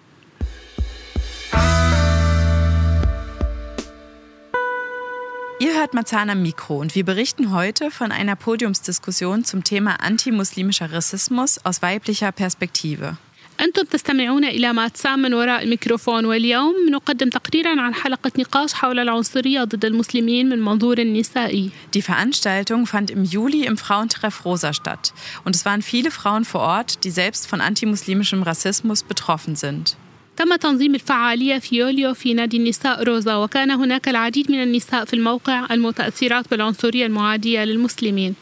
Ihr 5.62 5.74
hört 5.74 5.92
Marzahn 5.92 6.30
am 6.30 6.42
Mikro 6.42 6.78
und 6.78 6.94
wir 6.94 7.04
berichten 7.04 7.52
heute 7.52 7.90
von 7.90 8.12
einer 8.12 8.36
Podiumsdiskussion 8.36 9.44
zum 9.44 9.64
Thema 9.64 10.00
antimuslimischer 10.00 10.92
Rassismus 10.92 11.58
aus 11.64 11.82
weiblicher 11.82 12.30
Perspektive. 12.30 13.16
أنتم 13.60 13.82
تستمعون 13.82 14.44
إلى 14.44 14.72
ماتسام 14.72 15.18
من 15.18 15.34
وراء 15.34 15.62
الميكروفون 15.62 16.24
واليوم 16.24 16.74
نقدم 16.90 17.28
تقريرا 17.28 17.80
عن 17.80 17.94
حلقة 17.94 18.32
نقاش 18.38 18.74
حول 18.74 18.98
العنصرية 18.98 19.64
ضد 19.64 19.84
المسلمين 19.84 20.48
من 20.48 20.64
منظور 20.64 21.00
نسائي. 21.00 21.70
Die 21.94 22.02
Veranstaltung 22.02 22.86
fand 22.86 23.10
im 23.10 23.24
Juli 23.24 23.64
im 23.64 23.76
Frauentreff 23.76 24.44
Rosa 24.44 24.72
statt 24.72 25.12
und 25.44 25.56
es 25.56 25.64
waren 25.64 25.82
viele 25.82 26.10
Frauen 26.10 26.44
vor 26.44 26.60
Ort, 26.60 27.04
die 27.04 27.10
selbst 27.10 27.48
von 27.48 27.60
antimuslimischem 27.60 28.42
Rassismus 28.44 29.02
betroffen 29.02 29.56
sind. 29.56 29.96
تم 30.36 30.56
تنظيم 30.56 30.94
الفعالية 30.94 31.58
في 31.58 31.76
يوليو 31.76 32.14
في 32.14 32.34
نادي 32.34 32.56
النساء 32.56 33.02
روزا 33.02 33.34
وكان 33.36 33.70
هناك 33.70 34.08
العديد 34.08 34.50
من 34.50 34.62
النساء 34.62 35.04
في 35.04 35.14
الموقع 35.14 35.66
المتأثرات 35.70 36.50
بالعنصرية 36.50 37.06
المعادية 37.06 37.64
للمسلمين. 37.64 38.34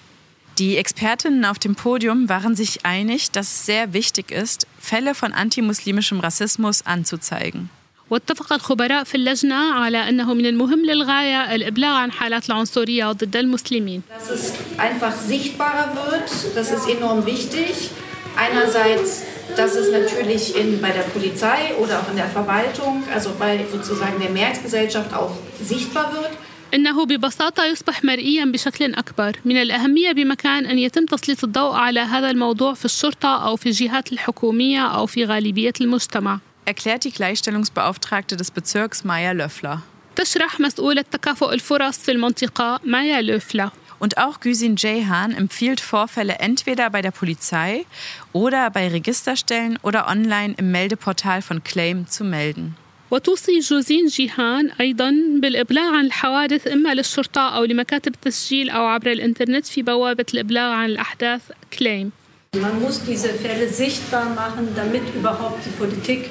Die 0.59 0.77
Expertinnen 0.77 1.45
auf 1.45 1.59
dem 1.59 1.75
Podium 1.75 2.29
waren 2.29 2.55
sich 2.57 2.87
einig, 2.87 3.31
dass 3.31 3.47
es 3.47 3.67
sehr 3.67 3.93
wichtig 3.93 4.31
ist, 4.31 4.67
Fälle 4.79 5.15
von 5.15 5.33
antimuslimischem 5.33 6.21
Rassismus 6.21 6.87
anzuzeigen. 6.87 7.69
واتفق 8.11 8.53
الخبراء 8.53 9.05
في 9.05 9.15
اللجنة 9.15 9.73
على 9.73 10.09
أنه 10.09 10.35
من 10.35 10.47
المهم 10.47 10.85
للغاية 10.85 11.55
الإبلاغ 11.55 11.95
عن 11.97 12.13
حالات 12.13 12.51
العنصرية 12.51 13.13
ضد 13.13 13.37
المسلمين. 13.37 14.03
Dass 14.09 14.31
es 14.31 14.53
einfach 14.79 15.17
sichtbarer 15.17 15.95
wird, 15.95 16.31
das 16.55 16.71
ist 16.71 16.89
enorm 16.89 17.27
wichtig. 17.27 17.91
Einerseits, 18.37 19.23
dass 19.57 19.75
es 19.75 19.91
natürlich 19.93 20.57
in, 20.57 20.81
bei 20.81 20.91
der 20.91 21.03
Polizei 21.15 21.75
oder 21.81 22.01
auch 22.01 22.11
in 22.11 22.17
der 22.17 22.29
Verwaltung, 22.29 23.05
also 23.15 23.31
bei 23.39 23.65
sozusagen 23.73 24.19
der 24.21 24.31
Mehrheitsgesellschaft 24.31 25.15
auch 25.15 25.33
sichtbar 25.63 26.13
wird. 26.13 26.31
إنه 26.75 27.07
ببساطة 27.07 27.65
يصبح 27.65 28.05
مرئيا 28.05 28.45
بشكل 28.45 28.95
أكبر 28.95 29.37
من 29.45 29.57
الأهمية 29.57 30.13
بمكان 30.13 30.67
أن 30.67 30.79
يتم 30.79 31.07
تسليط 31.07 31.45
الضوء 31.45 31.75
على 31.75 32.01
هذا 32.01 32.31
الموضوع 32.31 32.75
في 32.75 32.85
الشرطة 32.85 33.47
أو 33.47 33.57
في 33.57 33.67
الجهات 33.67 34.13
الحكومية 34.13 34.87
أو 34.87 35.07
في 35.07 35.25
غالبية 35.25 35.73
المجتمع 35.81 36.39
Erklärt 36.69 37.05
die 37.05 37.13
Gleichstellungsbeauftragte 37.13 38.37
des 38.37 38.51
Bezirks 38.51 39.05
Maya 39.05 39.33
Löffler. 39.33 39.79
تشرح 40.17 40.61
مسؤولة 40.61 41.03
تكافؤ 41.03 41.53
الفرص 41.53 41.99
في 41.99 42.13
المنطقة 42.13 42.81
مايا 42.85 43.23
لوفلا 43.23 43.71
Und 44.01 44.19
auch 44.19 44.41
Güsin 44.41 44.77
Jehan 44.77 45.33
empfiehlt 45.33 45.81
Vorfälle 45.81 46.35
entweder 46.39 46.91
bei 46.91 47.01
der 47.03 47.13
Polizei 47.13 47.87
oder 48.33 48.71
bei 48.71 48.89
Registerstellen 48.89 49.79
oder 49.83 50.07
online 50.09 50.55
im 50.59 50.71
Meldeportal 50.71 51.41
von 51.43 51.65
Claim 51.65 52.07
zu 52.07 52.25
melden. 52.25 52.77
وتوصي 53.11 53.59
جوزين 53.61 54.07
جيهان 54.07 54.71
أيضا 54.81 55.13
بالإبلاغ 55.43 55.95
عن 55.95 56.07
الحوادث 56.07 56.67
إما 56.67 56.95
للشرطة 56.95 57.41
أو 57.57 57.65
لمكاتب 57.65 58.15
التسجيل 58.15 58.71
أو 58.71 58.85
عبر 58.85 59.13
الإنترنت 59.13 59.67
في 59.67 59.83
بوابة 59.83 60.27
الإبلاغ 60.35 60.73
عن 60.73 60.91
الأحداث 60.91 61.43
كليم 61.79 62.13
Man 62.57 62.81
muss 62.81 63.03
diese 63.05 63.29
Fälle 63.29 63.69
sichtbar 63.69 64.31
machen, 64.35 64.69
damit 64.75 65.03
überhaupt 65.15 65.65
die 65.67 65.71
Politik 65.71 66.31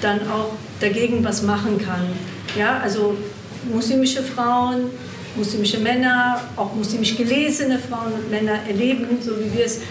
dann 0.00 0.20
auch 0.28 0.52
dagegen 0.80 1.22
was 1.24 1.42
machen 1.42 1.78
kann. 1.78 2.06
Ja, 2.56 2.78
also 2.78 3.16
muslimische 3.72 4.22
Frauen, 4.22 4.90
muslimische 5.35 5.79
Männer, 5.79 6.41
auch 6.55 6.73
muslimisch 6.75 7.15
gelesene 7.15 7.79
Frauen 7.79 8.13
und 8.13 8.31
Männer 8.31 8.59
erleben, 8.67 9.07
so 9.21 9.31
wie 9.39 9.57
wir 9.57 9.65
es 9.65 9.81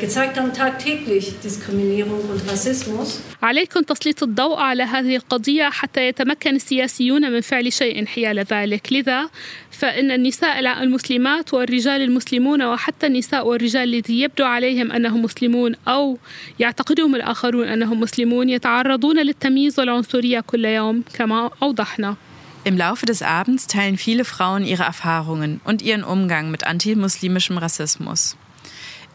gezeigt 0.00 0.38
haben, 0.38 0.52
tagtäglich 0.52 1.34
Diskriminierung 1.44 2.20
und 2.30 2.40
Rassismus. 2.50 3.20
عليكم 3.42 3.80
تسليط 3.80 4.22
الضوء 4.22 4.56
على 4.56 4.82
هذه 4.82 5.16
القضية 5.16 5.70
حتى 5.70 6.08
يتمكن 6.08 6.54
السياسيون 6.54 7.32
من 7.32 7.40
فعل 7.40 7.72
شيء 7.72 8.06
حيال 8.06 8.38
ذلك 8.38 8.92
لذا 8.92 9.30
فإن 9.70 10.10
النساء 10.10 10.60
المسلمات 10.82 11.54
والرجال 11.54 12.00
المسلمون 12.02 12.62
وحتى 12.62 13.06
النساء 13.06 13.46
والرجال 13.46 13.82
الذي 13.82 14.20
يبدو 14.20 14.44
عليهم 14.44 14.92
أنهم 14.92 15.22
مسلمون 15.22 15.74
أو 15.88 16.18
يعتقدهم 16.58 17.14
الآخرون 17.14 17.68
أنهم 17.68 18.00
مسلمون 18.00 18.48
يتعرضون 18.48 19.18
للتمييز 19.18 19.80
والعنصرية 19.80 20.40
كل 20.40 20.64
يوم 20.64 21.04
كما 21.14 21.50
أوضحنا 21.62 22.16
Im 22.63 22.77
Laufe 22.77 23.05
des 23.05 23.21
Abends 23.21 23.67
teilen 23.67 23.97
viele 23.97 24.25
Frauen 24.25 24.65
ihre 24.65 24.83
Erfahrungen 24.83 25.61
und 25.63 25.81
ihren 25.81 26.03
Umgang 26.03 26.51
mit 26.51 26.65
antimuslimischem 26.65 27.57
Rassismus. 27.57 28.35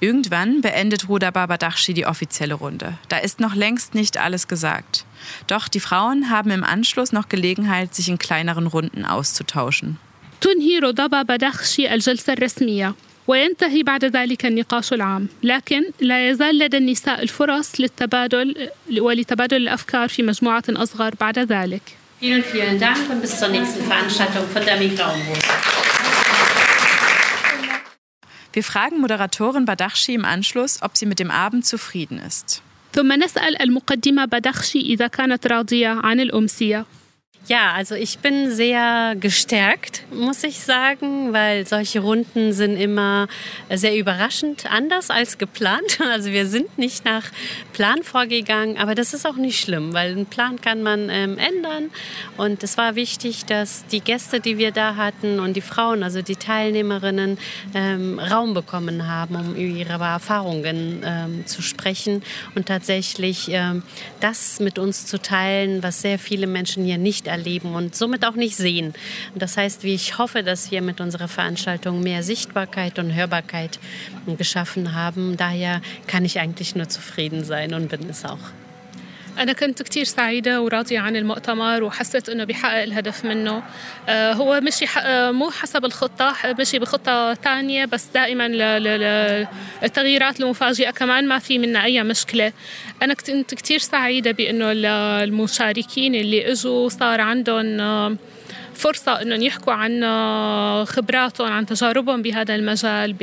Irgendwann 0.01 0.63
beendet 0.63 1.09
Ruda 1.09 1.31
Babadachshi 1.31 1.95
die 1.95 2.07
offizielle 2.07 2.55
Runde. 2.55 2.99
Da 3.09 3.19
ist 3.19 3.39
noch 3.39 3.55
längst 3.55 3.95
nicht 3.95 4.17
alles 4.17 4.49
gesagt. 4.49 5.05
Doch 5.47 5.69
die 5.69 5.81
Frauen 5.81 6.29
haben 6.29 6.51
im 6.51 6.65
Anschluss 6.65 7.13
noch 7.13 7.29
Gelegenheit, 7.29 7.95
sich 7.95 8.09
in 8.09 8.19
kleineren 8.19 8.67
Runden 8.67 9.05
auszutauschen. 9.05 9.99
تنهي 10.41 10.79
رضابة 10.79 11.23
بدخشي 11.23 11.95
الجلسة 11.95 12.33
الرسمية 12.33 12.95
وينتهي 13.27 13.83
بعد 13.83 14.05
ذلك 14.05 14.47
النقاش 14.47 14.93
العام 14.93 15.29
لكن 15.43 15.83
لا 16.01 16.31
يزال 16.31 16.59
لدى 16.59 16.77
النساء 16.77 17.23
الفرص 17.23 17.81
للتبادل 17.81 18.69
ولتبادل 18.99 19.57
الأفكار 19.57 20.09
في 20.09 20.23
مجموعة 20.23 20.65
أصغر 20.69 21.15
بعد 21.21 21.39
ذلك 21.39 21.83
Vielen, 22.21 22.45
vielen 22.45 22.79
Dank 22.79 23.11
und 23.11 23.21
bis 23.21 23.39
zur 23.39 23.49
nächsten 23.49 23.85
Veranstaltung 23.85 24.47
von 24.49 24.65
der 24.65 24.79
Migra 24.79 25.15
Wir 28.53 28.63
fragen 28.63 29.01
Moderatorin 29.01 29.65
Badachshi 29.65 30.15
im 30.15 30.25
Anschluss, 30.25 30.83
ob 30.83 30.97
sie 30.97 31.07
mit 31.07 31.19
dem 31.19 31.31
Abend 31.31 31.67
zufrieden 31.67 32.19
ist. 32.19 32.63
ثم 32.95 33.13
نسأل 33.13 33.63
المقدمة 33.63 34.25
بدخشي 34.25 34.81
إذا 34.81 35.07
كانت 35.07 35.47
راضية 35.47 35.89
عن 35.89 36.21
الأمسية 36.21 36.85
ja, 37.48 37.72
also 37.72 37.96
ich 37.96 38.20
bin 38.20 38.52
sehr 38.52 39.16
gestärkt, 39.18 40.04
muss 40.12 40.44
ich 40.44 40.60
sagen, 40.60 41.32
weil 41.32 41.66
solche 41.66 42.02
Runden 42.02 42.52
sind 42.52 42.76
immer 42.76 43.30
sehr 43.74 43.96
überraschend 43.96 44.70
anders 44.70 45.10
als 45.10 45.38
geplant. 45.38 46.00
Also 46.18 46.32
wir 46.32 46.48
sind 46.48 46.78
nicht 46.80 47.06
nach 47.06 47.24
Plan 47.74 48.02
vorgegangen, 48.02 48.78
aber 48.78 48.96
das 48.96 49.14
ist 49.14 49.26
auch 49.28 49.36
nicht 49.36 49.60
schlimm, 49.60 49.94
weil 49.94 50.12
einen 50.12 50.26
Plan 50.26 50.60
kann 50.60 50.82
man 50.82 51.10
ähm, 51.10 51.38
ändern. 51.38 51.92
Und 52.38 52.64
es 52.64 52.76
war 52.78 52.96
wichtig, 52.96 53.46
dass 53.46 53.86
die 53.86 54.00
Gäste, 54.00 54.40
die 54.40 54.58
wir 54.58 54.72
da 54.72 54.96
hatten 54.96 55.40
und 55.40 55.54
die 55.54 55.62
Frauen, 55.62 56.02
also 56.02 56.22
die 56.24 56.38
Teilnehmerinnen, 56.38 57.38
ähm, 57.76 58.20
Raum 58.20 58.56
bekommen 58.56 59.08
haben, 59.08 59.36
um 59.36 59.56
über 59.56 59.78
ihre 59.78 60.04
Erfahrungen 60.04 61.04
ähm, 61.06 61.46
zu 61.46 61.62
sprechen 61.62 62.24
und 62.56 62.68
tatsächlich 62.68 63.50
ähm, 63.50 63.84
das 64.22 64.60
mit 64.60 64.80
uns 64.80 65.06
zu 65.06 65.22
teilen, 65.22 65.84
was 65.84 66.02
sehr 66.02 66.18
viele 66.18 66.48
Menschen 66.48 66.84
hier 66.84 66.98
nicht 66.98 67.28
erleben 67.28 67.37
und 67.76 67.96
somit 67.96 68.26
auch 68.26 68.36
nicht 68.36 68.56
sehen. 68.56 68.94
Das 69.36 69.58
heißt, 69.58 69.84
wie 69.84 69.94
ich 69.94 70.18
hoffe, 70.18 70.44
dass 70.44 70.72
wir 70.72 70.82
mit 70.82 71.02
unserer 71.02 71.28
Veranstaltung 71.28 72.02
mehr 72.02 72.24
Sichtbarkeit 72.24 73.00
und 73.00 73.14
Hörbarkeit 73.14 73.80
geschaffen 74.38 74.94
haben. 74.94 75.38
Daher 75.38 75.82
kann 76.08 76.26
ich 76.26 76.40
eigentlich 76.40 76.76
nur 76.76 76.90
zufrieden 76.90 77.44
sein 77.44 77.74
und 77.74 77.90
bin 77.90 78.10
es 78.10 78.26
auch. 78.26 78.40
أنا 79.38 79.54
كنت 79.54 79.82
كتير 79.82 80.04
سعيدة 80.04 80.62
وراضية 80.62 81.00
عن 81.00 81.16
المؤتمر 81.16 81.84
وحسيت 81.84 82.30
إنه 82.30 82.44
بيحقق 82.44 82.84
الهدف 82.84 83.26
منه. 83.26 83.64
آه 84.10 84.34
هو 84.34 84.60
مشي 84.64 84.86
آه 85.00 85.32
مو 85.32 85.50
حسب 85.50 85.86
الخطة 85.86 86.36
مشي 86.60 86.80
بخطة 86.80 87.34
تانية 87.34 87.86
بس 87.86 88.08
دائما 88.14 88.48
التغييرات 89.84 90.40
المفاجئة 90.40 90.92
كمان 90.92 91.28
ما 91.28 91.40
في 91.40 91.58
منها 91.58 91.84
أي 91.84 92.04
مشكلة. 92.04 92.54
أنا 93.02 93.14
كنت 93.14 93.54
كتير 93.54 93.80
سعيدة 93.80 94.32
بإنه 94.32 94.72
المشاركين 95.24 96.16
اللي 96.16 96.52
إجوا 96.52 96.90
صار 96.90 97.22
عندهم 97.22 98.18
فرصة 98.76 99.22
إنهم 99.22 99.42
يحكوا 99.42 99.74
عن 99.74 100.06
خبراتهم 100.86 101.52
عن 101.52 101.66
تجاربهم 101.66 102.22
بهذا 102.22 102.56
المجال 102.56 103.14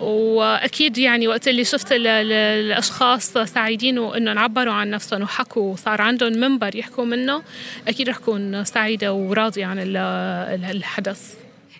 واكيد 0.00 0.98
يعني 0.98 1.28
وقت 1.28 1.48
اللي 1.48 1.64
شفت 1.64 1.92
الاشخاص 1.92 3.32
سعيدين 3.32 3.98
وانه 3.98 4.40
عبروا 4.40 4.72
عن 4.72 4.90
نفسهم 4.90 5.22
وحكوا 5.22 5.72
وصار 5.72 6.02
عندهم 6.02 6.32
منبر 6.32 6.76
يحكوا 6.76 7.04
منه 7.04 7.42
اكيد 7.88 8.08
رح 8.08 8.16
اكون 8.16 8.64
سعيده 8.64 9.12
وراضيه 9.12 9.66
عن 9.66 9.78
الحدث 9.78 11.34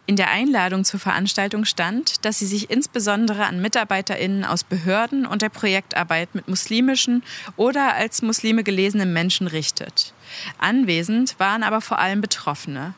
In 0.06 0.16
der 0.16 0.30
Einladung 0.30 0.84
zur 0.84 0.98
Veranstaltung 0.98 1.64
stand, 1.64 2.24
dass 2.24 2.40
sie 2.40 2.46
sich 2.46 2.68
insbesondere 2.68 3.46
an 3.46 3.62
MitarbeiterInnen 3.62 4.44
aus 4.44 4.64
Behörden 4.64 5.24
und 5.24 5.40
der 5.40 5.50
Projektarbeit 5.50 6.34
mit 6.34 6.48
muslimischen 6.48 7.22
oder 7.56 7.94
als 7.94 8.20
Muslime 8.20 8.64
gelesenen 8.64 9.12
Menschen 9.12 9.46
richtet. 9.46 10.12
Anwesend 10.58 11.38
waren 11.38 11.62
aber 11.62 11.80
vor 11.80 12.00
allem 12.00 12.20
Betroffene. 12.20 12.94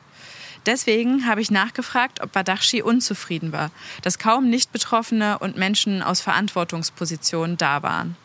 Deswegen 0.66 1.26
habe 1.26 1.40
ich 1.40 1.50
nachgefragt, 1.50 2.20
ob 2.22 2.32
Badachshi 2.32 2.82
unzufrieden 2.82 3.52
war, 3.52 3.70
dass 4.02 4.18
kaum 4.18 4.48
Nicht-Betroffene 4.50 5.38
und 5.38 5.56
Menschen 5.56 6.02
aus 6.02 6.20
Verantwortungspositionen 6.20 7.56
da 7.56 7.82
waren. 7.82 8.16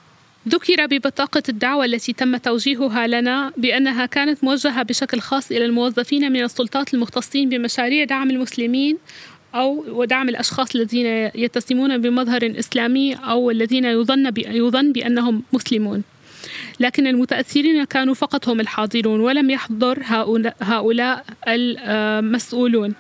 ذكر 0.47 0.86
ببطاقة 0.86 1.43
الدعوة 1.49 1.86
التي 1.86 2.13
تم 2.13 2.38
توجيهها 2.38 3.07
لنا 3.07 3.51
بأنها 3.57 4.05
كانت 4.05 4.43
موجهة 4.43 4.84
بشكل 4.84 5.19
خاص 5.19 5.51
إلى 5.51 5.65
الموظفين 5.65 6.32
من 6.32 6.43
السلطات 6.43 6.93
المختصين 6.93 7.49
بمشاريع 7.49 8.03
دعم 8.05 8.30
المسلمين 8.30 8.97
أو 9.55 9.86
ودعم 9.88 10.30
الأشخاص 10.30 10.75
الذين 10.75 11.05
يتسمون 11.36 11.97
بمظهر 11.97 12.53
إسلامي 12.59 13.15
أو 13.15 13.51
الذين 13.51 13.86
يظن 13.86 14.32
يظن 14.38 14.91
بأنهم 14.91 15.43
مسلمون. 15.53 16.03
لكن 16.80 17.07
المتأثرين 17.07 17.84
كانوا 17.84 18.14
فقط 18.14 18.49
هم 18.49 18.61
الحاضرون 18.61 19.20
ولم 19.20 19.51
يحضر 19.51 20.03
هؤلاء 20.61 21.24
المسؤولون. 21.49 22.95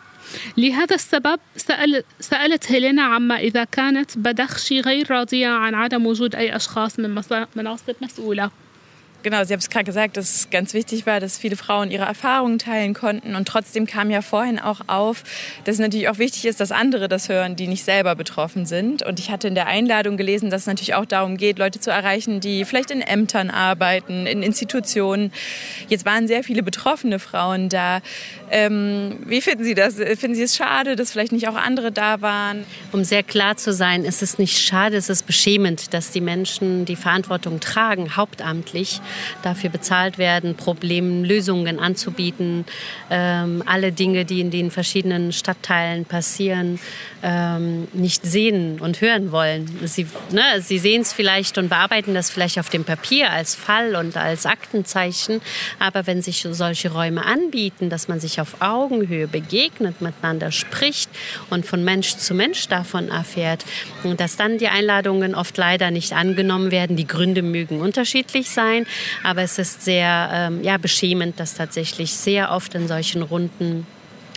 لهذا 0.56 0.94
السبب 0.94 1.40
سأل 1.56 2.02
سألت 2.20 2.72
هيلينا 2.72 3.02
عما 3.02 3.36
إذا 3.36 3.64
كانت 3.64 4.18
بدخشي 4.18 4.80
غير 4.80 5.10
راضية 5.10 5.48
عن 5.48 5.74
عدم 5.74 6.06
وجود 6.06 6.34
أي 6.34 6.56
أشخاص 6.56 6.98
من 6.98 7.22
مناصب 7.56 7.94
مسؤولة. 8.00 8.50
Genau, 9.22 9.44
Sie 9.44 9.52
haben 9.52 9.60
es 9.60 9.70
gerade 9.70 9.84
gesagt, 9.84 10.16
dass 10.16 10.34
es 10.34 10.50
ganz 10.50 10.74
wichtig 10.74 11.06
war, 11.06 11.20
dass 11.20 11.38
viele 11.38 11.54
Frauen 11.54 11.92
ihre 11.92 12.04
Erfahrungen 12.04 12.58
teilen 12.58 12.92
konnten. 12.92 13.36
Und 13.36 13.46
trotzdem 13.46 13.86
kam 13.86 14.10
ja 14.10 14.20
vorhin 14.20 14.58
auch 14.58 14.80
auf, 14.88 15.22
dass 15.64 15.76
es 15.76 15.80
natürlich 15.80 16.08
auch 16.08 16.18
wichtig 16.18 16.44
ist, 16.46 16.58
dass 16.58 16.72
andere 16.72 17.06
das 17.06 17.28
hören, 17.28 17.54
die 17.54 17.68
nicht 17.68 17.84
selber 17.84 18.16
betroffen 18.16 18.66
sind. 18.66 19.04
Und 19.04 19.20
ich 19.20 19.30
hatte 19.30 19.46
in 19.46 19.54
der 19.54 19.68
Einladung 19.68 20.16
gelesen, 20.16 20.50
dass 20.50 20.62
es 20.62 20.66
natürlich 20.66 20.94
auch 20.94 21.04
darum 21.04 21.36
geht, 21.36 21.60
Leute 21.60 21.78
zu 21.78 21.90
erreichen, 21.90 22.40
die 22.40 22.64
vielleicht 22.64 22.90
in 22.90 23.00
Ämtern 23.00 23.50
arbeiten, 23.50 24.26
in 24.26 24.42
Institutionen. 24.42 25.32
Jetzt 25.88 26.04
waren 26.04 26.26
sehr 26.26 26.42
viele 26.42 26.64
betroffene 26.64 27.20
Frauen 27.20 27.68
da. 27.68 28.00
Ähm, 28.50 29.18
wie 29.24 29.40
finden 29.40 29.62
Sie 29.62 29.74
das? 29.74 29.94
Finden 29.94 30.34
Sie 30.34 30.42
es 30.42 30.56
schade, 30.56 30.96
dass 30.96 31.12
vielleicht 31.12 31.30
nicht 31.30 31.46
auch 31.46 31.54
andere 31.54 31.92
da 31.92 32.22
waren? 32.22 32.64
Um 32.90 33.04
sehr 33.04 33.22
klar 33.22 33.56
zu 33.56 33.72
sein, 33.72 34.04
ist 34.04 34.20
es 34.20 34.38
nicht 34.38 34.58
schade, 34.58 34.96
es 34.96 35.08
ist 35.08 35.26
beschämend, 35.26 35.94
dass 35.94 36.10
die 36.10 36.20
Menschen 36.20 36.86
die 36.86 36.96
Verantwortung 36.96 37.60
tragen, 37.60 38.16
hauptamtlich 38.16 39.00
dafür 39.42 39.70
bezahlt 39.70 40.18
werden, 40.18 40.56
Problemlösungen 40.56 41.78
anzubieten, 41.78 42.64
ähm, 43.10 43.62
alle 43.66 43.92
Dinge, 43.92 44.24
die 44.24 44.40
in 44.40 44.50
den 44.50 44.70
verschiedenen 44.70 45.32
Stadtteilen 45.32 46.04
passieren, 46.04 46.78
ähm, 47.22 47.88
nicht 47.92 48.24
sehen 48.24 48.80
und 48.80 49.00
hören 49.00 49.32
wollen. 49.32 49.80
Sie, 49.84 50.06
ne, 50.30 50.42
sie 50.60 50.78
sehen 50.78 51.02
es 51.02 51.12
vielleicht 51.12 51.58
und 51.58 51.68
bearbeiten 51.68 52.14
das 52.14 52.30
vielleicht 52.30 52.58
auf 52.58 52.68
dem 52.68 52.84
Papier 52.84 53.30
als 53.30 53.54
Fall 53.54 53.94
und 53.96 54.16
als 54.16 54.46
Aktenzeichen, 54.46 55.40
aber 55.78 56.06
wenn 56.06 56.22
sich 56.22 56.46
solche 56.50 56.92
Räume 56.92 57.24
anbieten, 57.24 57.90
dass 57.90 58.08
man 58.08 58.20
sich 58.20 58.40
auf 58.40 58.60
Augenhöhe 58.60 59.28
begegnet, 59.28 60.00
miteinander 60.00 60.50
spricht 60.50 61.10
und 61.50 61.66
von 61.66 61.84
Mensch 61.84 62.16
zu 62.16 62.34
Mensch 62.34 62.68
davon 62.68 63.08
erfährt, 63.08 63.64
dass 64.16 64.36
dann 64.36 64.58
die 64.58 64.68
Einladungen 64.68 65.34
oft 65.34 65.56
leider 65.56 65.90
nicht 65.90 66.12
angenommen 66.12 66.70
werden. 66.70 66.96
Die 66.96 67.06
Gründe 67.06 67.42
mögen 67.42 67.80
unterschiedlich 67.80 68.50
sein, 68.50 68.86
aber 69.22 69.42
es 69.42 69.58
ist 69.58 69.82
sehr 69.82 70.30
ähm, 70.32 70.62
ja, 70.62 70.76
beschämend, 70.78 71.38
dass 71.40 71.54
tatsächlich 71.54 72.12
sehr 72.12 72.50
oft 72.50 72.74
in 72.74 72.88
solchen 72.88 73.22
Runden 73.22 73.86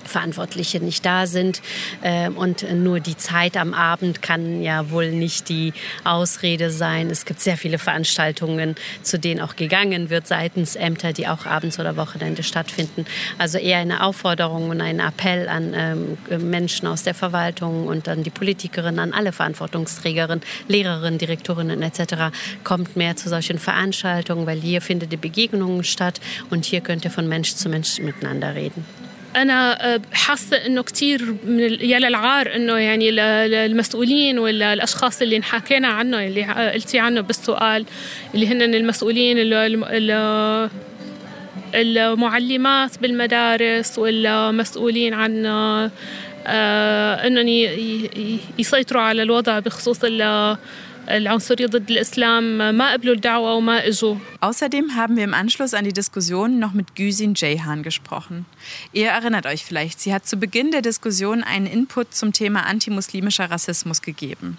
Verantwortliche 0.05 0.79
nicht 0.79 1.05
da 1.05 1.27
sind. 1.27 1.61
Ähm, 2.03 2.37
und 2.37 2.65
nur 2.73 2.99
die 2.99 3.17
Zeit 3.17 3.57
am 3.57 3.73
Abend 3.73 4.21
kann 4.21 4.61
ja 4.61 4.89
wohl 4.91 5.11
nicht 5.11 5.49
die 5.49 5.73
Ausrede 6.03 6.69
sein. 6.69 7.09
Es 7.09 7.25
gibt 7.25 7.41
sehr 7.41 7.57
viele 7.57 7.79
Veranstaltungen, 7.79 8.75
zu 9.01 9.19
denen 9.19 9.41
auch 9.41 9.55
gegangen 9.55 10.09
wird 10.09 10.27
seitens 10.27 10.75
Ämter, 10.75 11.13
die 11.13 11.27
auch 11.27 11.45
abends 11.45 11.79
oder 11.79 11.97
Wochenende 11.97 12.43
stattfinden. 12.43 13.05
Also 13.37 13.57
eher 13.57 13.79
eine 13.79 14.03
Aufforderung 14.03 14.69
und 14.69 14.81
ein 14.81 14.99
Appell 14.99 15.47
an 15.47 15.73
ähm, 15.73 16.49
Menschen 16.49 16.87
aus 16.87 17.03
der 17.03 17.13
Verwaltung 17.13 17.87
und 17.87 18.07
an 18.07 18.23
die 18.23 18.29
Politikerinnen, 18.29 18.99
an 18.99 19.13
alle 19.13 19.31
Verantwortungsträgerinnen, 19.31 20.43
Lehrerinnen, 20.67 21.17
Direktorinnen 21.19 21.81
etc. 21.81 22.35
Kommt 22.63 22.95
mehr 22.95 23.15
zu 23.15 23.29
solchen 23.29 23.59
Veranstaltungen, 23.59 24.45
weil 24.45 24.59
hier 24.59 24.81
findet 24.81 25.11
die 25.11 25.17
Begegnungen 25.17 25.83
statt 25.83 26.19
und 26.49 26.65
hier 26.65 26.81
könnt 26.81 27.05
ihr 27.05 27.11
von 27.11 27.27
Mensch 27.27 27.55
zu 27.55 27.69
Mensch 27.69 27.99
miteinander 27.99 28.55
reden. 28.55 28.85
أنا 29.35 29.99
حاسة 30.13 30.57
إنه 30.65 30.83
كثير 30.83 31.35
من 31.45 31.59
يا 31.59 31.99
للعار 31.99 32.55
إنه 32.55 32.77
يعني 32.77 33.09
المسؤولين 33.65 34.39
ولا 34.39 34.73
الاشخاص 34.73 35.21
اللي 35.21 35.37
انحكينا 35.37 35.87
عنه 35.87 36.25
اللي 36.25 36.71
قلتي 36.73 36.99
عنه 36.99 37.21
بالسؤال 37.21 37.85
اللي 38.35 38.47
هن 38.47 38.61
المسؤولين 38.61 39.37
اللي 39.39 40.69
المعلمات 41.75 42.99
بالمدارس 43.01 43.99
ولا 43.99 44.51
مسؤولين 44.51 45.13
عن 45.13 45.45
إنهم 47.25 47.47
يسيطروا 48.59 49.01
على 49.01 49.23
الوضع 49.23 49.59
بخصوص 49.59 50.03
العنصرية 51.10 51.66
ضد 51.66 51.90
الإسلام 51.90 52.74
ما 52.74 52.92
قبلوا 52.92 53.14
الدعوة 53.14 53.54
وما 53.54 53.86
إجوا. 53.88 54.16
Außerdem 54.40 54.94
haben 54.94 55.16
wir 55.16 55.24
im 55.24 55.34
Anschluss 55.34 55.74
an 55.74 55.84
die 55.84 55.92
Diskussion 55.92 56.58
noch 56.58 56.72
mit 56.72 56.94
Güsin 56.94 57.34
Ceyhan 57.34 57.82
gesprochen. 57.82 58.46
Ihr 58.92 59.08
erinnert 59.08 59.46
euch 59.46 59.64
vielleicht, 59.64 60.00
sie 60.00 60.14
hat 60.14 60.26
zu 60.26 60.36
Beginn 60.36 60.70
der 60.70 60.82
Diskussion 60.82 61.42
einen 61.42 61.66
Input 61.66 62.14
zum 62.14 62.32
Thema 62.32 62.60
antimuslimischer 62.66 63.50
Rassismus 63.50 64.02
gegeben. 64.02 64.58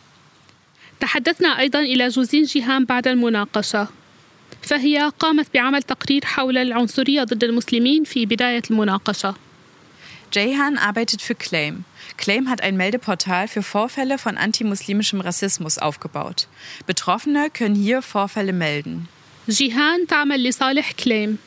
تحدثنا 0.99 1.59
أيضا 1.59 1.79
إلى 1.79 2.07
جوزين 2.07 2.43
جيهان 2.43 2.85
بعد 2.85 3.07
المناقشة 3.07 3.87
فهي 4.61 5.11
قامت 5.19 5.47
بعمل 5.53 5.83
تقرير 5.83 6.25
حول 6.25 6.57
العنصرية 6.57 7.23
ضد 7.23 7.43
المسلمين 7.43 8.03
في 8.03 8.25
بداية 8.25 8.61
المناقشة. 8.71 9.35
Jayhan 10.31 10.77
arbeitet 10.77 11.21
für 11.21 11.35
Claim. 11.35 11.83
Claim 12.17 12.49
hat 12.49 12.61
ein 12.61 12.77
Meldeportal 12.77 13.47
für 13.47 13.63
Vorfälle 13.63 14.17
von 14.17 14.37
antimuslimischem 14.37 15.21
Rassismus 15.21 15.77
aufgebaut. 15.77 16.47
Betroffene 16.85 17.49
können 17.49 17.75
hier 17.75 18.01
Vorfälle 18.01 18.53
melden. 18.53 19.07
جيهان 19.49 20.07
تعمل 20.07 20.43
لصالح 20.43 20.91
كليم 20.91 21.37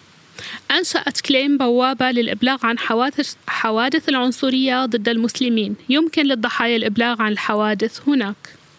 أنشأت 0.71 1.21
كليم 1.21 1.59
بوابة 1.59 2.11
للإبلاغ 2.11 2.67
عن 2.67 2.79
حوادث, 2.79 3.35
حوادث 3.47 4.09
العنصرية 4.09 4.87
ضد 4.87 5.09
المسلمين 5.09 5.77
يمكن 5.89 6.27
للضحايا 6.27 6.77
الإبلاغ 6.77 7.23
عن 7.23 7.33
الحوادث 7.33 8.01
هناك 8.09 8.37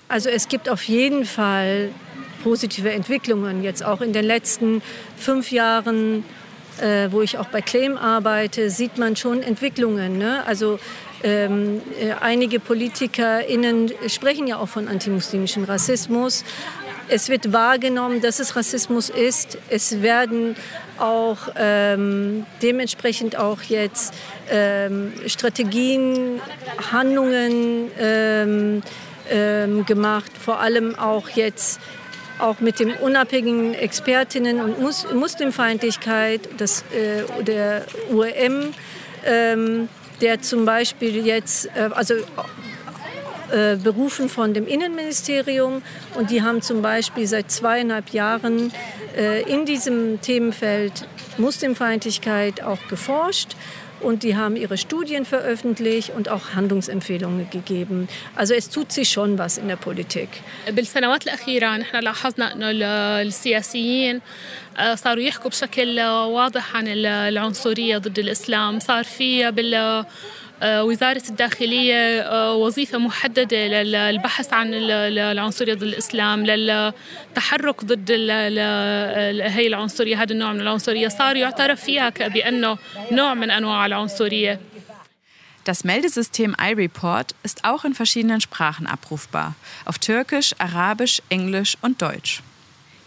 Also 0.07 0.29
es 0.29 0.47
gibt 0.47 0.69
auf 0.69 0.83
jeden 0.83 1.25
Fall 1.25 1.89
positive 2.43 2.91
Entwicklungen, 2.91 3.63
jetzt 3.63 3.83
auch 3.83 4.01
in 4.01 4.13
den 4.13 4.25
letzten 4.25 4.83
fünf 5.17 5.51
Jahren, 5.51 6.23
äh, 6.79 7.07
wo 7.09 7.23
ich 7.23 7.39
auch 7.39 7.47
bei 7.47 7.61
Claim 7.61 7.97
arbeite, 7.97 8.69
sieht 8.69 8.99
man 8.99 9.15
schon 9.15 9.41
Entwicklungen. 9.41 10.19
Ne? 10.19 10.45
Also 10.45 10.79
ähm, 11.22 11.82
äh, 12.00 12.12
einige 12.20 12.60
PolitikerInnen 12.60 13.92
sprechen 14.08 14.46
ja 14.46 14.58
auch 14.58 14.68
von 14.68 14.88
antimuslimischem 14.88 15.64
Rassismus. 15.64 16.44
Es 17.08 17.28
wird 17.28 17.52
wahrgenommen, 17.52 18.20
dass 18.20 18.38
es 18.38 18.54
Rassismus 18.54 19.10
ist. 19.10 19.58
Es 19.68 20.00
werden 20.00 20.54
auch 20.98 21.48
ähm, 21.56 22.46
dementsprechend 22.62 23.36
auch 23.36 23.62
jetzt 23.62 24.14
ähm, 24.48 25.12
Strategien, 25.26 26.40
Handlungen 26.92 27.90
ähm, 27.98 28.82
ähm, 29.28 29.86
gemacht, 29.86 30.30
vor 30.38 30.60
allem 30.60 30.96
auch 30.98 31.30
jetzt 31.30 31.80
auch 32.38 32.60
mit 32.60 32.80
dem 32.80 32.92
unabhängigen 32.92 33.74
Expertinnen 33.74 34.60
und 34.60 34.80
Mus 34.80 35.06
Muslimfeindlichkeit 35.12 36.48
das, 36.58 36.84
äh, 36.92 37.42
der 37.42 37.84
UEM, 38.10 38.72
ähm, 39.26 39.88
der 40.20 40.40
zum 40.40 40.64
Beispiel 40.64 41.26
jetzt, 41.26 41.66
äh, 41.66 41.90
also 41.94 42.14
äh, 43.52 43.76
berufen 43.76 44.28
von 44.28 44.54
dem 44.54 44.66
Innenministerium 44.66 45.82
und 46.14 46.30
die 46.30 46.42
haben 46.42 46.62
zum 46.62 46.82
Beispiel 46.82 47.26
seit 47.26 47.50
zweieinhalb 47.50 48.10
Jahren 48.10 48.72
äh, 49.16 49.42
in 49.42 49.66
diesem 49.66 50.20
Themenfeld 50.20 51.08
Muslimfeindlichkeit 51.36 52.62
auch 52.62 52.78
geforscht 52.88 53.56
und 54.01 54.23
die 54.23 54.35
haben 54.35 54.55
ihre 54.55 54.77
Studien 54.77 55.25
veröffentlicht 55.25 56.11
und 56.15 56.29
auch 56.29 56.53
Handlungsempfehlungen 56.55 57.49
gegeben. 57.49 58.07
Also 58.35 58.53
es 58.53 58.69
tut 58.69 58.91
sich 58.91 59.09
schon 59.09 59.37
was 59.37 59.57
in 59.57 59.67
der 59.67 59.77
Politik. 59.77 60.29
بالسنوات 60.71 61.23
الأخيرة 61.23 61.77
نحن 61.77 61.97
لاحظنا 61.97 62.53
أنه 62.53 62.71
السياسيين 63.21 64.21
صاروا 64.95 65.23
يحكوا 65.23 65.49
بشكل 65.49 65.99
واضح 66.01 66.75
عن 66.75 66.87
العنصرية 66.87 67.97
ضد 67.97 68.19
الإسلام 68.19 68.79
صار 68.79 69.03
في 69.03 69.51
بال 69.51 70.05
وزارة 70.62 71.22
الداخلية 71.28 72.52
وظيفة 72.54 72.98
محددة 72.98 73.82
للبحث 73.82 74.52
عن 74.52 74.74
العنصرية 74.74 75.74
ضد 75.74 75.82
الإسلام 75.82 76.46
للتحرك 76.46 77.84
ضد 77.84 78.10
هي 79.40 79.66
العنصرية 79.66 80.22
هذا 80.22 80.32
النوع 80.32 80.52
من 80.52 80.60
العنصرية 80.60 81.08
صار 81.08 81.36
يعترف 81.36 81.84
فيها 81.84 82.08
بأنه 82.08 82.78
نوع 83.12 83.34
من 83.34 83.50
أنواع 83.50 83.86
العنصرية 83.86 84.60
Das 85.64 85.84
Meldesystem 85.84 86.56
iReport 86.58 87.34
ist 87.42 87.64
auch 87.64 87.84
in 87.84 87.92
verschiedenen 87.92 88.40
Sprachen 88.40 88.86
abrufbar. 88.86 89.54
Auf 89.84 89.98
Türkisch, 89.98 90.54
Arabisch, 90.58 91.20
Englisch 91.28 91.76
und 91.82 92.00
Deutsch. 92.00 92.42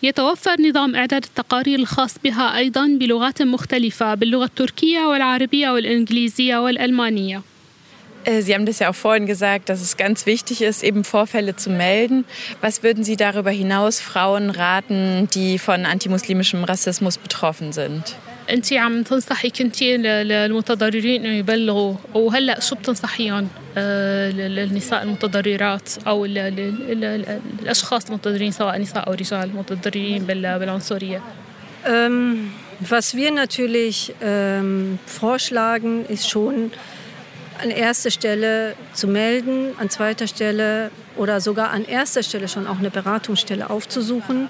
يتوفر 0.02 0.60
نظام 0.60 0.94
إعداد 0.96 1.24
التقارير 1.24 1.78
الخاص 1.78 2.14
بها 2.24 2.56
أيضا 2.56 2.86
بلغات 2.86 3.42
مختلفة 3.42 4.14
باللغة 4.14 4.44
التركية 4.44 5.00
والعربية 5.00 5.70
والإنجليزية 5.70 6.58
والألمانية. 6.58 7.42
Sie 8.40 8.54
haben 8.54 8.66
das 8.66 8.80
ja 8.80 8.90
auch 8.90 8.94
vorhin 8.94 9.26
gesagt, 9.26 9.70
dass 9.70 9.80
es 9.80 9.96
ganz 9.96 10.26
wichtig 10.26 10.60
ist, 10.60 10.82
eben 10.82 11.02
Vorfälle 11.02 11.56
zu 11.56 11.70
melden. 11.70 12.26
Was 12.60 12.82
würden 12.82 13.02
Sie 13.02 13.16
darüber 13.16 13.50
hinaus 13.50 14.00
Frauen 14.00 14.50
raten, 14.50 15.28
die 15.34 15.58
von 15.58 15.86
antimuslimischem 15.86 16.62
Rassismus 16.64 17.16
betroffen 17.16 17.72
sind? 17.72 18.16
انت 18.50 18.72
عم 18.72 19.02
تنصحي 19.02 19.50
كنتي 19.50 19.96
للمتضررين 19.96 21.24
انه 21.24 21.34
يبلغوا 21.34 21.94
وهلا 22.14 22.60
شو 22.60 22.76
بتنصحيهم 22.76 23.48
للنساء 23.76 25.02
المتضررات 25.02 25.90
او 26.06 26.24
الاشخاص 26.24 28.06
المتضررين 28.06 28.50
سواء 28.50 28.78
نساء 28.78 29.08
او 29.08 29.12
رجال 29.12 29.56
متضررين 29.56 30.24
بالعنصريه 30.24 31.22
ähm, 31.84 32.52
was 32.80 33.14
wir 33.14 33.30
natürlich 33.30 34.14
ähm, 34.20 34.98
vorschlagen, 35.06 36.04
ist 36.06 36.28
schon 36.28 36.70
an 37.62 37.70
erster 37.70 38.10
Stelle 38.10 38.74
zu 38.92 39.08
melden, 39.08 39.70
an 39.78 39.90
zweiter 39.90 40.26
Stelle 40.26 40.90
oder 41.16 41.40
sogar 41.40 41.70
an 41.70 41.84
erster 41.84 42.22
Stelle 42.22 42.48
schon 42.48 42.66
auch 42.66 42.78
eine 42.78 42.90
Beratungsstelle 42.90 43.68
aufzusuchen, 43.68 44.48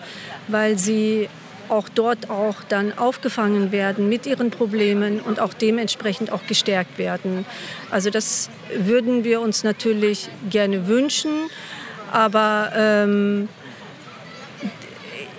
weil 0.49 0.78
sie 0.78 1.28
auch 1.70 1.89
dort 1.89 2.30
auch 2.30 2.55
dann 2.68 2.97
aufgefangen 2.97 3.72
werden 3.72 4.09
mit 4.09 4.26
ihren 4.26 4.51
Problemen 4.51 5.20
und 5.20 5.39
auch 5.39 5.53
dementsprechend 5.53 6.32
auch 6.32 6.45
gestärkt 6.47 6.97
werden. 6.97 7.45
Also 7.89 8.09
das 8.09 8.49
würden 8.76 9.24
wir 9.24 9.41
uns 9.41 9.64
natürlich 9.64 10.30
gerne 10.49 10.88
wünschen, 10.88 11.32
aber 12.11 12.72
ähm, 12.76 13.49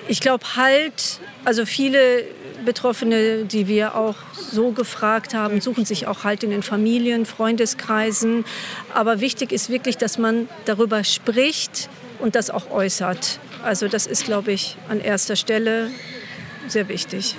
ich 0.09 0.21
glaube 0.21 0.45
halt, 0.57 1.21
also 1.45 1.65
viele 1.67 2.25
Betroffene, 2.65 3.45
die 3.45 3.69
wir 3.69 3.95
auch 3.95 4.17
so 4.35 4.71
gefragt 4.71 5.35
haben, 5.35 5.61
suchen 5.61 5.85
sich 5.85 6.07
auch 6.07 6.25
halt 6.25 6.43
in 6.43 6.51
den 6.51 6.63
Familien, 6.63 7.27
Freundeskreisen. 7.27 8.45
Aber 8.93 9.21
wichtig 9.21 9.53
ist 9.53 9.69
wirklich, 9.71 9.99
dass 9.99 10.19
man 10.19 10.49
darüber 10.65 11.05
spricht 11.05 11.89
und 12.21 12.35
das 12.35 12.51
auch 12.51 12.71
äußert. 12.71 13.39
Also 13.65 13.89
das 13.89 14.07
ist, 14.07 14.25
glaube 14.27 14.53
ich, 14.53 14.77
an 14.89 15.01
erster 15.01 15.37
Stelle 15.37 15.91
sehr 16.69 16.89
wichtig. 16.89 17.37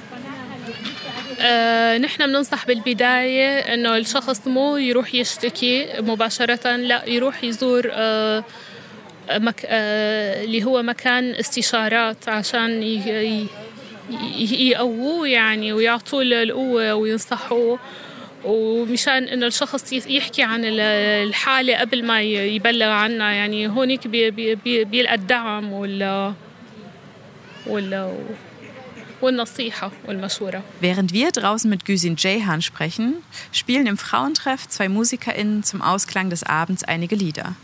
آه 1.40 1.98
نحن 1.98 2.28
بننصح 2.28 2.66
بالبداية 2.66 3.60
إنه 3.74 3.98
الشخص 3.98 4.48
مو 4.48 4.78
يروح 4.78 5.16
يشتكي 5.16 5.88
مباشرة 6.00 6.76
لا 6.76 7.10
يروح 7.10 7.44
يزور 7.44 7.90
آه 7.92 8.44
مك 9.32 9.62
آه 9.66 10.44
اللي 10.44 10.64
هو 10.64 10.84
مكان 10.84 11.36
استشارات 11.36 12.30
عشان 12.30 12.84
يقووه 14.40 15.28
يعني 15.28 15.74
ويعطوه 15.74 16.22
القوة 16.22 16.94
وينصحوه 16.94 17.80
ومشان 18.45 19.25
انه 19.25 19.47
الشخص 19.47 19.93
يحكي 19.93 20.43
عن 20.43 20.61
الحالة 20.65 21.77
قبل 21.77 22.05
ما 22.05 22.23
يبلغ 22.23 22.89
عنها 22.89 23.31
يعني 23.31 23.69
هونيك 23.69 24.07
بي 24.07 24.31
بي 24.31 24.85
بيلقى 24.85 25.15
الدعم 25.15 25.73
ولا 25.73 26.35
ولا 27.67 28.13
والنصيحة 29.23 29.93
والمشورة 30.09 30.63
Während 30.81 31.13
wir 31.13 31.31
draußen 31.33 31.69
mit 31.69 31.85
Güsin 31.85 32.17
Ceyhan 32.17 32.63
sprechen, 32.63 33.17
spielen 33.53 33.87
im 33.87 33.99
Frauentreff 33.99 34.69
zwei 34.69 34.89
MusikerInnen 34.89 35.63
zum 35.63 35.83
Ausklang 35.83 36.31
des 36.31 36.43
Abends 36.43 36.85
einige 36.85 37.17
Lieder. 37.17 37.55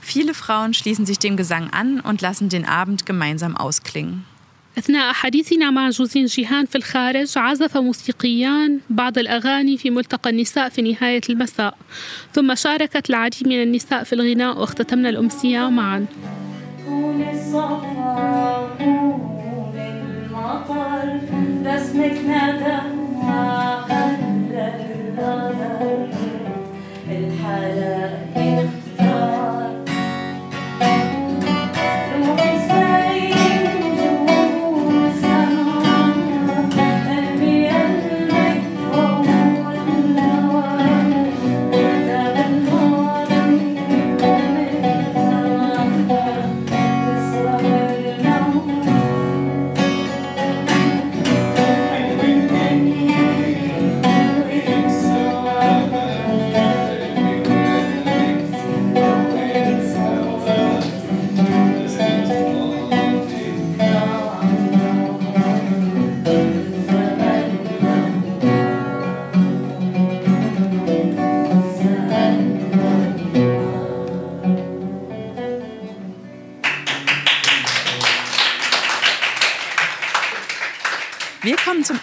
Viele 0.00 0.34
Frauen 0.34 0.74
schließen 0.74 1.06
sich 1.06 1.18
dem 1.18 1.36
Gesang 1.36 1.70
an 1.70 2.00
und 2.00 2.20
lassen 2.20 2.48
den 2.48 2.66
Abend 2.66 3.06
gemeinsam 3.06 3.56
ausklingen. 3.56 4.26
أثناء 4.77 5.13
حديثنا 5.13 5.71
مع 5.71 5.89
جوزين 5.89 6.25
جيهان 6.25 6.65
في 6.65 6.75
الخارج 6.75 7.37
عزف 7.37 7.77
موسيقيان 7.77 8.79
بعض 8.89 9.17
الأغاني 9.17 9.77
في 9.77 9.89
ملتقى 9.89 10.29
النساء 10.29 10.69
في 10.69 10.81
نهاية 10.81 11.21
المساء 11.29 11.77
ثم 12.33 12.55
شاركت 12.55 13.09
العديد 13.09 13.47
من 13.47 13.63
النساء 13.63 14.03
في 14.03 14.13
الغناء 14.13 14.59
واختتمنا 14.59 15.09
الأمسية 15.09 15.69
معا. 15.69 16.05
رسمك 21.65 22.17
ندى 22.27 23.03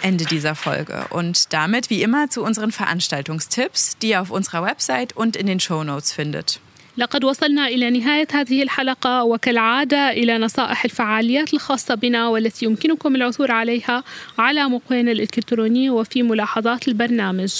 Ende 0.01 0.25
dieser 0.25 0.55
Folge 0.55 1.05
und 1.09 1.53
damit 1.53 1.89
wie 1.89 2.01
immer 2.01 2.29
zu 2.29 2.43
unseren 2.43 2.71
Veranstaltungstipps, 2.71 3.97
die 4.01 4.09
ihr 4.09 4.21
auf 4.21 4.31
unserer 4.31 4.63
Website 4.63 5.15
und 5.15 5.35
in 5.35 5.47
den 5.47 5.59
Shownotes 5.59 6.13
findet. 6.13 6.59
لقد 6.97 7.23
وصلنا 7.23 7.67
إلى 7.67 7.89
نهاية 7.89 8.27
هذه 8.31 8.63
الحلقة 8.63 9.23
وكالعادة 9.23 10.11
إلى 10.11 10.37
نصائح 10.37 10.85
الفعاليات 10.85 11.53
الخاصة 11.53 11.95
بنا 11.95 12.27
والتي 12.27 12.65
يمكنكم 12.65 13.15
العثور 13.15 13.51
عليها 13.51 14.03
على 14.37 14.69
موقعنا 14.69 15.11
الإلكتروني 15.11 15.89
وفي 15.89 16.23
ملاحظات 16.23 16.87
البرنامج. 16.87 17.53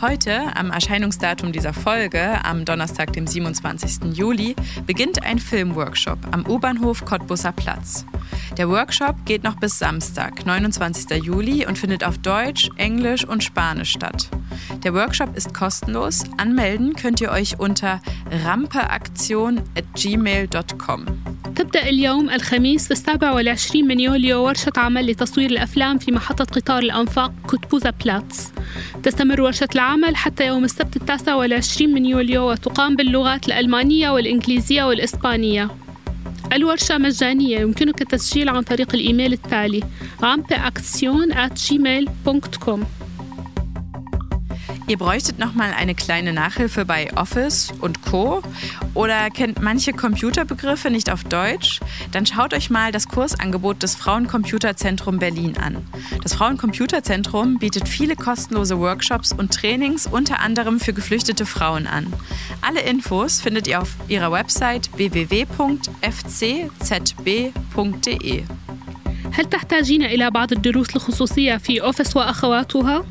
Heute, 0.00 0.56
am 0.56 0.70
Erscheinungsdatum 0.70 1.52
dieser 1.52 1.72
Folge, 1.72 2.44
am 2.44 2.64
Donnerstag, 2.64 3.12
dem 3.12 3.26
27. 3.26 4.16
Juli, 4.16 4.56
beginnt 4.86 5.22
ein 5.22 5.38
Filmworkshop 5.38 6.18
am 6.32 6.46
U-Bahnhof 6.46 7.04
Cottbusser 7.04 7.52
Platz. 7.52 8.04
Der 8.56 8.68
Workshop 8.68 9.14
geht 9.24 9.44
noch 9.44 9.56
bis 9.56 9.78
Samstag, 9.78 10.44
29. 10.44 11.24
Juli 11.24 11.64
und 11.66 11.78
findet 11.78 12.04
auf 12.04 12.18
Deutsch, 12.18 12.70
Englisch 12.76 13.24
und 13.24 13.44
Spanisch 13.44 13.90
statt. 13.90 14.28
Der 14.82 14.94
Workshop 14.94 15.36
ist 15.36 15.54
kostenlos. 15.54 16.24
Anmelden 16.38 16.94
könnt 16.94 17.20
ihr 17.20 17.30
euch 17.30 17.60
unter 17.60 18.00
rampeaktion.gmail.com. 18.44 21.06
تبدأ 21.56 21.88
اليوم 21.88 22.30
الخميس 22.30 22.92
السابع 22.92 23.32
والعشرين 23.32 23.86
من 23.86 24.00
يوليو 24.00 24.44
ورشة 24.44 24.72
عمل 24.76 25.10
لتصوير 25.10 25.50
الأفلام 25.50 25.98
في 25.98 26.12
محطة 26.12 26.44
قطار 26.44 26.82
الأنفاق 26.82 27.32
كوتبوزا 27.46 27.90
بلاتس. 27.90 28.52
تستمر 29.02 29.40
ورشة 29.40 29.68
العمل 29.74 30.16
حتى 30.16 30.46
يوم 30.46 30.64
السبت 30.64 30.96
التاسع 30.96 31.34
والعشرين 31.34 31.94
من 31.94 32.04
يوليو 32.04 32.50
وتقام 32.50 32.96
باللغات 32.96 33.46
الألمانية 33.46 34.10
والإنجليزية 34.10 34.84
والإسبانية. 34.84 35.70
الورشة 36.52 36.98
مجانية 36.98 37.60
يمكنك 37.60 38.02
التسجيل 38.02 38.48
عن 38.48 38.62
طريق 38.62 38.94
الإيميل 38.94 39.32
التالي 39.32 39.82
rampeaction@gmail.com 40.22 42.80
Ihr 44.87 44.97
bräuchtet 44.97 45.39
noch 45.39 45.53
mal 45.53 45.71
eine 45.71 45.95
kleine 45.95 46.33
Nachhilfe 46.33 46.85
bei 46.85 47.15
Office 47.15 47.71
und 47.79 48.01
Co. 48.01 48.41
oder 48.93 49.29
kennt 49.29 49.61
manche 49.61 49.93
Computerbegriffe 49.93 50.89
nicht 50.89 51.11
auf 51.11 51.23
Deutsch? 51.23 51.79
Dann 52.11 52.25
schaut 52.25 52.53
euch 52.53 52.69
mal 52.69 52.91
das 52.91 53.07
Kursangebot 53.07 53.83
des 53.83 53.95
Frauencomputerzentrum 53.95 55.19
Berlin 55.19 55.57
an. 55.57 55.85
Das 56.23 56.33
Frauencomputerzentrum 56.33 57.59
bietet 57.59 57.87
viele 57.87 58.15
kostenlose 58.15 58.79
Workshops 58.79 59.31
und 59.31 59.53
Trainings 59.53 60.07
unter 60.07 60.39
anderem 60.39 60.79
für 60.79 60.93
geflüchtete 60.93 61.45
Frauen 61.45 61.85
an. 61.87 62.11
Alle 62.61 62.81
Infos 62.81 63.41
findet 63.41 63.67
ihr 63.67 63.81
auf 63.81 63.95
ihrer 64.07 64.31
Website 64.31 64.89
www.fczb.de. 64.95 65.59
هل 69.31 69.45
تحتاجين 69.45 70.03
إلى 70.03 70.31
بعض 70.31 70.51
الدروس 70.51 70.95
الخصوصية 70.95 71.57
في 71.57 71.81
أوفيس 71.81 72.15
وأخواتها؟ 72.15 73.05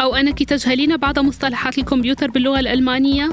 أو 0.00 0.14
أنك 0.14 0.42
تجهلين 0.42 0.96
بعض 0.96 1.18
مصطلحات 1.18 1.78
الكمبيوتر 1.78 2.30
باللغة 2.30 2.60
الألمانية؟ 2.60 3.28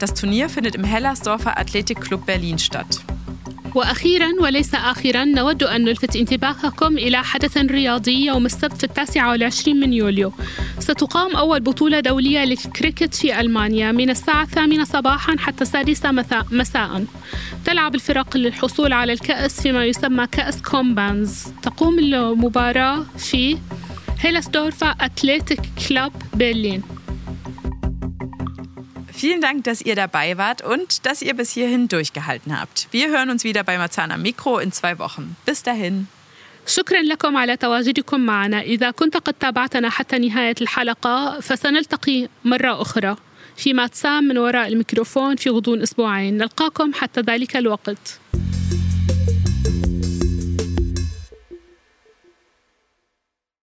Das 0.00 0.14
Turnier 0.14 0.48
findet 0.48 0.76
im 0.76 0.84
Hellersdorfer 0.84 1.58
Athletikclub 1.58 2.24
Berlin 2.24 2.58
statt. 2.58 3.04
وأخيرا 3.74 4.32
وليس 4.40 4.74
آخرا 4.74 5.24
نود 5.24 5.62
أن 5.62 5.84
نلفت 5.84 6.16
انتباهكم 6.16 6.98
إلى 6.98 7.24
حدث 7.24 7.58
رياضي 7.58 8.26
يوم 8.26 8.46
السبت 8.46 8.76
في 8.76 8.84
التاسع 8.84 9.30
والعشرين 9.30 9.80
من 9.80 9.92
يوليو. 9.92 10.32
ستقام 10.78 11.36
أول 11.36 11.60
بطولة 11.60 12.00
دولية 12.00 12.44
للكريكت 12.44 13.14
في 13.14 13.40
ألمانيا 13.40 13.92
من 13.92 14.10
الساعة 14.10 14.42
الثامنة 14.42 14.84
صباحا 14.84 15.36
حتى 15.38 15.62
السادسة 15.62 16.12
مساء 16.50 17.04
تلعب 17.64 17.94
الفرق 17.94 18.36
للحصول 18.36 18.92
على 18.92 19.12
الكأس 19.12 19.60
فيما 19.60 19.84
يسمى 19.84 20.26
كأس 20.26 20.62
كومبانز 20.62 21.44
تقوم 21.62 21.98
المباراة 21.98 23.04
في 23.18 23.58
هيلسدورفا 24.20 24.90
أتليتيك 25.00 25.60
كلوب 25.88 26.12
برلين 26.34 26.82
Vielen 29.23 29.41
Dank, 29.41 29.63
dass 29.63 29.81
ihr 29.81 29.95
dabei 29.95 30.37
wart 30.37 30.61
und 30.61 31.05
dass 31.05 31.21
ihr 31.21 31.33
bis 31.33 31.51
hierhin 31.51 31.87
durchgehalten 31.87 32.59
habt. 32.59 32.87
Wir 32.91 33.09
hören 33.09 33.29
uns 33.29 33.43
wieder 33.43 33.63
bei 33.63 33.77
Marzana 33.77 34.17
Mikro 34.17 34.59
in 34.59 34.71
zwei 34.71 34.97
Wochen. 34.99 35.35
Bis 35.45 35.63
dahin. 35.63 36.07
شكرا 36.67 37.01
لكم 37.01 37.37
على 37.37 37.57
تواجدكم 37.57 38.19
معنا 38.19 38.61
إذا 38.61 38.91
كنت 38.91 39.17
قد 39.17 39.33
تابعتنا 39.33 39.89
حتى 39.89 40.19
نهاية 40.19 40.55
الحلقة 40.61 41.39
فسنلتقي 41.39 42.27
مرة 42.45 42.81
أخرى 42.81 43.15
فيما 43.57 43.87
تسام 43.87 44.23
من 44.23 44.37
وراء 44.37 44.67
الميكروفون 44.67 45.35
في 45.35 45.49
غضون 45.49 45.81
أسبوعين 45.81 46.37
نلقاكم 46.37 46.93
حتى 46.93 47.21
ذلك 47.21 47.57
الوقت 47.57 48.19